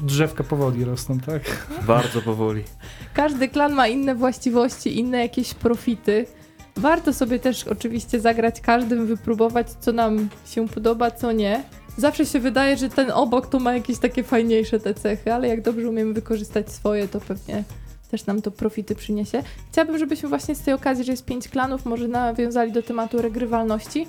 Drzewka 0.02 0.44
powoli 0.44 0.84
rosną, 0.84 1.18
tak? 1.20 1.66
Bardzo 1.86 2.22
powoli. 2.22 2.62
Każdy 3.14 3.48
klan 3.48 3.72
ma 3.74 3.88
inne 3.88 4.14
właściwości, 4.14 4.98
inne 4.98 5.18
jakieś 5.18 5.54
profity. 5.54 6.26
Warto 6.76 7.12
sobie 7.12 7.38
też 7.38 7.64
oczywiście 7.64 8.20
zagrać 8.20 8.60
każdym, 8.60 9.06
wypróbować, 9.06 9.70
co 9.70 9.92
nam 9.92 10.28
się 10.46 10.68
podoba, 10.68 11.10
co 11.10 11.32
nie. 11.32 11.62
Zawsze 11.96 12.26
się 12.26 12.40
wydaje, 12.40 12.76
że 12.76 12.88
ten 12.88 13.10
obok 13.10 13.46
to 13.46 13.58
ma 13.58 13.74
jakieś 13.74 13.98
takie 13.98 14.22
fajniejsze 14.22 14.80
te 14.80 14.94
cechy, 14.94 15.32
ale 15.32 15.48
jak 15.48 15.62
dobrze 15.62 15.88
umiemy 15.88 16.12
wykorzystać 16.12 16.72
swoje, 16.72 17.08
to 17.08 17.20
pewnie 17.20 17.64
też 18.10 18.26
nam 18.26 18.42
to 18.42 18.50
profity 18.50 18.94
przyniesie. 18.94 19.42
Chciałabym, 19.72 19.98
żebyśmy 19.98 20.28
właśnie 20.28 20.54
z 20.54 20.60
tej 20.60 20.74
okazji, 20.74 21.04
że 21.04 21.12
jest 21.12 21.24
pięć 21.24 21.48
klanów, 21.48 21.86
może 21.86 22.08
nawiązali 22.08 22.72
do 22.72 22.82
tematu 22.82 23.22
regrywalności 23.22 24.06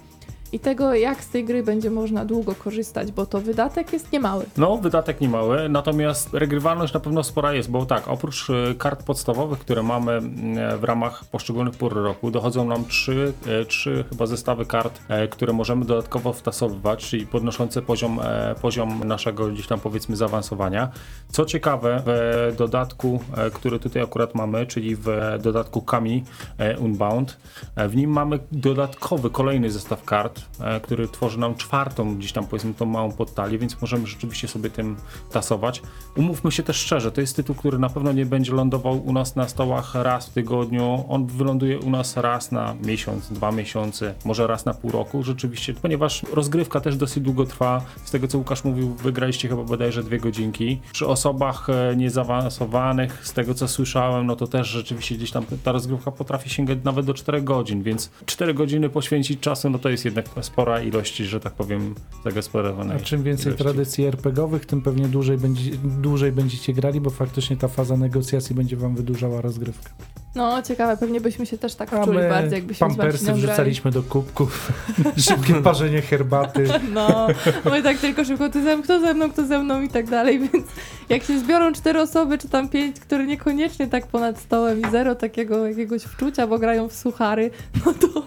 i 0.52 0.60
tego, 0.60 0.94
jak 0.96 1.24
z 1.24 1.30
tej 1.30 1.46
gry 1.46 1.64
będzie 1.64 1.90
można 1.90 2.26
długo 2.26 2.56
korzystać, 2.56 3.12
bo 3.12 3.26
to 3.26 3.42
wydatek 3.42 3.94
jest 3.94 4.12
niemały. 4.12 4.46
No, 4.58 4.78
wydatek 4.78 5.22
nie 5.22 5.30
mały, 5.30 5.70
natomiast 5.70 6.34
regrywalność 6.34 6.94
na 6.94 7.00
pewno 7.00 7.24
spora 7.24 7.54
jest, 7.54 7.72
bo 7.72 7.86
tak, 7.86 8.08
oprócz 8.08 8.50
e, 8.50 8.76
kart 8.76 9.04
podstawowych, 9.04 9.60
które 9.60 9.84
mamy 9.84 10.12
mm, 10.12 10.80
w 10.80 10.84
ramach 10.84 11.26
poszczególnych 11.26 11.76
pór 11.76 11.94
roku, 11.94 12.32
dochodzą 12.32 12.66
nam 12.66 12.86
trzy, 12.86 13.34
e, 13.48 13.66
trzy 13.66 14.06
chyba 14.10 14.26
zestawy 14.26 14.66
kart, 14.66 15.00
e, 15.08 15.28
które 15.28 15.54
możemy 15.54 15.86
dodatkowo 15.86 16.34
wtasowywać, 16.34 17.10
czyli 17.10 17.28
podnoszące 17.28 17.82
poziom, 17.82 18.20
e, 18.24 18.56
poziom 18.62 19.02
naszego 19.06 19.48
gdzieś 19.48 19.68
tam 19.68 19.80
powiedzmy 19.80 20.16
zaawansowania. 20.16 20.90
Co 21.32 21.46
ciekawe, 21.46 22.04
w 22.06 22.54
dodatku, 22.58 23.20
e, 23.38 23.50
który 23.52 23.80
tutaj 23.80 24.04
akurat 24.04 24.36
mamy, 24.36 24.66
czyli 24.66 24.96
w 24.96 25.08
dodatku 25.42 25.82
Kami 25.82 26.24
e, 26.58 26.78
Unbound, 26.78 27.38
w 27.76 27.96
nim 27.96 28.12
mamy 28.12 28.40
dodatkowy, 28.52 29.30
kolejny 29.30 29.72
zestaw 29.72 30.04
kart, 30.04 30.37
e, 30.60 30.80
który 30.80 31.08
tworzy 31.08 31.40
nam 31.40 31.56
czwartą 31.56 32.18
gdzieś 32.18 32.32
tam 32.32 32.48
powiedzmy 32.48 32.74
tą 32.74 32.86
małą 32.86 33.12
podtalię, 33.12 33.58
więc 33.58 33.82
możemy 33.82 34.08
rzeczywiście 34.08 34.48
sobie 34.48 34.70
tym 34.70 34.96
tasować. 35.32 35.82
Umówmy 36.16 36.52
się 36.52 36.64
też 36.64 36.78
szczerze, 36.78 37.12
to 37.12 37.22
jest 37.22 37.36
tytuł, 37.36 37.56
który 37.56 37.80
na 37.80 37.90
pewno 37.90 38.12
nie 38.12 38.26
będzie 38.26 38.54
lądował 38.54 39.06
u 39.06 39.14
nas 39.14 39.36
na 39.36 39.48
stołach 39.48 39.96
raz 39.96 40.30
w 40.30 40.34
tygodniu. 40.34 41.06
On 41.10 41.28
wyląduje 41.28 41.80
u 41.80 41.90
nas 41.90 42.18
raz 42.18 42.52
na 42.52 42.76
miesiąc, 42.86 43.30
dwa 43.30 43.52
miesiące, 43.52 44.14
może 44.26 44.48
raz 44.48 44.66
na 44.66 44.74
pół 44.74 44.92
roku 44.92 45.24
rzeczywiście, 45.24 45.74
ponieważ 45.74 46.24
rozgrywka 46.34 46.80
też 46.80 46.98
dosyć 46.98 47.24
długo 47.24 47.46
trwa. 47.46 47.82
Z 48.06 48.12
tego 48.12 48.28
co 48.28 48.38
Łukasz 48.38 48.64
mówił, 48.64 48.90
wygraliście 48.90 49.50
chyba 49.50 49.64
bodajże 49.64 50.04
dwie 50.04 50.20
godzinki. 50.20 50.80
Przy 50.94 51.08
osobach 51.08 51.70
e, 51.70 51.96
niezaawansowanych, 51.96 53.28
z 53.28 53.34
tego 53.34 53.54
co 53.54 53.68
słyszałem, 53.68 54.26
no 54.26 54.36
to 54.36 54.48
też 54.48 54.68
rzeczywiście 54.68 55.16
gdzieś 55.16 55.32
tam 55.32 55.46
ta 55.64 55.72
rozgrywka 55.72 56.12
potrafi 56.12 56.50
sięgać 56.50 56.80
nawet 56.84 57.06
do 57.06 57.14
4 57.14 57.42
godzin, 57.42 57.84
więc 57.84 58.12
4 58.26 58.54
godziny 58.54 58.90
poświęcić 58.90 59.40
czasu, 59.40 59.70
no 59.70 59.80
to 59.80 59.90
jest 59.90 60.06
jednak 60.06 60.27
spora 60.42 60.82
ilość, 60.82 61.18
że 61.18 61.40
tak 61.40 61.54
powiem, 61.54 61.96
zagospodarowanej. 62.24 62.98
A 62.98 63.00
czym 63.00 63.24
więcej 63.24 63.46
ilości. 63.48 63.64
tradycji 63.64 64.06
RPGowych, 64.06 64.66
tym 64.66 64.82
pewnie 64.82 65.08
dłużej, 65.08 65.38
będzie, 65.38 65.72
dłużej 65.84 66.32
będziecie 66.32 66.74
grali, 66.74 67.02
bo 67.02 67.10
faktycznie 67.10 67.58
ta 67.58 67.68
faza 67.68 67.98
negocjacji 67.98 68.56
będzie 68.56 68.78
wam 68.78 68.96
wydłużała 68.96 69.42
rozgrywkę. 69.42 69.90
No, 70.36 70.62
ciekawe, 70.62 70.98
pewnie 70.98 71.22
byśmy 71.22 71.46
się 71.46 71.58
też 71.58 71.76
tak 71.76 71.94
A 71.94 72.06
czuli 72.06 72.18
my 72.18 72.30
bardziej, 72.30 72.54
jakbyśmy 72.54 72.76
z 72.76 72.80
pampersy 72.90 73.26
grali. 73.26 73.42
wrzucaliśmy 73.42 73.92
do 73.92 74.04
kubków, 74.04 74.72
szybkie 75.28 75.54
parzenie 75.54 76.02
herbaty. 76.02 76.68
No, 76.94 77.28
my 77.66 77.84
tak 77.84 77.98
tylko 77.98 78.26
szybko, 78.26 78.50
ty 78.50 78.64
ze 78.64 78.76
mną, 78.76 78.84
kto 78.84 79.00
ze 79.00 79.14
mną, 79.14 79.32
kto 79.32 79.46
ze 79.46 79.60
mną 79.60 79.82
i 79.82 79.90
tak 79.90 80.10
dalej, 80.10 80.40
więc 80.54 80.66
jak 81.10 81.24
się 81.24 81.40
zbiorą 81.40 81.74
cztery 81.74 82.02
osoby, 82.02 82.38
czy 82.38 82.50
tam 82.50 82.70
pięć, 82.70 83.00
które 83.00 83.26
niekoniecznie 83.26 83.88
tak 83.88 84.08
ponad 84.08 84.40
stołem 84.40 84.82
i 84.82 84.92
zero 84.92 85.16
takiego 85.16 85.68
jakiegoś 85.68 86.04
wczucia, 86.04 86.48
bo 86.48 86.60
grają 86.60 86.90
w 86.90 86.94
suchary, 86.94 87.52
no 87.86 87.94
to 87.94 88.24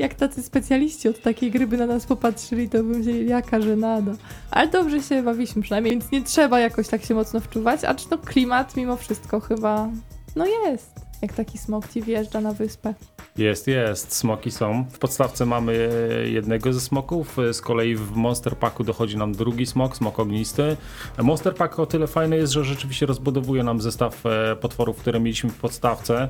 jak 0.00 0.14
tacy 0.14 0.42
specjaliści 0.42 1.08
od 1.08 1.22
takiej 1.22 1.50
gry 1.50 1.66
by 1.66 1.76
na 1.76 1.86
nas 1.86 2.06
popatrzyli, 2.06 2.68
to 2.68 2.78
bym 2.78 2.86
myśleli, 2.86 3.28
jaka 3.28 3.60
żenada. 3.60 4.12
Ale 4.50 4.68
dobrze 4.68 5.02
się 5.02 5.22
bawiliśmy 5.22 5.62
przynajmniej, 5.62 5.92
więc 5.92 6.10
nie 6.10 6.22
trzeba 6.22 6.60
jakoś 6.60 6.88
tak 6.88 7.04
się 7.04 7.14
mocno 7.14 7.40
wczuwać, 7.40 7.84
acz 7.84 8.10
no 8.10 8.18
klimat 8.18 8.76
mimo 8.76 8.96
wszystko 8.96 9.40
chyba, 9.40 9.88
no 10.36 10.46
jest, 10.46 11.00
jak 11.22 11.32
taki 11.32 11.58
smok 11.58 11.88
ci 11.88 12.02
wjeżdża 12.02 12.40
na 12.40 12.52
wyspę. 12.52 12.94
Jest, 13.38 13.66
jest. 13.66 14.12
Smoki 14.12 14.50
są. 14.50 14.84
W 14.92 14.98
podstawce 14.98 15.46
mamy 15.46 15.90
jednego 16.24 16.72
ze 16.72 16.80
smoków, 16.80 17.36
z 17.52 17.60
kolei 17.60 17.96
w 17.96 18.10
Monster 18.10 18.56
Packu 18.56 18.84
dochodzi 18.84 19.16
nam 19.16 19.32
drugi 19.32 19.66
smok, 19.66 19.96
smok 19.96 20.18
ognisty. 20.18 20.76
Monster 21.18 21.54
Pack 21.54 21.78
o 21.78 21.86
tyle 21.86 22.06
fajny 22.06 22.36
jest, 22.36 22.52
że 22.52 22.64
rzeczywiście 22.64 23.06
rozbudowuje 23.06 23.62
nam 23.62 23.80
zestaw 23.80 24.26
e, 24.26 24.56
potworów, 24.56 24.96
które 24.96 25.20
mieliśmy 25.20 25.50
w 25.50 25.56
podstawce. 25.56 26.28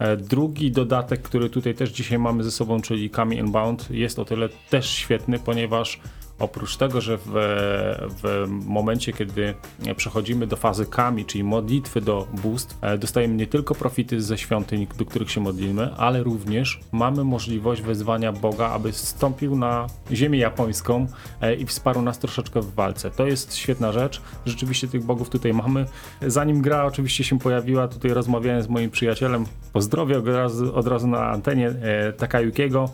E, 0.00 0.16
Drugi 0.16 0.70
dodatek, 0.70 1.22
który 1.22 1.50
tutaj 1.50 1.74
też 1.74 1.90
dzisiaj 1.90 2.18
mamy 2.18 2.44
ze 2.44 2.50
sobą, 2.50 2.80
czyli 2.80 3.10
Kami 3.10 3.42
Unbound, 3.42 3.90
jest 3.90 4.18
o 4.18 4.24
tyle 4.24 4.48
też 4.70 4.90
świetny, 4.90 5.38
ponieważ 5.38 6.00
oprócz 6.40 6.76
tego, 6.76 7.00
że 7.00 7.18
w, 7.18 7.30
w 8.22 8.48
momencie, 8.66 9.12
kiedy 9.12 9.54
przechodzimy 9.96 10.46
do 10.46 10.56
fazy 10.56 10.86
Kami, 10.86 11.24
czyli 11.24 11.44
modlitwy 11.44 12.00
do 12.00 12.26
bóstw, 12.42 12.78
e, 12.80 12.98
dostajemy 12.98 13.34
nie 13.34 13.46
tylko 13.46 13.74
profity 13.74 14.20
ze 14.20 14.38
świątyń, 14.38 14.86
do 14.98 15.04
których 15.04 15.30
się 15.30 15.40
modlimy, 15.40 15.94
ale 15.94 16.22
również 16.22 16.80
mamy 16.92 17.24
możliwość 17.24 17.82
wezwania 17.82 18.32
Boga, 18.32 18.68
aby 18.68 18.92
zstąpił 18.92 19.56
na 19.56 19.86
ziemię 20.12 20.38
japońską 20.38 21.06
e, 21.40 21.54
i 21.54 21.66
wsparł 21.66 22.02
nas 22.02 22.18
troszeczkę 22.18 22.60
w 22.60 22.74
walce. 22.74 23.10
To 23.10 23.26
jest 23.26 23.56
świetna 23.56 23.92
rzecz. 23.92 24.22
Rzeczywiście 24.46 24.88
tych 24.88 25.04
bogów 25.04 25.30
tutaj 25.30 25.54
mamy. 25.54 25.86
Zanim 26.26 26.62
gra 26.62 26.84
oczywiście 26.84 27.24
się 27.24 27.38
pojawiła, 27.38 27.88
tutaj 27.88 28.10
rozmawiałem 28.10 28.62
z 28.62 28.68
moim 28.68 28.90
przyjacielem, 28.90 29.44
pozdrowię 29.72 30.18
od 30.18 30.28
razu, 30.28 30.76
od 30.76 30.86
razu 30.86 31.06
na 31.06 31.26
antenie 31.26 31.68
e, 31.68 32.12
Takayukiego. 32.12 32.90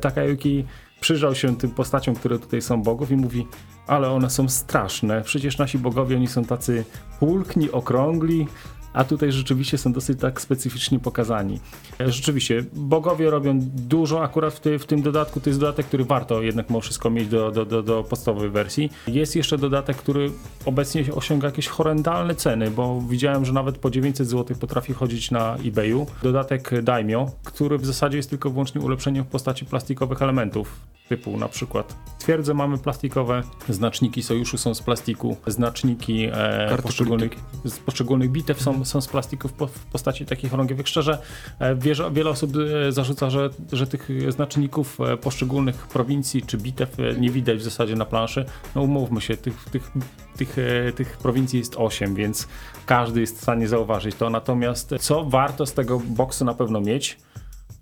Takayuki 0.00 0.64
przyjrzał 1.04 1.34
się 1.34 1.56
tym 1.56 1.70
postaciom, 1.70 2.14
które 2.14 2.38
tutaj 2.38 2.62
są 2.62 2.82
bogów 2.82 3.10
i 3.10 3.16
mówi, 3.16 3.46
ale 3.86 4.10
one 4.10 4.30
są 4.30 4.48
straszne. 4.48 5.22
Przecież 5.22 5.58
nasi 5.58 5.78
bogowie, 5.78 6.16
oni 6.16 6.26
są 6.26 6.44
tacy 6.44 6.84
pulkni, 7.20 7.70
okrągli, 7.72 8.46
a 8.94 9.04
tutaj 9.04 9.32
rzeczywiście 9.32 9.78
są 9.78 9.92
dosyć 9.92 10.20
tak 10.20 10.40
specyficznie 10.40 10.98
pokazani. 10.98 11.60
E, 12.00 12.12
Rzeczywiście, 12.12 12.64
bogowie 12.72 13.30
robią 13.30 13.58
dużo 13.74 14.22
akurat 14.22 14.54
w, 14.54 14.60
ty, 14.60 14.78
w 14.78 14.86
tym 14.86 15.02
dodatku. 15.02 15.40
To 15.40 15.50
jest 15.50 15.60
dodatek, 15.60 15.86
który 15.86 16.04
warto 16.04 16.42
jednak 16.42 16.70
mimo 16.70 16.80
wszystko 16.80 17.10
mieć 17.10 17.28
do, 17.28 17.50
do, 17.50 17.64
do, 17.64 17.82
do 17.82 18.04
podstawowej 18.04 18.50
wersji. 18.50 18.90
Jest 19.06 19.36
jeszcze 19.36 19.58
dodatek, 19.58 19.96
który 19.96 20.30
obecnie 20.64 21.14
osiąga 21.14 21.48
jakieś 21.48 21.68
horrendalne 21.68 22.34
ceny, 22.34 22.70
bo 22.70 23.00
widziałem, 23.08 23.44
że 23.44 23.52
nawet 23.52 23.78
po 23.78 23.90
900 23.90 24.28
zł 24.28 24.56
potrafi 24.60 24.92
chodzić 24.92 25.30
na 25.30 25.56
eBayu. 25.64 26.06
Dodatek 26.22 26.82
Daimyo, 26.82 27.30
który 27.44 27.78
w 27.78 27.86
zasadzie 27.86 28.16
jest 28.16 28.30
tylko 28.30 28.50
wyłącznie 28.50 28.80
ulepszeniem 28.80 29.24
w 29.24 29.28
postaci 29.28 29.64
plastikowych 29.64 30.22
elementów 30.22 30.80
typu 31.08 31.36
na 31.36 31.48
przykład 31.48 31.94
twierdze 32.24 32.54
mamy 32.54 32.78
plastikowe, 32.78 33.42
znaczniki 33.68 34.22
sojuszu 34.22 34.58
są 34.58 34.74
z 34.74 34.82
plastiku, 34.82 35.36
znaczniki 35.46 36.28
e, 36.32 36.78
poszczególnych, 36.82 37.32
z 37.64 37.78
poszczególnych 37.78 38.30
bitew 38.30 38.62
są, 38.62 38.83
są 38.84 39.00
z 39.00 39.08
plastiku 39.08 39.48
w, 39.48 39.52
po, 39.52 39.66
w 39.66 39.86
postaci 39.86 40.26
takich 40.26 40.50
chorągiewek. 40.50 40.88
Szczerze, 40.88 41.18
e, 41.58 41.74
wierzę, 41.74 42.10
wiele 42.12 42.30
osób 42.30 42.52
e, 42.86 42.92
zarzuca, 42.92 43.30
że, 43.30 43.50
że 43.72 43.86
tych 43.86 44.08
znaczników 44.28 45.00
e, 45.00 45.16
poszczególnych 45.16 45.86
prowincji 45.86 46.42
czy 46.42 46.58
bitew 46.58 46.96
nie 47.18 47.30
widać 47.30 47.58
w 47.58 47.62
zasadzie 47.62 47.96
na 47.96 48.04
planszy. 48.04 48.44
No 48.74 48.82
umówmy 48.82 49.20
się, 49.20 49.36
tych, 49.36 49.64
tych, 49.64 49.92
tych, 50.36 50.56
tych 50.96 51.16
prowincji 51.16 51.58
jest 51.58 51.76
8, 51.76 52.14
więc 52.14 52.48
każdy 52.86 53.20
jest 53.20 53.38
w 53.38 53.42
stanie 53.42 53.68
zauważyć 53.68 54.14
to. 54.14 54.30
Natomiast 54.30 54.94
co 55.00 55.24
warto 55.24 55.66
z 55.66 55.72
tego 55.72 56.00
boksu 56.00 56.44
na 56.44 56.54
pewno 56.54 56.80
mieć, 56.80 57.18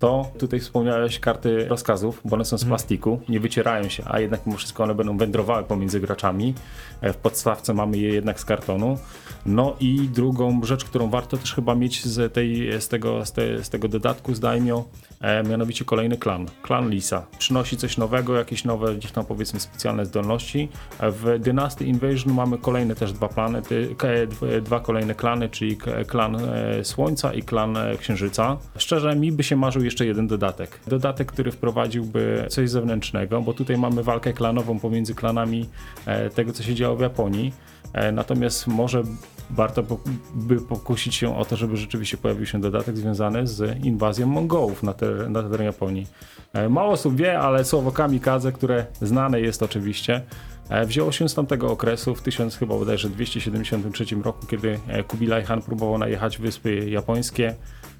to 0.03 0.31
tutaj 0.39 0.59
wspomniałeś 0.59 1.19
karty 1.19 1.67
rozkazów, 1.67 2.21
bo 2.25 2.35
one 2.35 2.45
są 2.45 2.57
z 2.57 2.65
plastiku, 2.65 3.19
nie 3.29 3.39
wycierają 3.39 3.89
się, 3.89 4.03
a 4.07 4.19
jednak 4.19 4.45
mimo 4.45 4.57
wszystko 4.57 4.83
one 4.83 4.95
będą 4.95 5.17
wędrowały 5.17 5.63
pomiędzy 5.63 5.99
graczami. 5.99 6.53
E, 7.01 7.13
W 7.13 7.17
podstawce 7.17 7.73
mamy 7.73 7.97
je 7.97 8.09
jednak 8.13 8.39
z 8.39 8.45
kartonu. 8.45 8.97
No 9.45 9.75
i 9.79 9.99
drugą 9.99 10.61
rzecz, 10.63 10.85
którą 10.85 11.09
warto 11.09 11.37
też 11.37 11.53
chyba 11.53 11.75
mieć 11.75 12.05
z, 12.05 12.33
tej, 12.33 12.81
z, 12.81 12.87
tego, 12.87 13.25
z, 13.25 13.31
te, 13.31 13.63
z 13.63 13.69
tego 13.69 13.87
dodatku 13.87 14.35
z 14.35 14.39
Daimyo, 14.39 14.83
e, 15.21 15.43
mianowicie 15.43 15.85
kolejny 15.85 16.17
klan, 16.17 16.45
klan 16.61 16.89
Lisa. 16.89 17.25
Przynosi 17.37 17.77
coś 17.77 17.97
nowego, 17.97 18.35
jakieś 18.35 18.63
nowe 18.65 18.95
gdzieś 18.95 19.11
tam 19.11 19.25
powiedzmy 19.25 19.59
specjalne 19.59 20.05
zdolności. 20.05 20.69
E, 20.99 21.11
W 21.11 21.39
Dynasty 21.39 21.85
Invasion 21.85 22.33
mamy 22.33 22.57
kolejne 22.57 22.95
też 22.95 23.13
dwa 23.13 23.27
dw- 23.27 24.61
dwa 24.61 24.79
kolejne 24.79 25.15
klany, 25.15 25.49
czyli 25.49 25.77
klan 26.07 26.35
e, 26.35 26.83
Słońca 26.83 27.33
i 27.33 27.43
klan 27.43 27.77
Księżyca. 27.99 28.57
Szczerze 28.77 29.15
mi 29.15 29.31
by 29.31 29.43
się 29.43 29.55
marzył 29.55 29.83
jeszcze 29.83 29.92
jeden 29.99 30.27
dodatek. 30.27 30.79
Dodatek, 30.87 31.31
który 31.31 31.51
wprowadziłby 31.51 32.45
coś 32.49 32.69
zewnętrznego, 32.69 33.41
bo 33.41 33.53
tutaj 33.53 33.77
mamy 33.77 34.03
walkę 34.03 34.33
klanową 34.33 34.79
pomiędzy 34.79 35.15
klanami 35.15 35.69
e, 36.05 36.29
tego, 36.29 36.51
co 36.53 36.63
się 36.63 36.75
działo 36.75 36.95
w 36.95 37.01
Japonii. 37.01 37.53
E, 37.93 38.11
Natomiast 38.11 38.67
może 38.67 39.03
warto 39.49 39.83
by 40.35 40.61
pokusić 40.61 41.15
się 41.15 41.37
o 41.37 41.45
to, 41.45 41.55
żeby 41.55 41.77
rzeczywiście 41.77 42.17
pojawił 42.17 42.45
się 42.45 42.61
dodatek 42.61 42.97
związany 42.97 43.47
z 43.47 43.83
inwazją 43.85 44.27
Mongołów 44.27 44.83
na, 44.83 44.93
ter- 44.93 45.29
na 45.29 45.43
teren 45.43 45.65
Japonii. 45.65 46.07
E, 46.53 46.69
Mało 46.69 46.91
osób 46.91 47.15
wie, 47.15 47.39
ale 47.39 47.65
słowo 47.65 47.91
kamikadze, 47.91 48.51
które 48.51 48.85
znane 49.01 49.41
jest 49.41 49.63
oczywiście, 49.63 50.21
wzięło 50.85 51.11
się 51.11 51.29
z 51.29 51.33
tamtego 51.33 51.71
okresu 51.71 52.15
w 52.15 52.21
1000 52.21 52.55
chyba 52.57 52.75
bodajże 52.75 53.09
273 53.09 54.05
roku, 54.23 54.45
kiedy 54.47 54.79
Kubilaj 55.07 55.43
Han 55.43 55.61
próbował 55.61 55.97
najechać 55.97 56.37
wyspy 56.37 56.89
japońskie. 56.89 57.55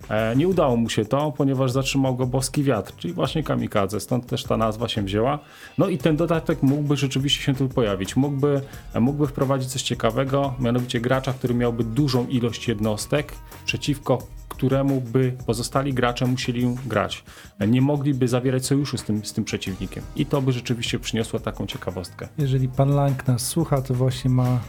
E, 0.10 0.36
Nie 0.36 0.48
udało 0.48 0.78
mu 0.78 0.90
się 0.90 1.06
to, 1.06 1.32
ponieważ 1.38 1.72
zatrzymał 1.72 2.16
go 2.16 2.26
boski 2.26 2.64
wiatr, 2.64 2.94
czyli 2.98 3.14
właśnie 3.14 3.44
kamikadze, 3.44 4.00
stąd 4.00 4.28
też 4.28 4.44
ta 4.44 4.58
nazwa 4.58 4.88
się 4.88 5.02
wzięła. 5.02 5.40
No 5.78 5.88
i 5.88 5.98
ten 5.98 6.16
dodatek 6.16 6.64
mógłby 6.64 6.98
rzeczywiście 6.98 7.44
się 7.44 7.56
tu 7.56 7.70
pojawić. 7.70 8.16
Mógłby, 8.16 8.62
e, 8.94 9.00
mógłby 9.00 9.28
wprowadzić 9.28 9.70
coś 9.70 9.82
ciekawego, 9.82 10.54
mianowicie 10.60 11.00
gracza, 11.00 11.34
który 11.34 11.54
miałby 11.54 11.84
dużą 11.84 12.28
ilość 12.28 12.68
jednostek, 12.68 13.34
przeciwko 13.66 14.18
któremu 14.54 15.02
by 15.02 15.34
pozostali 15.46 15.94
gracze 15.94 16.26
musieli 16.26 16.76
grać. 16.88 17.24
Nie 17.68 17.82
mogliby 17.82 18.28
zawierać 18.28 18.66
sojuszu 18.66 18.98
z 18.98 19.04
tym, 19.04 19.26
z 19.26 19.34
tym 19.34 19.44
przeciwnikiem. 19.44 20.04
I 20.16 20.26
to 20.26 20.42
by 20.42 20.52
rzeczywiście 20.52 21.00
przyniosło 21.00 21.40
taką 21.40 21.66
ciekawostkę. 21.68 22.28
Jeżeli 22.38 22.68
pan 22.70 22.90
Lang 22.96 23.28
nas 23.28 23.48
słucha, 23.48 23.82
to 23.82 23.94
właśnie 23.94 24.30
ma 24.30 24.60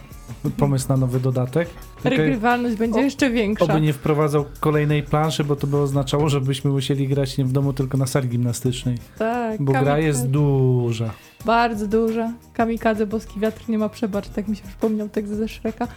pomysł 0.57 0.85
na 0.89 0.97
nowy 0.97 1.19
dodatek. 1.19 1.69
Tylko 2.03 2.17
Regrywalność 2.17 2.75
będzie 2.75 2.99
O- 2.99 3.03
jeszcze 3.03 3.29
większa. 3.29 3.65
Oby 3.65 3.81
nie 3.81 3.93
wprowadzał 3.93 4.45
kolejnej 4.59 5.03
planszy, 5.03 5.43
bo 5.43 5.55
to 5.55 5.67
by 5.67 5.77
oznaczało, 5.77 6.29
że 6.29 6.41
byśmy 6.41 6.71
musieli 6.71 7.07
grać 7.07 7.37
nie 7.37 7.45
w 7.45 7.51
domu, 7.51 7.73
tylko 7.73 7.97
na 7.97 8.05
sali 8.07 8.29
gimnastycznej. 8.29 8.97
Tak, 9.17 9.61
Bo 9.63 9.71
gra 9.71 9.99
jest 9.99 10.27
duża. 10.29 11.13
Bardzo 11.45 11.87
duża. 11.87 12.31
Kamikadze, 12.53 13.05
boski 13.05 13.39
wiatr 13.39 13.69
nie 13.69 13.77
ma 13.77 13.89
przebacz, 13.89 14.29
tak 14.29 14.47
mi 14.47 14.55
się 14.55 14.63
przypomniał 14.67 15.09
tekst 15.09 15.33
ze 15.33 15.47
Shreka. 15.47 15.87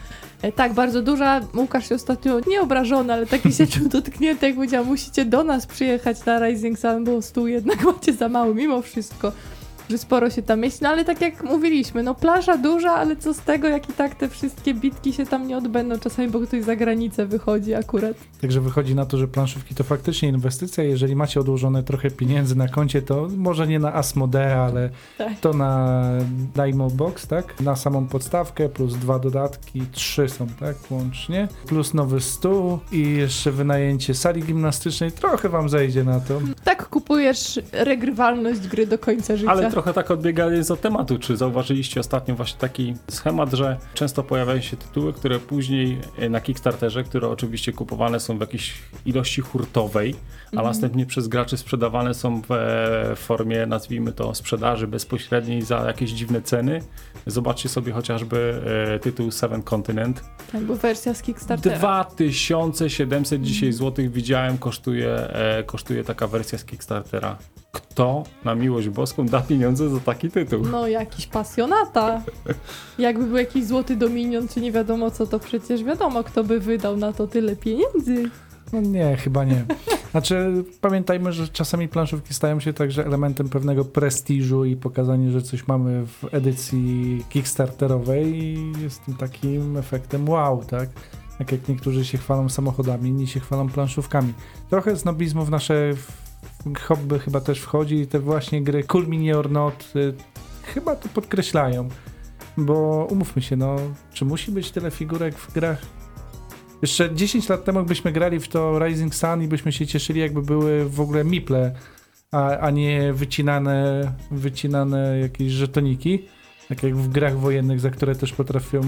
E, 0.41 0.51
tak, 0.51 0.73
bardzo 0.73 1.01
duża. 1.01 1.41
Łukasz 1.55 1.89
się 1.89 1.95
ostatnio 1.95 2.39
nie 2.47 2.61
obrażony, 2.61 3.13
ale 3.13 3.25
taki 3.25 3.53
się 3.53 3.67
czuł 3.77 3.89
dotknięty, 3.89 4.45
jak 4.45 4.55
powiedział, 4.55 4.85
musicie 4.85 5.25
do 5.25 5.43
nas 5.43 5.65
przyjechać 5.65 6.25
na 6.25 6.47
Rising 6.47 6.79
Sun, 6.79 7.03
bo 7.03 7.21
stół 7.21 7.47
jednak 7.47 7.83
macie 7.83 8.13
za 8.13 8.29
mały, 8.29 8.55
mimo 8.55 8.81
wszystko. 8.81 9.31
Że 9.89 9.97
sporo 9.97 10.29
się 10.29 10.41
tam 10.41 10.59
mieści, 10.59 10.79
no 10.81 10.89
ale 10.89 11.05
tak 11.05 11.21
jak 11.21 11.43
mówiliśmy, 11.43 12.03
no 12.03 12.15
plaża 12.15 12.57
duża, 12.57 12.91
ale 12.91 13.15
co 13.15 13.33
z 13.33 13.39
tego, 13.39 13.67
jak 13.67 13.89
i 13.89 13.93
tak 13.93 14.15
te 14.15 14.29
wszystkie 14.29 14.73
bitki 14.73 15.13
się 15.13 15.25
tam 15.25 15.47
nie 15.47 15.57
odbędą 15.57 15.99
czasami, 15.99 16.27
bo 16.29 16.39
ktoś 16.39 16.63
za 16.63 16.75
granicę 16.75 17.25
wychodzi 17.25 17.73
akurat. 17.73 18.17
Także 18.41 18.61
wychodzi 18.61 18.95
na 18.95 19.05
to, 19.05 19.17
że 19.17 19.27
planszówki 19.27 19.75
to 19.75 19.83
faktycznie 19.83 20.29
inwestycja. 20.29 20.83
Jeżeli 20.83 21.15
macie 21.15 21.39
odłożone 21.39 21.83
trochę 21.83 22.11
pieniędzy 22.11 22.55
na 22.55 22.67
koncie, 22.67 23.01
to 23.01 23.27
może 23.37 23.67
nie 23.67 23.79
na 23.79 23.93
Asmodee, 23.95 24.37
ale 24.53 24.89
Tak. 25.17 25.39
to 25.39 25.53
na 25.53 26.03
Daimo 26.55 26.89
Box, 26.89 27.27
tak? 27.27 27.61
Na 27.61 27.75
samą 27.75 28.07
podstawkę, 28.07 28.69
plus 28.69 28.95
dwa 28.95 29.19
dodatki, 29.19 29.81
trzy 29.91 30.29
są, 30.29 30.47
tak? 30.59 30.75
Łącznie. 30.91 31.47
Plus 31.67 31.93
nowy 31.93 32.21
stół 32.21 32.79
i 32.91 33.13
jeszcze 33.13 33.51
wynajęcie 33.51 34.13
sali 34.13 34.43
gimnastycznej. 34.43 35.11
Trochę 35.11 35.49
wam 35.49 35.69
zejdzie 35.69 36.03
na 36.03 36.19
to. 36.19 36.41
Tak 36.63 36.89
kupujesz 36.89 37.59
regrywalność 37.71 38.67
gry 38.67 38.87
do 38.87 38.97
końca 38.97 39.35
życia. 39.35 39.51
Ale 39.51 39.71
trochę 39.81 39.93
tak 39.93 40.11
odbiegając 40.11 40.71
od 40.71 40.81
tematu, 40.81 41.19
czy 41.19 41.37
zauważyliście 41.37 41.99
ostatnio 41.99 42.35
właśnie 42.35 42.59
taki 42.59 42.93
schemat, 43.09 43.51
że 43.53 43.77
często 43.93 44.23
pojawiają 44.23 44.61
się 44.61 44.77
tytuły, 44.77 45.13
które 45.13 45.39
później 45.39 45.97
e, 46.17 46.29
na 46.29 46.41
Kickstarterze, 46.41 47.03
które 47.03 47.27
oczywiście 47.27 47.73
kupowane 47.73 48.19
są 48.19 48.37
w 48.37 48.41
jakiejś 48.41 48.73
ilości 49.05 49.41
hurtowej, 49.41 50.15
a 50.45 50.49
Mhm. 50.49 50.67
następnie 50.67 51.05
przez 51.05 51.27
graczy 51.27 51.57
sprzedawane 51.57 52.13
są 52.13 52.41
w 52.41 52.51
e, 52.51 53.15
formie, 53.15 53.65
nazwijmy 53.65 54.11
to, 54.11 54.35
sprzedaży 54.35 54.87
bezpośredniej 54.87 55.61
za 55.61 55.77
jakieś 55.77 56.11
dziwne 56.11 56.41
ceny. 56.41 56.81
Zobaczcie 57.25 57.69
sobie 57.69 57.91
chociażby 57.93 58.61
e, 58.95 58.99
tytuł 58.99 59.31
Seven 59.31 59.63
Continent. 59.63 60.21
Tak, 60.51 60.61
bo 60.63 60.75
wersja 60.75 61.13
z 61.13 61.21
Kickstartera. 61.21 61.75
2700 61.75 63.41
dzisiaj 63.41 63.71
złotych 63.73 64.11
widziałem, 64.11 64.57
kosztuje, 64.57 65.33
kosztuje 65.65 66.03
taka 66.03 66.27
wersja 66.27 66.57
z 66.57 66.65
Kickstartera. 66.65 67.37
Kto 67.71 68.23
na 68.45 68.55
miłość 68.55 68.89
boską 68.89 69.25
da 69.25 69.41
pieniądze 69.41 69.89
za 69.89 69.99
taki 69.99 70.31
tytuł? 70.31 70.59
No, 70.71 70.87
jakiś 70.87 71.27
pasjonata. 71.27 72.21
Jakby 72.99 73.25
był 73.25 73.37
jakiś 73.37 73.65
złoty 73.65 73.95
dominion, 73.95 74.47
czy 74.47 74.61
nie 74.61 74.71
wiadomo 74.71 75.11
co, 75.11 75.27
to 75.27 75.39
przecież 75.39 75.83
wiadomo, 75.83 76.23
kto 76.23 76.43
by 76.43 76.59
wydał 76.59 76.97
na 76.97 77.13
to 77.13 77.27
tyle 77.27 77.55
pieniędzy. 77.55 78.29
No 78.73 78.81
nie, 78.81 79.17
chyba 79.17 79.43
nie. 79.43 79.65
Znaczy, 80.11 80.63
pamiętajmy, 80.81 81.31
że 81.31 81.47
czasami 81.47 81.87
planszówki 81.87 82.33
stają 82.33 82.59
się 82.59 82.73
także 82.73 83.05
elementem 83.05 83.49
pewnego 83.49 83.85
prestiżu 83.85 84.65
i 84.65 84.75
pokazanie, 84.75 85.31
że 85.31 85.41
coś 85.41 85.67
mamy 85.67 86.05
w 86.05 86.25
edycji 86.31 87.23
kickstarterowej 87.29 88.43
i 88.43 88.73
jest 88.81 89.05
tym 89.05 89.15
takim 89.15 89.77
efektem 89.77 90.29
wow, 90.29 90.63
tak? 90.65 90.89
Tak 91.37 91.51
jak 91.51 91.67
niektórzy 91.67 92.05
się 92.05 92.17
chwalą 92.17 92.49
samochodami, 92.49 93.09
inni 93.09 93.27
się 93.27 93.39
chwalą 93.39 93.69
planszówkami. 93.69 94.33
Trochę 94.69 94.95
snobizmu 94.95 95.45
w 95.45 95.49
nasze 95.49 95.93
w 95.95 96.28
hobby 96.87 97.19
chyba 97.19 97.41
też 97.41 97.59
wchodzi 97.59 97.95
i 97.95 98.07
te 98.07 98.19
właśnie 98.19 98.61
gry 98.63 98.83
Cool 98.83 99.07
Mini 99.07 99.33
or 99.33 99.51
Not 99.51 99.91
y, 99.95 100.13
chyba 100.63 100.95
to 100.95 101.09
podkreślają. 101.09 101.89
Bo 102.57 103.07
umówmy 103.09 103.41
się, 103.41 103.55
no, 103.55 103.75
czy 104.13 104.25
musi 104.25 104.51
być 104.51 104.71
tyle 104.71 104.91
figurek 104.91 105.35
w 105.35 105.53
grach? 105.53 105.81
Jeszcze 106.81 107.15
10 107.15 107.49
lat 107.49 107.63
temu 107.63 107.83
byśmy 107.83 108.11
grali 108.11 108.39
w 108.39 108.47
to 108.47 108.79
Rising 108.79 109.15
Sun 109.15 109.43
i 109.43 109.47
byśmy 109.47 109.71
się 109.71 109.87
cieszyli, 109.87 110.19
jakby 110.19 110.41
były 110.41 110.89
w 110.89 111.01
ogóle 111.01 111.23
miple, 111.23 111.75
a, 112.31 112.57
a 112.57 112.69
nie 112.69 113.13
wycinane, 113.13 114.11
wycinane 114.31 115.19
jakieś 115.19 115.51
żetoniki. 115.51 116.25
Tak 116.69 116.83
jak 116.83 116.95
w 116.95 117.09
grach 117.09 117.39
wojennych, 117.39 117.79
za 117.79 117.89
które 117.89 118.15
też 118.15 118.33
potrafią 118.33 118.81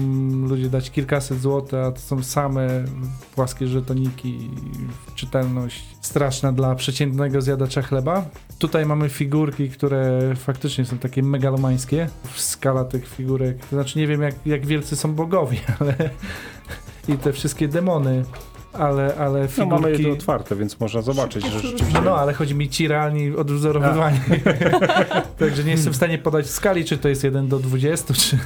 ludzie 0.48 0.70
dać 0.70 0.90
kilkaset 0.90 1.40
złotych, 1.40 1.78
a 1.78 1.92
to 1.92 2.00
są 2.00 2.22
same 2.22 2.84
płaskie 3.34 3.66
żetoniki, 3.66 4.50
czytelność 5.14 5.84
straszna 6.00 6.52
dla 6.52 6.74
przeciętnego 6.74 7.40
zjadacza 7.40 7.82
chleba. 7.82 8.24
Tutaj 8.58 8.86
mamy 8.86 9.08
figurki, 9.08 9.70
które 9.70 10.20
faktycznie 10.36 10.84
są 10.84 10.98
takie 10.98 11.22
megalomańskie. 11.22 12.08
Skala 12.36 12.84
tych 12.84 13.08
figurek, 13.08 13.66
to 13.66 13.76
znaczy 13.76 13.98
nie 13.98 14.06
wiem 14.06 14.22
jak, 14.22 14.34
jak 14.46 14.66
wielcy 14.66 14.96
są 14.96 15.14
bogowie, 15.14 15.58
ale 15.80 15.94
i 17.08 17.18
te 17.18 17.32
wszystkie 17.32 17.68
demony, 17.68 18.24
ale, 18.72 19.14
ale 19.14 19.40
No, 19.42 19.48
figurki... 19.48 19.82
mamy 19.82 20.02
je 20.02 20.12
otwarte, 20.12 20.56
więc 20.56 20.80
można 20.80 21.02
zobaczyć, 21.02 21.44
że 21.44 21.50
rzeczywiście... 21.60 21.86
No, 21.94 22.00
no, 22.00 22.16
ale 22.16 22.32
chodzi 22.32 22.54
mi 22.54 22.68
ci 22.68 22.88
realni 22.88 23.36
odwzorowywani. 23.36 24.18
Także 25.38 25.64
nie 25.64 25.70
jestem 25.70 25.92
w 25.92 25.96
stanie 25.96 26.18
podać 26.18 26.50
skali, 26.50 26.84
czy 26.84 26.98
to 26.98 27.08
jest 27.08 27.24
1 27.24 27.48
do 27.48 27.58
20, 27.58 28.14
czy... 28.14 28.38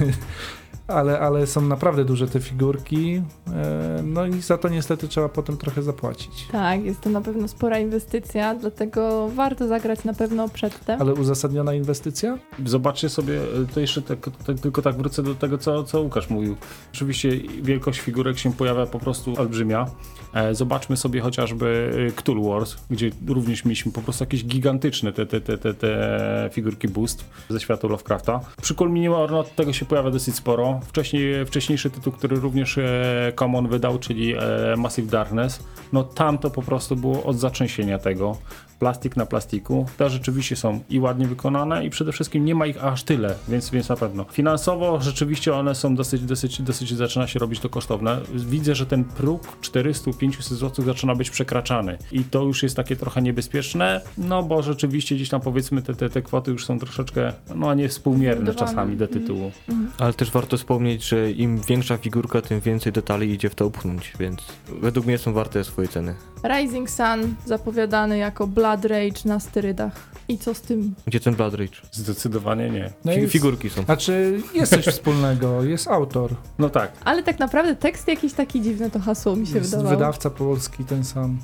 Ale, 0.87 1.19
ale 1.19 1.47
są 1.47 1.61
naprawdę 1.61 2.05
duże 2.05 2.27
te 2.27 2.39
figurki. 2.39 3.21
e, 3.53 4.01
No 4.03 4.25
i 4.25 4.41
za 4.41 4.57
to 4.57 4.69
niestety 4.69 5.07
trzeba 5.07 5.29
potem 5.29 5.57
trochę 5.57 5.83
zapłacić. 5.83 6.47
Tak, 6.51 6.83
jest 6.83 7.01
to 7.01 7.09
na 7.09 7.21
pewno 7.21 7.47
spora 7.47 7.79
inwestycja, 7.79 8.55
dlatego 8.55 9.29
warto 9.35 9.67
zagrać 9.67 10.03
na 10.03 10.13
pewno 10.13 10.49
przedtem. 10.49 11.01
Ale 11.01 11.13
uzasadniona 11.13 11.73
inwestycja? 11.73 12.37
Zobaczcie 12.65 13.09
sobie, 13.09 13.41
e, 13.41 13.73
to 13.73 13.79
jeszcze 13.79 14.01
tak, 14.01 14.29
tak, 14.47 14.59
tylko 14.59 14.81
tak 14.81 14.95
wrócę 14.97 15.23
do 15.23 15.35
tego, 15.35 15.57
co, 15.57 15.83
co 15.83 16.01
Łukasz 16.01 16.29
mówił. 16.29 16.55
Oczywiście 16.93 17.29
wielkość 17.61 17.99
figurek 17.99 18.37
się 18.37 18.53
pojawia 18.53 18.85
po 18.85 18.99
prostu 18.99 19.33
olbrzymia. 19.39 19.85
E, 20.33 20.55
Zobaczmy 20.55 20.97
sobie 20.97 21.21
chociażby 21.21 21.91
e, 22.07 22.11
Cthulhu 22.11 22.49
Wars, 22.49 22.75
gdzie 22.89 23.11
również 23.27 23.65
mieliśmy 23.65 23.91
po 23.91 24.01
prostu 24.01 24.23
jakieś 24.23 24.45
gigantyczne 24.45 25.13
te, 25.13 25.25
te, 25.25 25.41
te, 25.41 25.57
te, 25.57 25.73
te 25.73 26.49
figurki 26.53 26.87
boost 26.87 27.25
ze 27.49 27.59
świata 27.59 27.87
Lovecrafta. 27.87 28.39
Przy 28.61 28.75
Colminie 28.75 29.11
Ornot 29.11 29.55
tego 29.55 29.73
się 29.73 29.85
pojawia 29.85 30.11
dosyć 30.11 30.35
sporo. 30.35 30.79
Wcześniej, 30.87 31.45
wcześniejszy 31.45 31.89
tytuł, 31.89 32.13
który 32.13 32.35
również 32.35 32.77
e, 32.77 33.33
Common 33.35 33.67
wydał, 33.67 33.99
czyli 33.99 34.33
e, 34.33 34.39
Massive 34.77 35.11
Darkness, 35.11 35.59
no 35.93 36.03
tam 36.03 36.37
to 36.37 36.49
po 36.49 36.61
prostu 36.61 36.95
było 36.95 37.23
od 37.23 37.37
zatrzęsienia 37.37 37.99
tego 37.99 38.37
plastik 38.79 39.17
na 39.17 39.25
plastiku. 39.25 39.85
Te 39.97 40.09
rzeczywiście 40.09 40.55
są 40.55 40.79
i 40.89 40.99
ładnie 40.99 41.27
wykonane 41.27 41.85
i 41.85 41.89
przede 41.89 42.11
wszystkim 42.11 42.45
nie 42.45 42.55
ma 42.55 42.65
ich 42.65 42.83
aż 42.83 43.03
tyle, 43.03 43.35
więc, 43.47 43.69
więc 43.69 43.89
na 43.89 43.95
pewno. 43.95 44.25
Finansowo 44.31 45.01
rzeczywiście 45.01 45.55
one 45.55 45.75
są 45.75 45.95
dosyć, 45.95 46.21
dosyć, 46.21 46.61
dosyć 46.61 46.93
zaczyna 46.93 47.27
się 47.27 47.39
robić 47.39 47.59
to 47.59 47.69
kosztowne. 47.69 48.19
Widzę, 48.33 48.75
że 48.75 48.85
ten 48.85 49.03
próg 49.03 49.57
400-500 49.61 50.41
zł 50.41 50.85
zaczyna 50.85 51.15
być 51.15 51.29
przekraczany 51.29 51.97
i 52.11 52.23
to 52.23 52.43
już 52.43 52.63
jest 52.63 52.75
takie 52.75 52.95
trochę 52.95 53.21
niebezpieczne, 53.21 54.01
no 54.17 54.43
bo 54.43 54.63
rzeczywiście 54.63 55.15
gdzieś 55.15 55.29
tam 55.29 55.41
powiedzmy 55.41 55.81
te, 55.81 55.93
te, 55.93 56.09
te 56.09 56.21
kwoty 56.21 56.51
już 56.51 56.65
są 56.65 56.79
troszeczkę, 56.79 57.33
no 57.55 57.73
niewspółmierne 57.73 58.55
czasami 58.55 58.97
do 58.97 59.07
tytułu. 59.07 59.51
Mhm. 59.69 59.91
Ale 59.99 60.13
też 60.13 60.31
warto 60.31 60.57
wspomnieć, 60.57 61.07
że 61.07 61.31
im 61.31 61.61
większa 61.61 61.97
figurka, 61.97 62.41
tym 62.41 62.59
więcej 62.59 62.93
detali 62.93 63.31
idzie 63.31 63.49
w 63.49 63.55
to 63.55 63.67
upchnąć, 63.67 64.13
więc 64.19 64.45
według 64.81 65.05
mnie 65.05 65.17
są 65.17 65.33
warte 65.33 65.63
swojej 65.63 65.89
ceny. 65.89 66.15
Rising 66.43 66.89
Sun 66.89 67.35
zapowiadany 67.45 68.17
jako 68.17 68.47
Blood 68.67 68.85
Rage 68.85 69.21
na 69.25 69.39
sterydach. 69.39 69.91
I 70.27 70.37
co 70.37 70.53
z 70.53 70.61
tym? 70.61 70.95
Gdzie 71.05 71.19
ten 71.19 71.35
Blood 71.35 71.53
Rage? 71.53 71.77
Zdecydowanie 71.91 72.69
nie. 72.69 72.89
No 73.05 73.11
Fi- 73.11 73.19
jest- 73.21 73.33
Figurki 73.33 73.69
są. 73.69 73.83
Znaczy, 73.83 74.41
jest 74.53 74.71
coś 74.73 74.85
wspólnego, 74.85 75.63
jest 75.73 75.87
autor, 75.87 76.35
No 76.59 76.69
tak. 76.69 76.91
Ale 77.05 77.23
tak 77.23 77.39
naprawdę 77.39 77.75
tekst 77.75 78.07
jakiś 78.07 78.33
taki 78.33 78.61
dziwny 78.61 78.91
to 78.91 78.99
hasło 78.99 79.35
mi 79.35 79.47
się 79.47 79.57
jest 79.57 79.69
wydawało. 79.69 79.95
wydawca 79.95 80.29
polski 80.29 80.85
ten 80.85 81.03
sam. 81.05 81.37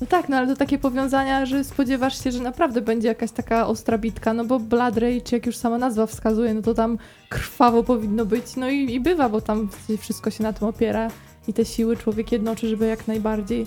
No 0.00 0.06
tak, 0.06 0.28
no 0.28 0.36
ale 0.36 0.46
to 0.46 0.56
takie 0.56 0.78
powiązania, 0.78 1.46
że 1.46 1.64
spodziewasz 1.64 2.24
się, 2.24 2.32
że 2.32 2.40
naprawdę 2.42 2.80
będzie 2.80 3.08
jakaś 3.08 3.30
taka 3.30 3.66
ostra 3.66 3.98
bitka, 3.98 4.34
no 4.34 4.44
bo 4.44 4.58
Blood 4.60 4.96
Rage, 4.96 5.20
jak 5.32 5.46
już 5.46 5.56
sama 5.56 5.78
nazwa 5.78 6.06
wskazuje, 6.06 6.54
no 6.54 6.62
to 6.62 6.74
tam 6.74 6.98
krwawo 7.28 7.82
powinno 7.82 8.26
być, 8.26 8.56
no 8.56 8.68
i, 8.70 8.94
i 8.94 9.00
bywa, 9.00 9.28
bo 9.28 9.40
tam 9.40 9.68
wszystko 9.98 10.30
się 10.30 10.42
na 10.42 10.52
tym 10.52 10.68
opiera 10.68 11.08
i 11.48 11.52
te 11.52 11.64
siły 11.64 11.96
człowiek 11.96 12.32
jednoczy, 12.32 12.68
żeby 12.68 12.86
jak 12.86 13.08
najbardziej 13.08 13.66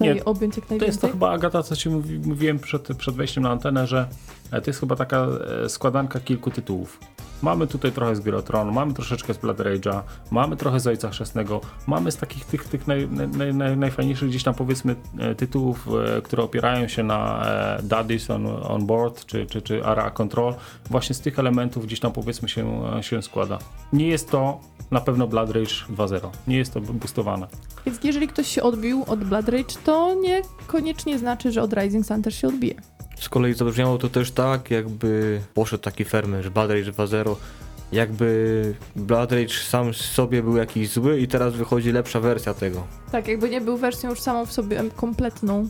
Nie, 0.00 0.24
objąć 0.24 0.56
jak 0.56 0.66
To 0.66 0.74
jest 0.74 0.80
to 0.80 0.86
najwięcej. 0.86 1.10
chyba, 1.10 1.30
Agata, 1.30 1.62
co 1.62 1.76
ci 1.76 1.88
mówi, 1.88 2.18
mówiłem 2.18 2.58
przed, 2.58 2.88
przed 2.96 3.14
wejściem 3.14 3.42
na 3.42 3.50
antenę, 3.50 3.86
że 3.86 4.08
to 4.50 4.70
jest 4.70 4.80
chyba 4.80 4.96
taka 4.96 5.26
e, 5.64 5.68
składanka 5.68 6.20
kilku 6.20 6.50
tytułów. 6.50 6.98
Mamy 7.42 7.66
tutaj 7.66 7.92
trochę 7.92 8.16
z 8.16 8.20
Gry 8.20 8.36
mamy 8.72 8.94
troszeczkę 8.94 9.34
z 9.34 9.38
Blood 9.38 9.58
Rage'a, 9.58 10.02
mamy 10.30 10.56
trochę 10.56 10.80
z 10.80 10.86
Ojca 10.86 11.10
Chrzestnego, 11.10 11.60
mamy 11.86 12.12
z 12.12 12.16
takich 12.16 12.44
tych, 12.44 12.64
tych 12.64 12.86
naj, 12.86 13.08
naj, 13.08 13.54
naj, 13.54 13.76
najfajniejszych 13.76 14.28
gdzieś 14.28 14.42
tam 14.42 14.54
powiedzmy 14.54 14.96
e, 15.18 15.34
tytułów, 15.34 15.88
e, 16.16 16.22
które 16.22 16.42
opierają 16.42 16.88
się 16.88 17.02
na 17.02 17.46
e, 17.46 17.82
Daddy's 17.82 18.34
on, 18.34 18.46
on 18.46 18.86
Board 18.86 19.26
czy, 19.26 19.46
czy, 19.46 19.62
czy 19.62 19.84
Area 19.84 20.10
Control. 20.10 20.54
Właśnie 20.90 21.14
z 21.14 21.20
tych 21.20 21.38
elementów 21.38 21.86
gdzieś 21.86 22.00
tam 22.00 22.12
powiedzmy 22.12 22.48
się, 22.48 22.82
e, 22.98 23.02
się 23.02 23.22
składa. 23.22 23.58
Nie 23.92 24.08
jest 24.08 24.30
to 24.30 24.60
na 24.90 25.00
pewno 25.00 25.26
Blood 25.26 25.50
Rage 25.50 25.74
2.0. 25.96 26.28
Nie 26.48 26.58
jest 26.58 26.74
to 26.74 26.80
boostowane. 26.80 27.46
Więc 27.86 28.04
jeżeli 28.04 28.28
ktoś 28.28 28.46
się 28.46 28.62
odbił 28.62 29.04
od 29.06 29.24
Blood 29.24 29.48
Rage, 29.48 29.74
to 29.84 30.14
niekoniecznie 30.14 31.18
znaczy, 31.18 31.52
że 31.52 31.62
od 31.62 31.72
Rising 31.72 32.06
Sun 32.06 32.22
też 32.22 32.34
się 32.34 32.48
odbije. 32.48 32.74
Z 33.20 33.28
kolei 33.28 33.54
zabrzmiało 33.54 33.98
to 33.98 34.08
też 34.08 34.30
tak, 34.30 34.70
jakby 34.70 35.40
poszedł 35.54 35.82
taki 35.82 36.04
fermer, 36.04 36.44
że 36.44 36.50
Blood 36.50 36.70
Rage 36.70 36.92
2.0, 36.92 37.36
jakby 37.92 38.74
Blood 38.96 39.32
Rage 39.32 39.54
sam 39.54 39.92
w 39.92 39.96
sobie 39.96 40.42
był 40.42 40.56
jakiś 40.56 40.90
zły 40.90 41.20
i 41.20 41.28
teraz 41.28 41.54
wychodzi 41.54 41.92
lepsza 41.92 42.20
wersja 42.20 42.54
tego. 42.54 42.86
Tak, 43.12 43.28
jakby 43.28 43.50
nie 43.50 43.60
był 43.60 43.76
wersją 43.76 44.10
już 44.10 44.20
samą 44.20 44.46
w 44.46 44.52
sobie 44.52 44.82
kompletną. 44.96 45.68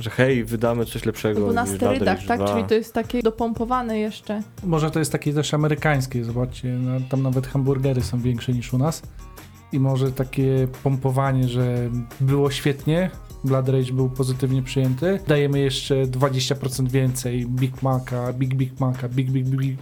Że 0.00 0.10
hej, 0.10 0.44
wydamy 0.44 0.86
coś 0.86 1.04
lepszego 1.04 1.40
No 1.40 1.46
bo 1.46 1.52
na 1.52 1.66
sterydach, 1.66 2.16
Rage 2.16 2.28
tak? 2.28 2.38
2. 2.38 2.48
Czyli 2.48 2.64
to 2.64 2.74
jest 2.74 2.94
takie 2.94 3.22
dopompowane 3.22 3.98
jeszcze. 3.98 4.42
Może 4.64 4.90
to 4.90 4.98
jest 4.98 5.12
takie 5.12 5.32
też 5.32 5.54
amerykańskie, 5.54 6.24
zobaczcie, 6.24 6.68
no, 6.68 7.00
tam 7.10 7.22
nawet 7.22 7.46
hamburgery 7.46 8.02
są 8.02 8.20
większe 8.20 8.52
niż 8.52 8.72
u 8.72 8.78
nas. 8.78 9.02
I 9.72 9.80
może 9.80 10.12
takie 10.12 10.68
pompowanie, 10.82 11.48
że 11.48 11.90
było 12.20 12.50
świetnie, 12.50 13.10
Blood 13.44 13.68
Rage 13.68 13.92
był 13.92 14.08
pozytywnie 14.10 14.62
przyjęty. 14.62 15.18
Dajemy 15.28 15.58
jeszcze 15.60 16.02
20% 16.06 16.88
więcej 16.88 17.46
Big 17.46 17.82
Maca, 17.82 18.32
Big 18.32 18.54
Big 18.54 18.80
Maca, 18.80 19.08
Big 19.08 19.30
Big 19.30 19.44
Big, 19.46 19.76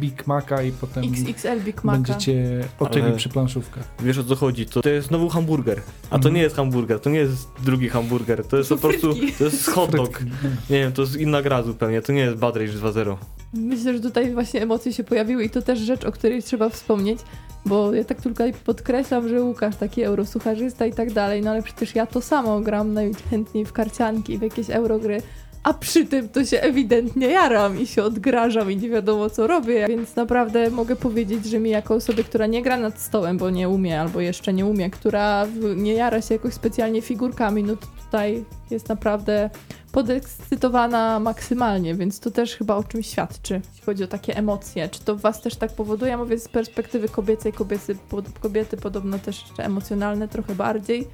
Big 0.00 0.26
Maca 0.26 0.62
i 0.62 0.72
potem 0.72 1.04
XXL 1.04 1.60
Big 1.64 1.84
Maca. 1.84 1.98
będziecie 1.98 2.64
otyli 2.78 3.04
Ale- 3.04 3.16
przy 3.16 3.28
planszówkach. 3.28 3.84
Wiesz 4.02 4.18
o 4.18 4.24
co 4.24 4.36
chodzi, 4.36 4.66
to, 4.66 4.82
to 4.82 4.88
jest 4.88 5.08
znowu 5.08 5.28
hamburger. 5.28 5.82
A 6.06 6.08
to 6.10 6.16
Mhm. 6.16 6.34
nie 6.34 6.42
jest 6.42 6.56
hamburger, 6.56 7.00
to 7.00 7.10
nie 7.10 7.18
jest 7.18 7.48
drugi 7.64 7.88
hamburger, 7.88 8.44
to 8.46 8.56
jest 8.56 8.68
To 8.68 8.76
po 8.76 8.88
prostu, 8.88 9.14
to 9.38 9.44
jest 9.44 9.66
hot 9.70 9.90
dog. 9.96 10.22
Nie 10.70 10.78
wiem, 10.78 10.92
to 10.92 11.02
jest 11.02 11.16
inna 11.16 11.42
gra 11.42 11.62
zupełnie, 11.62 12.02
to 12.02 12.12
nie 12.12 12.20
jest 12.20 12.36
Blood 12.36 12.56
Rage 12.56 12.72
2.0. 12.72 13.16
Myślę, 13.54 13.92
że 13.94 14.00
tutaj 14.00 14.32
właśnie 14.34 14.62
emocje 14.62 14.92
się 14.92 15.04
pojawiły 15.04 15.44
i 15.44 15.50
to 15.50 15.62
też 15.62 15.78
rzecz, 15.78 16.04
o 16.04 16.12
której 16.12 16.42
trzeba 16.42 16.68
wspomnieć, 16.68 17.18
bo 17.66 17.94
ja 17.94 18.04
tak 18.04 18.20
tylko 18.20 18.44
podkreślam, 18.64 19.28
że 19.28 19.42
Łukasz 19.42 19.76
taki 19.76 20.02
eurosucharzysta 20.02 20.86
i 20.86 20.92
tak 20.92 21.12
dalej, 21.12 21.42
no 21.42 21.50
ale 21.50 21.62
przecież 21.62 21.94
ja 21.94 22.06
to 22.06 22.20
samo 22.20 22.60
gram 22.60 22.92
najchętniej 22.94 23.64
w 23.64 23.72
karcianki, 23.72 24.38
w 24.38 24.42
jakieś 24.42 24.70
eurogry, 24.70 25.22
a 25.62 25.74
przy 25.74 26.06
tym 26.06 26.28
to 26.28 26.44
się 26.44 26.60
ewidentnie 26.60 27.26
jaram 27.26 27.80
i 27.80 27.86
się 27.86 28.02
odgrażam 28.02 28.70
i 28.70 28.76
nie 28.76 28.88
wiadomo 28.88 29.30
co 29.30 29.46
robię, 29.46 29.86
więc 29.88 30.16
naprawdę 30.16 30.70
mogę 30.70 30.96
powiedzieć, 30.96 31.46
że 31.46 31.58
mi 31.58 31.70
jako 31.70 31.94
osobie, 31.94 32.24
która 32.24 32.46
nie 32.46 32.62
gra 32.62 32.76
nad 32.76 33.00
stołem, 33.00 33.38
bo 33.38 33.50
nie 33.50 33.68
umie 33.68 34.00
albo 34.00 34.20
jeszcze 34.20 34.52
nie 34.52 34.66
umie, 34.66 34.90
która 34.90 35.46
nie 35.76 35.94
jara 35.94 36.22
się 36.22 36.34
jakoś 36.34 36.54
specjalnie 36.54 37.02
figurkami, 37.02 37.62
no 37.62 37.76
to 37.76 37.86
tutaj 38.04 38.44
jest 38.70 38.88
naprawdę 38.88 39.50
podekscytowana 39.92 41.20
maksymalnie, 41.20 41.94
więc 41.94 42.20
to 42.20 42.30
też 42.30 42.56
chyba 42.56 42.76
o 42.76 42.84
czymś 42.84 43.06
świadczy, 43.06 43.60
jeśli 43.68 43.86
chodzi 43.86 44.04
o 44.04 44.06
takie 44.06 44.36
emocje. 44.36 44.88
Czy 44.88 45.00
to 45.00 45.16
was 45.16 45.42
też 45.42 45.56
tak 45.56 45.72
powoduje? 45.72 46.10
Ja 46.10 46.18
mówię 46.18 46.38
z 46.38 46.48
perspektywy 46.48 47.08
kobiecej, 47.08 47.52
kobiety, 47.52 47.94
pod, 47.94 48.38
kobiety 48.38 48.76
podobno 48.76 49.18
też 49.18 49.42
jeszcze 49.42 49.64
emocjonalne 49.64 50.28
trochę 50.28 50.54
bardziej. 50.54 51.08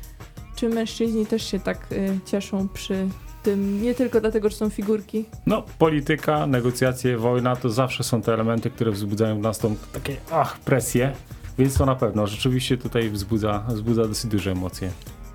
Czy 0.57 0.69
mężczyźni 0.69 1.27
też 1.27 1.51
się 1.51 1.61
tak 1.61 1.93
y, 1.93 2.19
cieszą 2.27 2.69
przy 2.69 3.09
tym, 3.43 3.83
nie 3.83 3.95
tylko 3.95 4.21
dlatego, 4.21 4.49
że 4.49 4.57
są 4.57 4.71
figurki? 4.71 5.25
No, 5.47 5.63
polityka, 5.79 6.47
negocjacje, 6.47 7.19
wojna 7.19 7.57
to 7.57 7.71
zawsze 7.71 8.05
są 8.05 8.23
te 8.23 8.35
elementy, 8.35 8.71
które 8.71 8.91
wzbudzają 8.91 9.39
w 9.39 9.43
nas 9.43 9.59
tą 9.59 9.77
takie 9.93 10.17
ach, 10.33 10.59
presję. 10.59 11.13
Więc 11.59 11.75
to 11.75 11.87
na 11.87 11.95
pewno 11.95 12.27
rzeczywiście 12.27 12.79
tutaj 12.79 13.11
wzbudza, 13.11 13.65
wzbudza 13.69 14.09
dosyć 14.09 14.31
duże 14.31 14.51
emocje. 14.51 14.91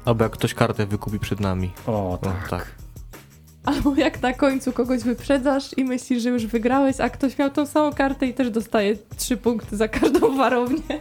Albo 0.05 0.23
jak 0.23 0.33
ktoś 0.33 0.53
kartę 0.53 0.85
wykupi 0.85 1.19
przed 1.19 1.39
nami. 1.39 1.71
O, 1.87 2.11
O, 2.11 2.17
tak. 2.17 2.82
Albo 3.65 3.95
jak 3.95 4.21
na 4.21 4.33
końcu 4.33 4.71
kogoś 4.71 5.01
wyprzedzasz 5.01 5.77
i 5.77 5.83
myślisz, 5.83 6.23
że 6.23 6.29
już 6.29 6.45
wygrałeś, 6.45 6.99
a 6.99 7.09
ktoś 7.09 7.37
miał 7.37 7.49
tą 7.49 7.65
samą 7.65 7.93
kartę 7.93 8.27
i 8.27 8.33
też 8.33 8.49
dostaje 8.49 8.95
trzy 9.17 9.37
punkty 9.37 9.77
za 9.77 9.87
każdą 9.87 10.37
warownię. 10.37 10.81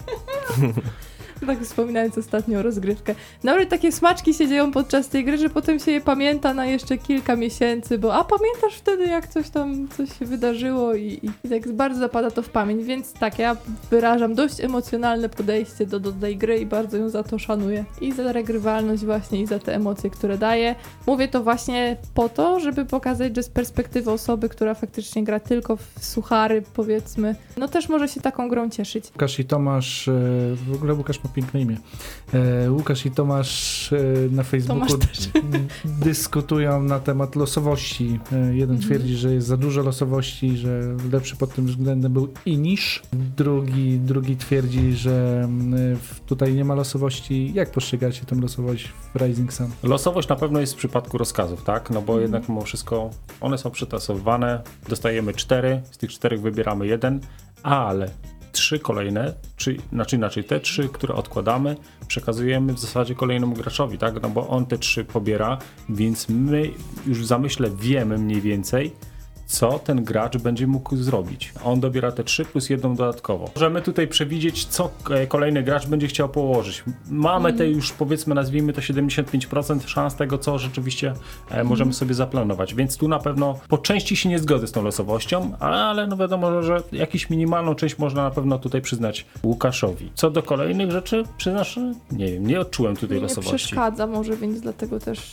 Tak 1.47 1.61
wspominając 1.61 2.19
ostatnią 2.19 2.63
rozgrywkę. 2.63 3.15
Nawet 3.43 3.69
takie 3.69 3.93
smaczki 3.93 4.35
się 4.35 4.49
dzieją 4.49 4.73
podczas 4.73 5.09
tej 5.09 5.25
gry, 5.25 5.39
że 5.39 5.49
potem 5.49 5.79
się 5.79 5.91
je 5.91 6.01
pamięta 6.01 6.55
na 6.55 6.67
jeszcze 6.67 6.99
kilka 6.99 7.37
miesięcy, 7.37 7.99
bo 7.99 8.15
a 8.15 8.25
pamiętasz 8.25 8.75
wtedy, 8.75 9.05
jak 9.05 9.29
coś 9.29 9.51
tam, 9.51 9.89
coś 9.89 10.19
się 10.19 10.27
wydarzyło 10.27 10.95
i, 10.95 11.05
i, 11.05 11.31
i 11.45 11.49
tak 11.49 11.73
bardzo 11.73 12.01
zapada 12.01 12.31
to 12.31 12.43
w 12.43 12.49
pamięć, 12.49 12.85
więc 12.85 13.13
tak, 13.13 13.39
ja 13.39 13.57
wyrażam 13.91 14.35
dość 14.35 14.61
emocjonalne 14.61 15.29
podejście 15.29 15.87
do, 15.87 16.01
do 16.01 16.13
tej 16.13 16.37
gry 16.37 16.59
i 16.59 16.67
bardzo 16.67 16.97
ją 16.97 17.09
za 17.09 17.23
to 17.23 17.39
szanuję. 17.39 17.85
I 18.01 18.13
za 18.13 18.33
regrywalność 18.33 19.05
właśnie, 19.05 19.41
i 19.41 19.47
za 19.47 19.59
te 19.59 19.75
emocje, 19.75 20.11
które 20.11 20.39
daje. 20.39 20.75
Mówię 21.07 21.29
to 21.29 21.43
właśnie 21.43 21.97
po 22.15 22.29
to, 22.29 22.61
żeby 22.61 22.85
pokazać, 22.85 23.37
że 23.37 23.43
z 23.43 23.49
perspektywy 23.49 24.11
osoby, 24.11 24.49
która 24.49 24.75
faktycznie 24.75 25.25
gra 25.25 25.41
tylko 25.41 25.77
w 25.77 25.93
suchary, 26.01 26.63
powiedzmy, 26.75 27.37
no 27.57 27.69
też 27.69 27.89
może 27.89 28.09
się 28.09 28.21
taką 28.21 28.49
grą 28.49 28.71
cieszyć. 28.71 29.05
Łukasz 29.13 29.39
i 29.39 29.45
Tomasz, 29.45 30.09
e, 30.09 30.13
w 30.71 30.75
ogóle 30.75 30.95
Łukasz 30.95 31.25
ma 31.25 31.31
piękne 31.33 31.61
imię. 31.61 31.77
E, 32.35 32.71
Łukasz 32.73 33.07
i 33.07 33.11
Tomasz 33.11 33.93
e, 33.93 33.97
na 34.31 34.43
Facebooku 34.43 34.99
dyskutują 35.85 36.83
na 36.83 37.01
temat 37.01 37.37
losowości. 37.37 38.21
E, 38.33 38.37
Jeden 38.57 38.77
Mhm. 38.77 38.81
twierdzi, 38.81 39.17
że 39.17 39.35
jest 39.35 39.47
za 39.47 39.57
dużo 39.57 39.83
losowości, 39.83 40.57
że 40.57 40.81
lepszy 41.13 41.37
pod 41.37 41.55
tym 41.55 41.67
względem 41.67 42.13
był 42.13 42.29
Inish. 42.47 43.03
Drugi, 43.37 43.99
drugi 43.99 44.37
twierdzi, 44.37 44.93
że 44.93 45.41
mm, 45.45 45.97
w- 45.97 46.21
tutaj 46.27 46.55
nie 46.55 46.65
ma 46.65 46.75
losowości. 46.75 47.53
Jak 47.55 47.71
postrzegacie 47.71 48.25
tę 48.25 48.37
losowość 48.37 48.89
w 49.15 49.21
Rising 49.21 49.53
Sun? 49.53 49.67
Losowość 49.83 50.29
na 50.29 50.37
pewno 50.37 50.61
jest 50.61 50.73
w 50.75 50.77
przypadku 50.77 51.19
rozkazów, 51.19 51.65
tak? 51.65 51.91
No 51.91 52.03
bo 52.03 52.13
Mhm. 52.13 52.23
jednak 52.23 52.49
mimo 52.49 52.61
wszystko 52.61 53.11
one 53.41 53.59
są 53.59 53.71
przetasowywane, 53.71 54.63
dostajemy 54.89 55.35
cztery, 55.35 55.83
z 55.91 55.99
tych 55.99 56.11
czterech 56.11 56.41
wybieramy 56.41 56.87
jeden, 56.87 57.21
ale 57.63 58.11
trzy 58.53 58.79
kolejne, 58.79 59.35
czy, 59.57 59.77
znaczy 59.93 60.17
inaczej, 60.17 60.45
te 60.45 60.61
trzy, 60.61 60.89
które 60.89 61.15
odkładamy, 61.15 61.77
przekazujemy 62.09 62.73
w 62.73 62.79
zasadzie 62.79 63.15
kolejnemu 63.15 63.55
graczowi, 63.55 63.99
tak? 63.99 64.23
No 64.23 64.31
bo 64.31 64.49
on 64.49 64.67
te 64.67 64.79
trzy 64.79 65.05
pobiera, 65.05 65.59
więc 65.89 66.29
my 66.29 66.71
już 67.07 67.19
w 67.19 67.27
zamyśle 67.27 67.71
wiemy 67.71 68.19
mniej 68.19 68.41
więcej, 68.41 68.93
co 69.53 69.79
ten 69.79 70.05
gracz 70.05 70.39
będzie 70.39 70.67
mógł 70.67 70.97
zrobić. 70.97 71.53
On 71.65 71.81
dobiera 71.81 72.13
te 72.13 72.25
trzy 72.25 72.45
plus 72.45 72.71
jedną 72.71 72.95
dodatkowo. 72.95 73.51
Możemy 73.55 73.83
tutaj 73.83 74.09
przewidzieć, 74.09 74.65
co 74.65 74.91
e, 75.11 75.27
kolejny 75.27 75.63
gracz 75.63 75.87
będzie 75.87 76.07
chciał 76.07 76.29
położyć. 76.29 76.85
Mamy 77.11 77.53
te 77.53 77.69
już 77.69 77.93
powiedzmy, 77.93 78.35
nazwijmy 78.35 78.73
to 78.73 78.81
75% 78.81 79.87
szans 79.87 80.17
tego, 80.17 80.39
co 80.39 80.59
rzeczywiście 80.59 81.15
e, 81.51 81.65
możemy 81.65 81.93
sobie 81.93 82.15
zaplanować. 82.15 82.75
Więc 82.75 82.97
tu 82.97 83.09
na 83.09 83.19
pewno 83.19 83.59
po 83.69 83.79
części 83.79 84.17
się 84.17 84.29
nie 84.29 84.39
zgodzę 84.39 84.67
z 84.67 84.73
tą 84.73 84.83
losowością, 84.83 85.53
ale 85.59 86.07
no 86.07 86.17
wiadomo, 86.17 86.63
że 86.63 86.83
jakąś 86.93 87.31
minimalną 87.31 87.75
część 87.75 87.99
można 87.99 88.23
na 88.23 88.31
pewno 88.31 88.59
tutaj 88.59 88.83
przyznać 88.83 89.27
Łukaszowi. 89.43 90.11
Co 90.15 90.31
do 90.31 90.43
kolejnych 90.43 90.91
rzeczy, 90.91 91.25
przyznasz, 91.37 91.79
nie 92.13 92.33
wiem, 92.33 92.47
nie 92.47 92.61
odczułem 92.61 92.97
tutaj 92.97 93.17
nie 93.17 93.23
losowości. 93.23 93.57
przeszkadza 93.57 94.07
może, 94.07 94.37
więc 94.37 94.61
dlatego 94.61 95.01
też 95.01 95.33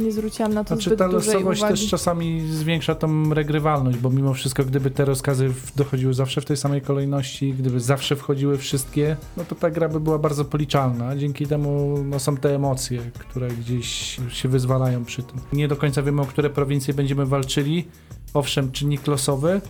nie 0.00 0.12
zwróciłam 0.12 0.54
na 0.54 0.64
to 0.64 0.68
Znaczy 0.68 0.90
zbyt 0.90 0.98
ta 0.98 1.08
dużej 1.08 1.34
losowość 1.34 1.60
uwagi. 1.60 1.74
też 1.74 1.90
czasami 1.90 2.52
zwiększa 2.52 2.94
tą 2.94 3.34
regrywalność, 3.34 3.98
bo 3.98 4.10
mimo 4.10 4.34
wszystko 4.34 4.64
gdyby 4.64 4.90
te 4.90 5.04
rozkazy 5.04 5.52
dochodziły 5.76 6.14
zawsze 6.14 6.40
w 6.40 6.44
tej 6.44 6.56
samej 6.56 6.80
kolejności, 6.82 7.54
gdyby 7.54 7.80
zawsze 7.80 8.16
wchodziły 8.16 8.58
wszystkie, 8.58 9.16
no 9.36 9.44
to 9.44 9.54
ta 9.54 9.70
gra 9.70 9.88
by 9.88 10.00
była 10.00 10.18
bardzo 10.18 10.44
policzalna. 10.44 11.16
Dzięki 11.16 11.46
temu 11.46 11.98
no, 12.04 12.20
są 12.20 12.36
te 12.36 12.54
emocje, 12.54 13.02
które 13.18 13.48
gdzieś 13.48 14.20
się 14.28 14.48
wyzwalają 14.48 15.04
przy 15.04 15.22
tym. 15.22 15.40
Nie 15.52 15.68
do 15.68 15.76
końca 15.76 16.02
wiemy, 16.02 16.22
o 16.22 16.26
które 16.26 16.50
prowincje 16.50 16.94
będziemy 16.94 17.26
walczyli. 17.26 17.88
Owszem, 18.34 18.72
czynnik 18.72 19.06
losowy, 19.06 19.60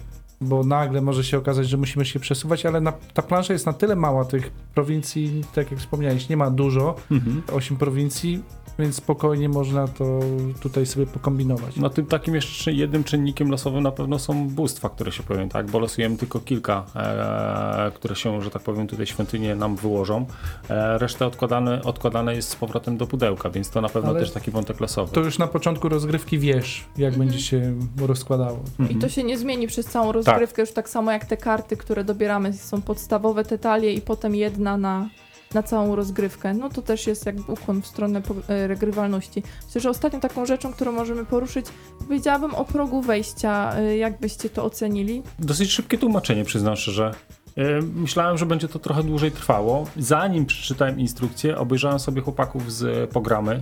bo 0.41 0.65
nagle 0.65 1.01
może 1.01 1.25
się 1.25 1.39
okazać, 1.39 1.69
że 1.69 1.77
musimy 1.77 2.05
się 2.05 2.21
przesuwać, 2.21 2.67
ale 2.67 2.81
na, 2.81 2.93
ta 3.15 3.23
plansza 3.23 3.53
jest 3.53 3.67
na 3.67 3.73
tyle 3.73 3.97
mała 3.97 4.25
tych 4.25 4.51
prowincji, 4.51 5.45
tak 5.55 5.71
jak 5.71 5.81
wspomniałeś, 5.81 6.29
nie 6.29 6.37
ma 6.37 6.51
dużo, 6.51 6.95
Mhm. 7.11 7.43
8 7.53 7.77
prowincji, 7.77 8.43
więc 8.79 8.97
spokojnie 8.97 9.49
można 9.49 9.89
to 9.89 10.21
tutaj 10.61 10.87
sobie 10.87 11.07
pokombinować. 11.07 11.77
No 11.77 11.91
tym 11.91 12.07
takim 12.07 12.35
jeszcze 12.35 12.73
jednym 12.73 13.05
czynnikiem 13.05 13.51
losowym 13.51 13.83
na 13.83 13.91
pewno 13.91 14.19
są 14.19 14.49
bóstwa, 14.49 14.89
które 14.89 15.13
się 15.13 15.23
pojawią, 15.23 15.49
tak? 15.49 15.71
Bo 15.71 15.79
losujemy 15.79 16.17
tylko 16.17 16.41
kilka, 16.41 16.85
e, 16.97 17.91
które 17.95 18.17
się, 18.17 18.43
że 18.43 18.51
tak 18.51 18.63
powiem, 18.63 18.87
tutaj 18.87 19.07
świątynie 19.07 19.55
nam 19.55 19.77
wyłożą. 19.77 20.27
E, 20.71 20.99
reszta 20.99 21.27
odkładane, 21.27 21.83
odkładane 21.83 22.35
jest 22.35 22.49
z 22.49 22.57
powrotem 22.57 22.97
do 22.97 23.07
pudełka, 23.07 23.51
więc 23.51 23.71
to 23.71 23.81
na 23.81 23.89
pewno 23.89 24.11
Ale 24.11 24.21
też 24.21 24.31
taki 24.31 24.51
wątek 24.51 24.81
losowy. 24.81 25.13
To 25.15 25.21
już 25.21 25.39
na 25.39 25.47
początku 25.47 25.89
rozgrywki 25.89 26.39
wiesz, 26.39 26.85
jak 26.97 27.13
Mhm. 27.13 27.29
będzie 27.29 27.45
się 27.45 27.75
rozkładało. 28.07 28.59
Mhm. 28.81 28.91
I 28.99 29.01
to 29.01 29.09
się 29.09 29.25
nie 29.25 29.39
zmieni 29.39 29.67
przez 29.67 29.87
całą 29.87 30.13
rozgrywkę, 30.13 30.26
już 30.59 30.73
tak 30.73 30.89
samo 30.89 31.13
jak 31.13 31.25
te 31.25 31.37
karty, 31.37 31.77
które 31.77 32.05
dobieramy, 32.05 32.53
są 32.53 32.83
podstawowe 32.83 33.45
te 33.45 33.59
talie 33.59 33.93
i 33.93 34.01
potem 34.01 34.35
jedna 34.35 34.77
na, 34.77 35.09
na 35.55 35.63
całą 35.63 35.97
rozgrywkę. 35.97 36.55
No 36.55 36.69
to 36.71 36.83
też 36.83 37.07
jest 37.07 37.27
jakby 37.27 37.53
ukłon 37.53 37.83
w 37.83 37.87
stronę 37.87 38.23
e, 38.49 38.67
regrywalności. 38.67 39.43
Myślę, 39.67 39.81
że 39.81 39.91
ostatnią 39.91 40.21
taką 40.21 40.47
rzeczą, 40.47 40.73
którą 40.73 40.93
możemy 40.93 41.25
poruszyć, 41.25 41.67
powiedziałabym 41.99 42.55
o 42.55 42.65
progu 42.65 43.03
wejścia. 43.03 43.73
E, 43.77 43.97
Jak 43.97 44.21
byście 44.21 44.51
to 44.51 44.65
ocenili? 44.65 45.23
Dosyć 45.39 45.71
szybkie 45.73 45.99
tłumaczenie, 45.99 46.45
przyznam 46.45 46.77
szczerze. 46.77 47.15
E, 47.57 47.83
Myślałem, 47.83 48.39
że 48.39 48.47
będzie 48.47 48.69
to 48.69 48.79
trochę 48.79 49.03
dłużej 49.03 49.33
trwało. 49.33 49.87
Zanim 49.97 50.47
przeczytałem 50.47 51.01
instrukcję, 51.01 51.59
obejrzałem 51.59 51.99
sobie 51.99 52.23
chłopaków 52.23 52.73
z 52.73 53.11
programy. 53.11 53.61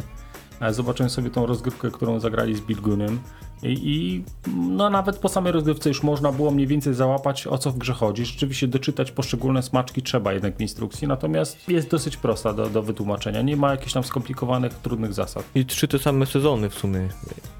Zobaczyłem 0.70 1.10
sobie 1.10 1.30
tą 1.30 1.46
rozgrywkę, 1.46 1.90
którą 1.90 2.20
zagrali 2.20 2.54
z 2.54 2.60
Bilgunem. 2.60 3.18
I, 3.64 3.90
I 3.90 4.24
no 4.56 4.90
nawet 4.90 5.18
po 5.18 5.28
samej 5.28 5.52
rozgrywce 5.52 5.88
już 5.88 6.02
można 6.02 6.32
było 6.32 6.50
mniej 6.50 6.66
więcej 6.66 6.94
załapać 6.94 7.46
o 7.46 7.58
co 7.58 7.70
w 7.70 7.78
grze 7.78 7.92
chodzi. 7.92 8.26
Rzeczywiście 8.26 8.68
doczytać 8.68 9.12
poszczególne 9.12 9.62
smaczki 9.62 10.02
trzeba 10.02 10.32
jednak 10.32 10.56
w 10.56 10.60
instrukcji, 10.60 11.08
natomiast 11.08 11.68
jest 11.68 11.90
dosyć 11.90 12.16
prosta 12.16 12.52
do, 12.52 12.70
do 12.70 12.82
wytłumaczenia. 12.82 13.42
Nie 13.42 13.56
ma 13.56 13.70
jakichś 13.70 13.92
tam 13.92 14.04
skomplikowanych, 14.04 14.74
trudnych 14.74 15.12
zasad. 15.12 15.44
I 15.54 15.66
trzy 15.66 15.88
te 15.88 15.98
same 15.98 16.26
sezony 16.26 16.70
w 16.70 16.74
sumie. 16.74 17.08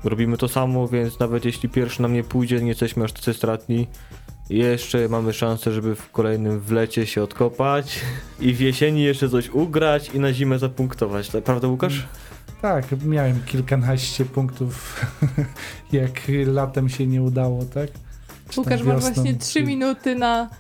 Robimy 0.05 0.37
to 0.37 0.49
samo, 0.49 0.89
więc 0.89 1.19
nawet 1.19 1.45
jeśli 1.45 1.69
pierwszy 1.69 2.03
nam 2.03 2.13
nie 2.13 2.25
pójdzie, 2.25 2.61
nie 2.61 2.69
jesteśmy 2.69 3.05
aż 3.05 3.13
tacy 3.13 3.35
stratni. 3.35 3.87
Jeszcze 4.51 5.09
mamy 5.09 5.33
szansę, 5.33 5.73
żeby 5.73 5.95
w 5.95 6.11
kolejnym 6.11 6.61
wlecie 6.61 7.07
się 7.07 7.23
odkopać 7.23 8.01
i 8.41 8.55
w 8.55 8.61
jesieni 8.61 9.03
jeszcze 9.03 9.29
coś 9.29 9.51
ugrać 9.51 10.11
i 10.15 10.21
na 10.21 10.33
zimę 10.33 10.59
zapunktować. 10.59 11.29
Tak, 11.29 11.45
Prawda 11.45 11.69
Łukasz? 11.69 12.07
Tak, 12.65 12.85
miałem 13.05 13.43
kilkanaście 13.43 14.25
punktów, 14.25 15.01
jak 15.93 16.11
latem 16.47 16.89
się 16.89 17.07
nie 17.07 17.23
udało, 17.23 17.65
tak? 17.65 17.91
Czy 18.49 18.61
Łukasz, 18.61 18.83
właśnie 18.83 19.35
trzy 19.35 19.63
minuty 19.63 20.15
na, 20.15 20.51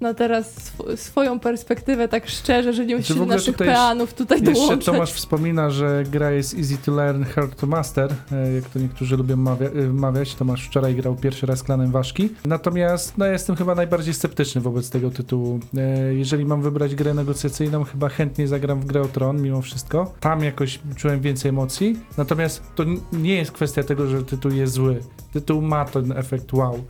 na 0.00 0.14
teraz 0.14 0.56
sw- 0.56 0.96
swoją 0.96 1.40
perspektywę, 1.40 2.08
tak 2.08 2.28
szczerze, 2.28 2.72
że 2.72 2.86
nie 2.86 2.96
musisz 2.96 3.16
Znaczy, 3.16 3.30
naszych 3.30 3.54
tutaj 3.54 3.68
peanów 3.68 4.14
tutaj 4.14 4.38
Jeszcze 4.38 4.54
dołączać. 4.54 4.84
Tomasz 4.84 5.12
wspomina, 5.12 5.70
że 5.70 6.04
gra 6.10 6.30
jest 6.30 6.58
easy 6.58 6.76
to 6.84 6.92
learn, 6.92 7.22
hard 7.24 7.60
to 7.60 7.66
master, 7.66 8.14
e, 8.32 8.52
jak 8.52 8.64
to 8.64 8.78
niektórzy 8.78 9.16
lubią 9.16 9.36
mawia- 9.36 9.78
e, 9.78 9.92
mawiać. 9.92 10.34
Tomasz 10.34 10.66
wczoraj 10.66 10.94
grał 10.94 11.16
pierwszy 11.16 11.46
raz 11.46 11.62
klanem 11.62 11.90
Ważki. 11.90 12.28
Natomiast 12.44 13.18
no, 13.18 13.26
ja 13.26 13.32
jestem 13.32 13.56
chyba 13.56 13.74
najbardziej 13.74 14.14
sceptyczny 14.14 14.60
wobec 14.60 14.90
tego 14.90 15.10
tytułu. 15.10 15.60
E, 15.76 16.14
Jeżeli 16.14 16.44
mam 16.44 16.62
wybrać 16.62 16.94
grę 16.94 17.14
negocjacyjną, 17.14 17.84
chyba 17.84 18.08
chętniej 18.08 18.46
zagram 18.46 18.80
w 18.80 18.84
grę 18.84 19.00
o 19.02 19.04
Tron 19.08 19.42
mimo 19.42 19.62
wszystko. 19.62 20.14
Tam 20.20 20.44
jakoś 20.44 20.80
czułem 20.96 21.20
więcej 21.20 21.48
emocji. 21.48 21.96
Natomiast 22.16 22.62
to 22.74 22.84
nie 23.12 23.34
jest 23.34 23.52
kwestia 23.52 23.82
tego, 23.82 24.06
że 24.06 24.22
tytuł 24.24 24.50
jest 24.52 24.72
zły. 24.72 25.00
Tytuł 25.32 25.62
ma 25.62 25.84
ten 25.84 26.12
efekt 26.12 26.52
wow. 26.52 26.84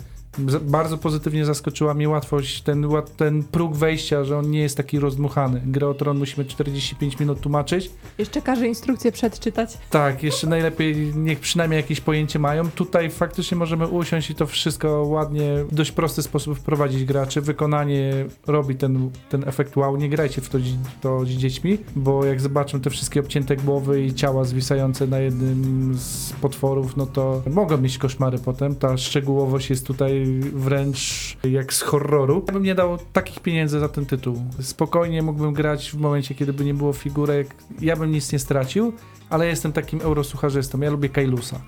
Bardzo 0.63 0.99
pozytywnie 0.99 1.45
zaskoczyła 1.45 1.95
mnie 1.95 2.09
łatwość, 2.09 2.63
ten, 2.63 2.87
ten 3.17 3.43
próg 3.43 3.77
wejścia, 3.77 4.25
że 4.25 4.39
on 4.39 4.51
nie 4.51 4.61
jest 4.61 4.77
taki 4.77 4.99
rozdmuchany. 4.99 5.63
Grę 5.67 5.89
o 5.89 5.95
Tron 5.95 6.19
musimy 6.19 6.45
45 6.45 7.21
minut 7.21 7.41
tłumaczyć. 7.41 7.91
Jeszcze 8.19 8.43
każe 8.43 8.67
instrukcję 8.67 9.13
przeczytać. 9.13 9.79
Tak, 9.91 10.23
jeszcze 10.23 10.47
najlepiej 10.47 11.13
niech 11.17 11.41
przynajmniej 11.41 11.77
jakieś 11.77 12.01
pojęcie 12.01 12.39
mają. 12.39 12.71
Tutaj 12.71 13.11
faktycznie 13.11 13.57
możemy 13.57 13.87
usiąść 13.87 14.31
i 14.31 14.35
to 14.35 14.47
wszystko 14.47 14.89
ładnie, 14.89 15.65
w 15.65 15.75
dość 15.75 15.93
prosty 15.93 16.23
sposób 16.23 16.59
wprowadzić 16.59 17.05
graczy. 17.05 17.41
Wykonanie 17.41 18.27
robi 18.47 18.75
ten, 18.75 19.11
ten 19.29 19.49
efekt 19.49 19.77
wow. 19.77 19.97
Nie 19.97 20.09
grajcie 20.09 20.41
w 20.41 20.49
to, 20.49 20.59
to 21.01 21.25
z 21.25 21.29
dziećmi, 21.29 21.79
bo 21.97 22.25
jak 22.25 22.41
zobaczą 22.41 22.81
te 22.81 22.91
wszystkie 22.91 23.21
obcięte 23.21 23.57
głowy 23.57 24.03
i 24.03 24.15
ciała 24.15 24.45
zwisające 24.45 25.07
na 25.07 25.19
jednym 25.19 25.95
z 25.99 26.33
potworów, 26.33 26.97
no 26.97 27.07
to 27.07 27.43
mogą 27.51 27.79
mieć 27.79 27.99
koszmary 27.99 28.39
potem. 28.39 28.75
Ta 28.75 28.97
szczegółowość 28.97 29.71
jest 29.71 29.87
tutaj 29.87 30.20
wręcz 30.55 31.37
jak 31.45 31.73
z 31.73 31.81
horroru. 31.81 32.45
Ja 32.47 32.53
bym 32.53 32.63
nie 32.63 32.75
dał 32.75 32.99
takich 33.13 33.41
pieniędzy 33.41 33.81
za 33.81 33.89
ten 33.89 34.07
tytuł. 34.07 34.37
Spokojnie 34.61 35.23
mógłbym 35.23 35.53
grać 35.53 35.91
w 35.91 35.95
momencie, 35.95 36.35
kiedy 36.35 36.53
by 36.53 36.65
nie 36.65 36.75
było 36.75 36.93
figurek. 36.93 37.55
Ja 37.81 37.97
bym 37.97 38.11
nic 38.11 38.33
nie 38.33 38.39
stracił, 38.39 38.93
ale 39.31 39.47
jestem 39.47 39.73
takim 39.73 40.01
eurosucharzystą. 40.01 40.81
Ja 40.81 40.91
lubię 40.91 41.09
Kailusa. 41.09 41.61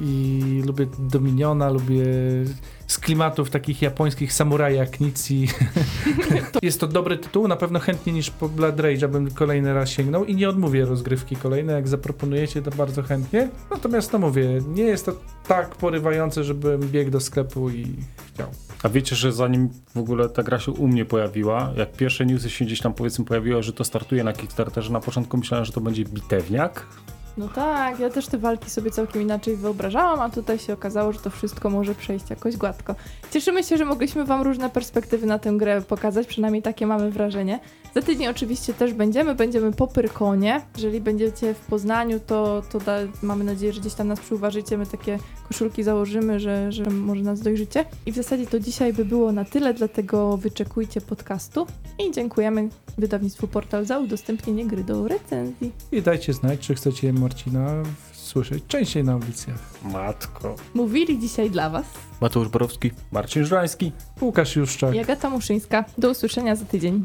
I 0.00 0.62
lubię 0.66 0.86
Dominiona, 0.98 1.70
lubię 1.70 2.04
z 2.88 2.98
klimatów 2.98 3.50
takich 3.50 3.82
japońskich 3.82 4.32
samuraja, 4.32 4.86
Knici. 4.86 5.48
Jest 6.62 6.80
to 6.80 6.86
dobry 6.86 7.18
tytuł, 7.18 7.48
na 7.48 7.56
pewno 7.56 7.78
chętniej 7.78 8.14
niż 8.14 8.30
po 8.30 8.48
Blood 8.48 8.76
Rage'a 8.76 9.08
bym 9.08 9.30
kolejny 9.30 9.74
raz 9.74 9.90
sięgnął 9.90 10.24
i 10.24 10.34
nie 10.34 10.48
odmówię 10.48 10.84
rozgrywki 10.84 11.36
kolejnej, 11.36 11.74
jak 11.74 11.88
zaproponujecie 11.88 12.62
to 12.62 12.70
bardzo 12.70 13.02
chętnie. 13.02 13.48
Natomiast 13.70 14.12
no 14.12 14.18
mówię, 14.18 14.60
nie 14.68 14.82
jest 14.82 15.06
to 15.06 15.12
tak 15.48 15.76
porywające, 15.76 16.44
żebym 16.44 16.80
biegł 16.80 17.10
do 17.10 17.20
sklepu 17.20 17.70
i 17.70 17.96
chciał. 18.34 18.48
A 18.82 18.88
wiecie, 18.88 19.16
że 19.16 19.32
zanim 19.32 19.68
w 19.94 19.98
ogóle 19.98 20.28
ta 20.28 20.42
gra 20.42 20.58
się 20.58 20.72
u 20.72 20.88
mnie 20.88 21.04
pojawiła, 21.04 21.72
jak 21.76 21.92
pierwsze 21.92 22.26
newsy 22.26 22.50
się 22.50 22.64
gdzieś 22.64 22.80
tam 22.80 22.94
powiedzmy 22.94 23.24
pojawiły, 23.24 23.62
że 23.62 23.72
to 23.72 23.84
startuje 23.84 24.24
na 24.24 24.32
Kickstarterze, 24.32 24.92
na 24.92 25.00
początku 25.00 25.36
myślałem, 25.36 25.64
że 25.64 25.72
to 25.72 25.80
będzie 25.80 26.04
bitewniak. 26.04 26.86
No 27.38 27.48
tak, 27.48 28.00
ja 28.00 28.10
też 28.10 28.26
te 28.26 28.38
walki 28.38 28.70
sobie 28.70 28.90
całkiem 28.90 29.22
inaczej 29.22 29.56
wyobrażałam, 29.56 30.20
a 30.20 30.30
tutaj 30.30 30.58
się 30.58 30.72
okazało, 30.72 31.12
że 31.12 31.20
to 31.20 31.30
wszystko 31.30 31.70
może 31.70 31.94
przejść 31.94 32.30
jakoś 32.30 32.56
gładko. 32.56 32.94
Cieszymy 33.30 33.64
się, 33.64 33.76
że 33.76 33.84
mogliśmy 33.84 34.24
Wam 34.24 34.42
różne 34.42 34.70
perspektywy 34.70 35.26
na 35.26 35.38
tę 35.38 35.52
grę 35.52 35.82
pokazać, 35.82 36.26
przynajmniej 36.26 36.62
takie 36.62 36.86
mamy 36.86 37.10
wrażenie. 37.10 37.60
Za 37.94 38.02
tydzień 38.02 38.28
oczywiście 38.28 38.74
też 38.74 38.92
będziemy, 38.92 39.34
będziemy 39.34 39.72
po 39.72 39.86
Pyrkonie. 39.86 40.60
Jeżeli 40.76 41.00
będziecie 41.00 41.54
w 41.54 41.60
Poznaniu, 41.60 42.20
to, 42.26 42.62
to 42.72 42.78
da, 42.80 42.98
mamy 43.22 43.44
nadzieję, 43.44 43.72
że 43.72 43.80
gdzieś 43.80 43.94
tam 43.94 44.08
nas 44.08 44.20
przyuważycie, 44.20 44.78
my 44.78 44.86
takie 44.86 45.18
koszulki 45.48 45.82
założymy, 45.82 46.40
że, 46.40 46.72
że 46.72 46.84
może 46.84 47.22
nas 47.22 47.40
dojrzycie. 47.40 47.84
I 48.06 48.12
w 48.12 48.16
zasadzie 48.16 48.46
to 48.46 48.60
dzisiaj 48.60 48.92
by 48.92 49.04
było 49.04 49.32
na 49.32 49.44
tyle, 49.44 49.74
dlatego 49.74 50.36
wyczekujcie 50.36 51.00
podcastu 51.00 51.66
i 51.98 52.12
dziękujemy 52.12 52.68
wydawnictwu 52.98 53.48
Portal 53.48 53.86
za 53.86 53.98
udostępnienie 53.98 54.66
gry 54.66 54.84
do 54.84 55.08
recenzji. 55.08 55.72
I 55.92 56.02
dajcie 56.02 56.32
znać, 56.32 56.60
czy 56.60 56.74
chcecie 56.74 57.12
Marcina 57.12 57.82
słyszeć 58.12 58.64
częściej 58.68 59.04
na 59.04 59.12
audycjach. 59.12 59.58
Matko. 59.84 60.54
Mówili 60.74 61.18
dzisiaj 61.18 61.50
dla 61.50 61.70
Was 61.70 61.86
Mateusz 62.20 62.48
Borowski. 62.48 62.90
Marcin 63.12 63.44
Żrański. 63.44 63.92
Łukasz 64.20 64.56
Juszczak. 64.56 64.94
i 64.94 64.98
Agata 64.98 65.30
Muszyńska. 65.30 65.84
Do 65.98 66.10
usłyszenia 66.10 66.56
za 66.56 66.64
tydzień. 66.64 67.04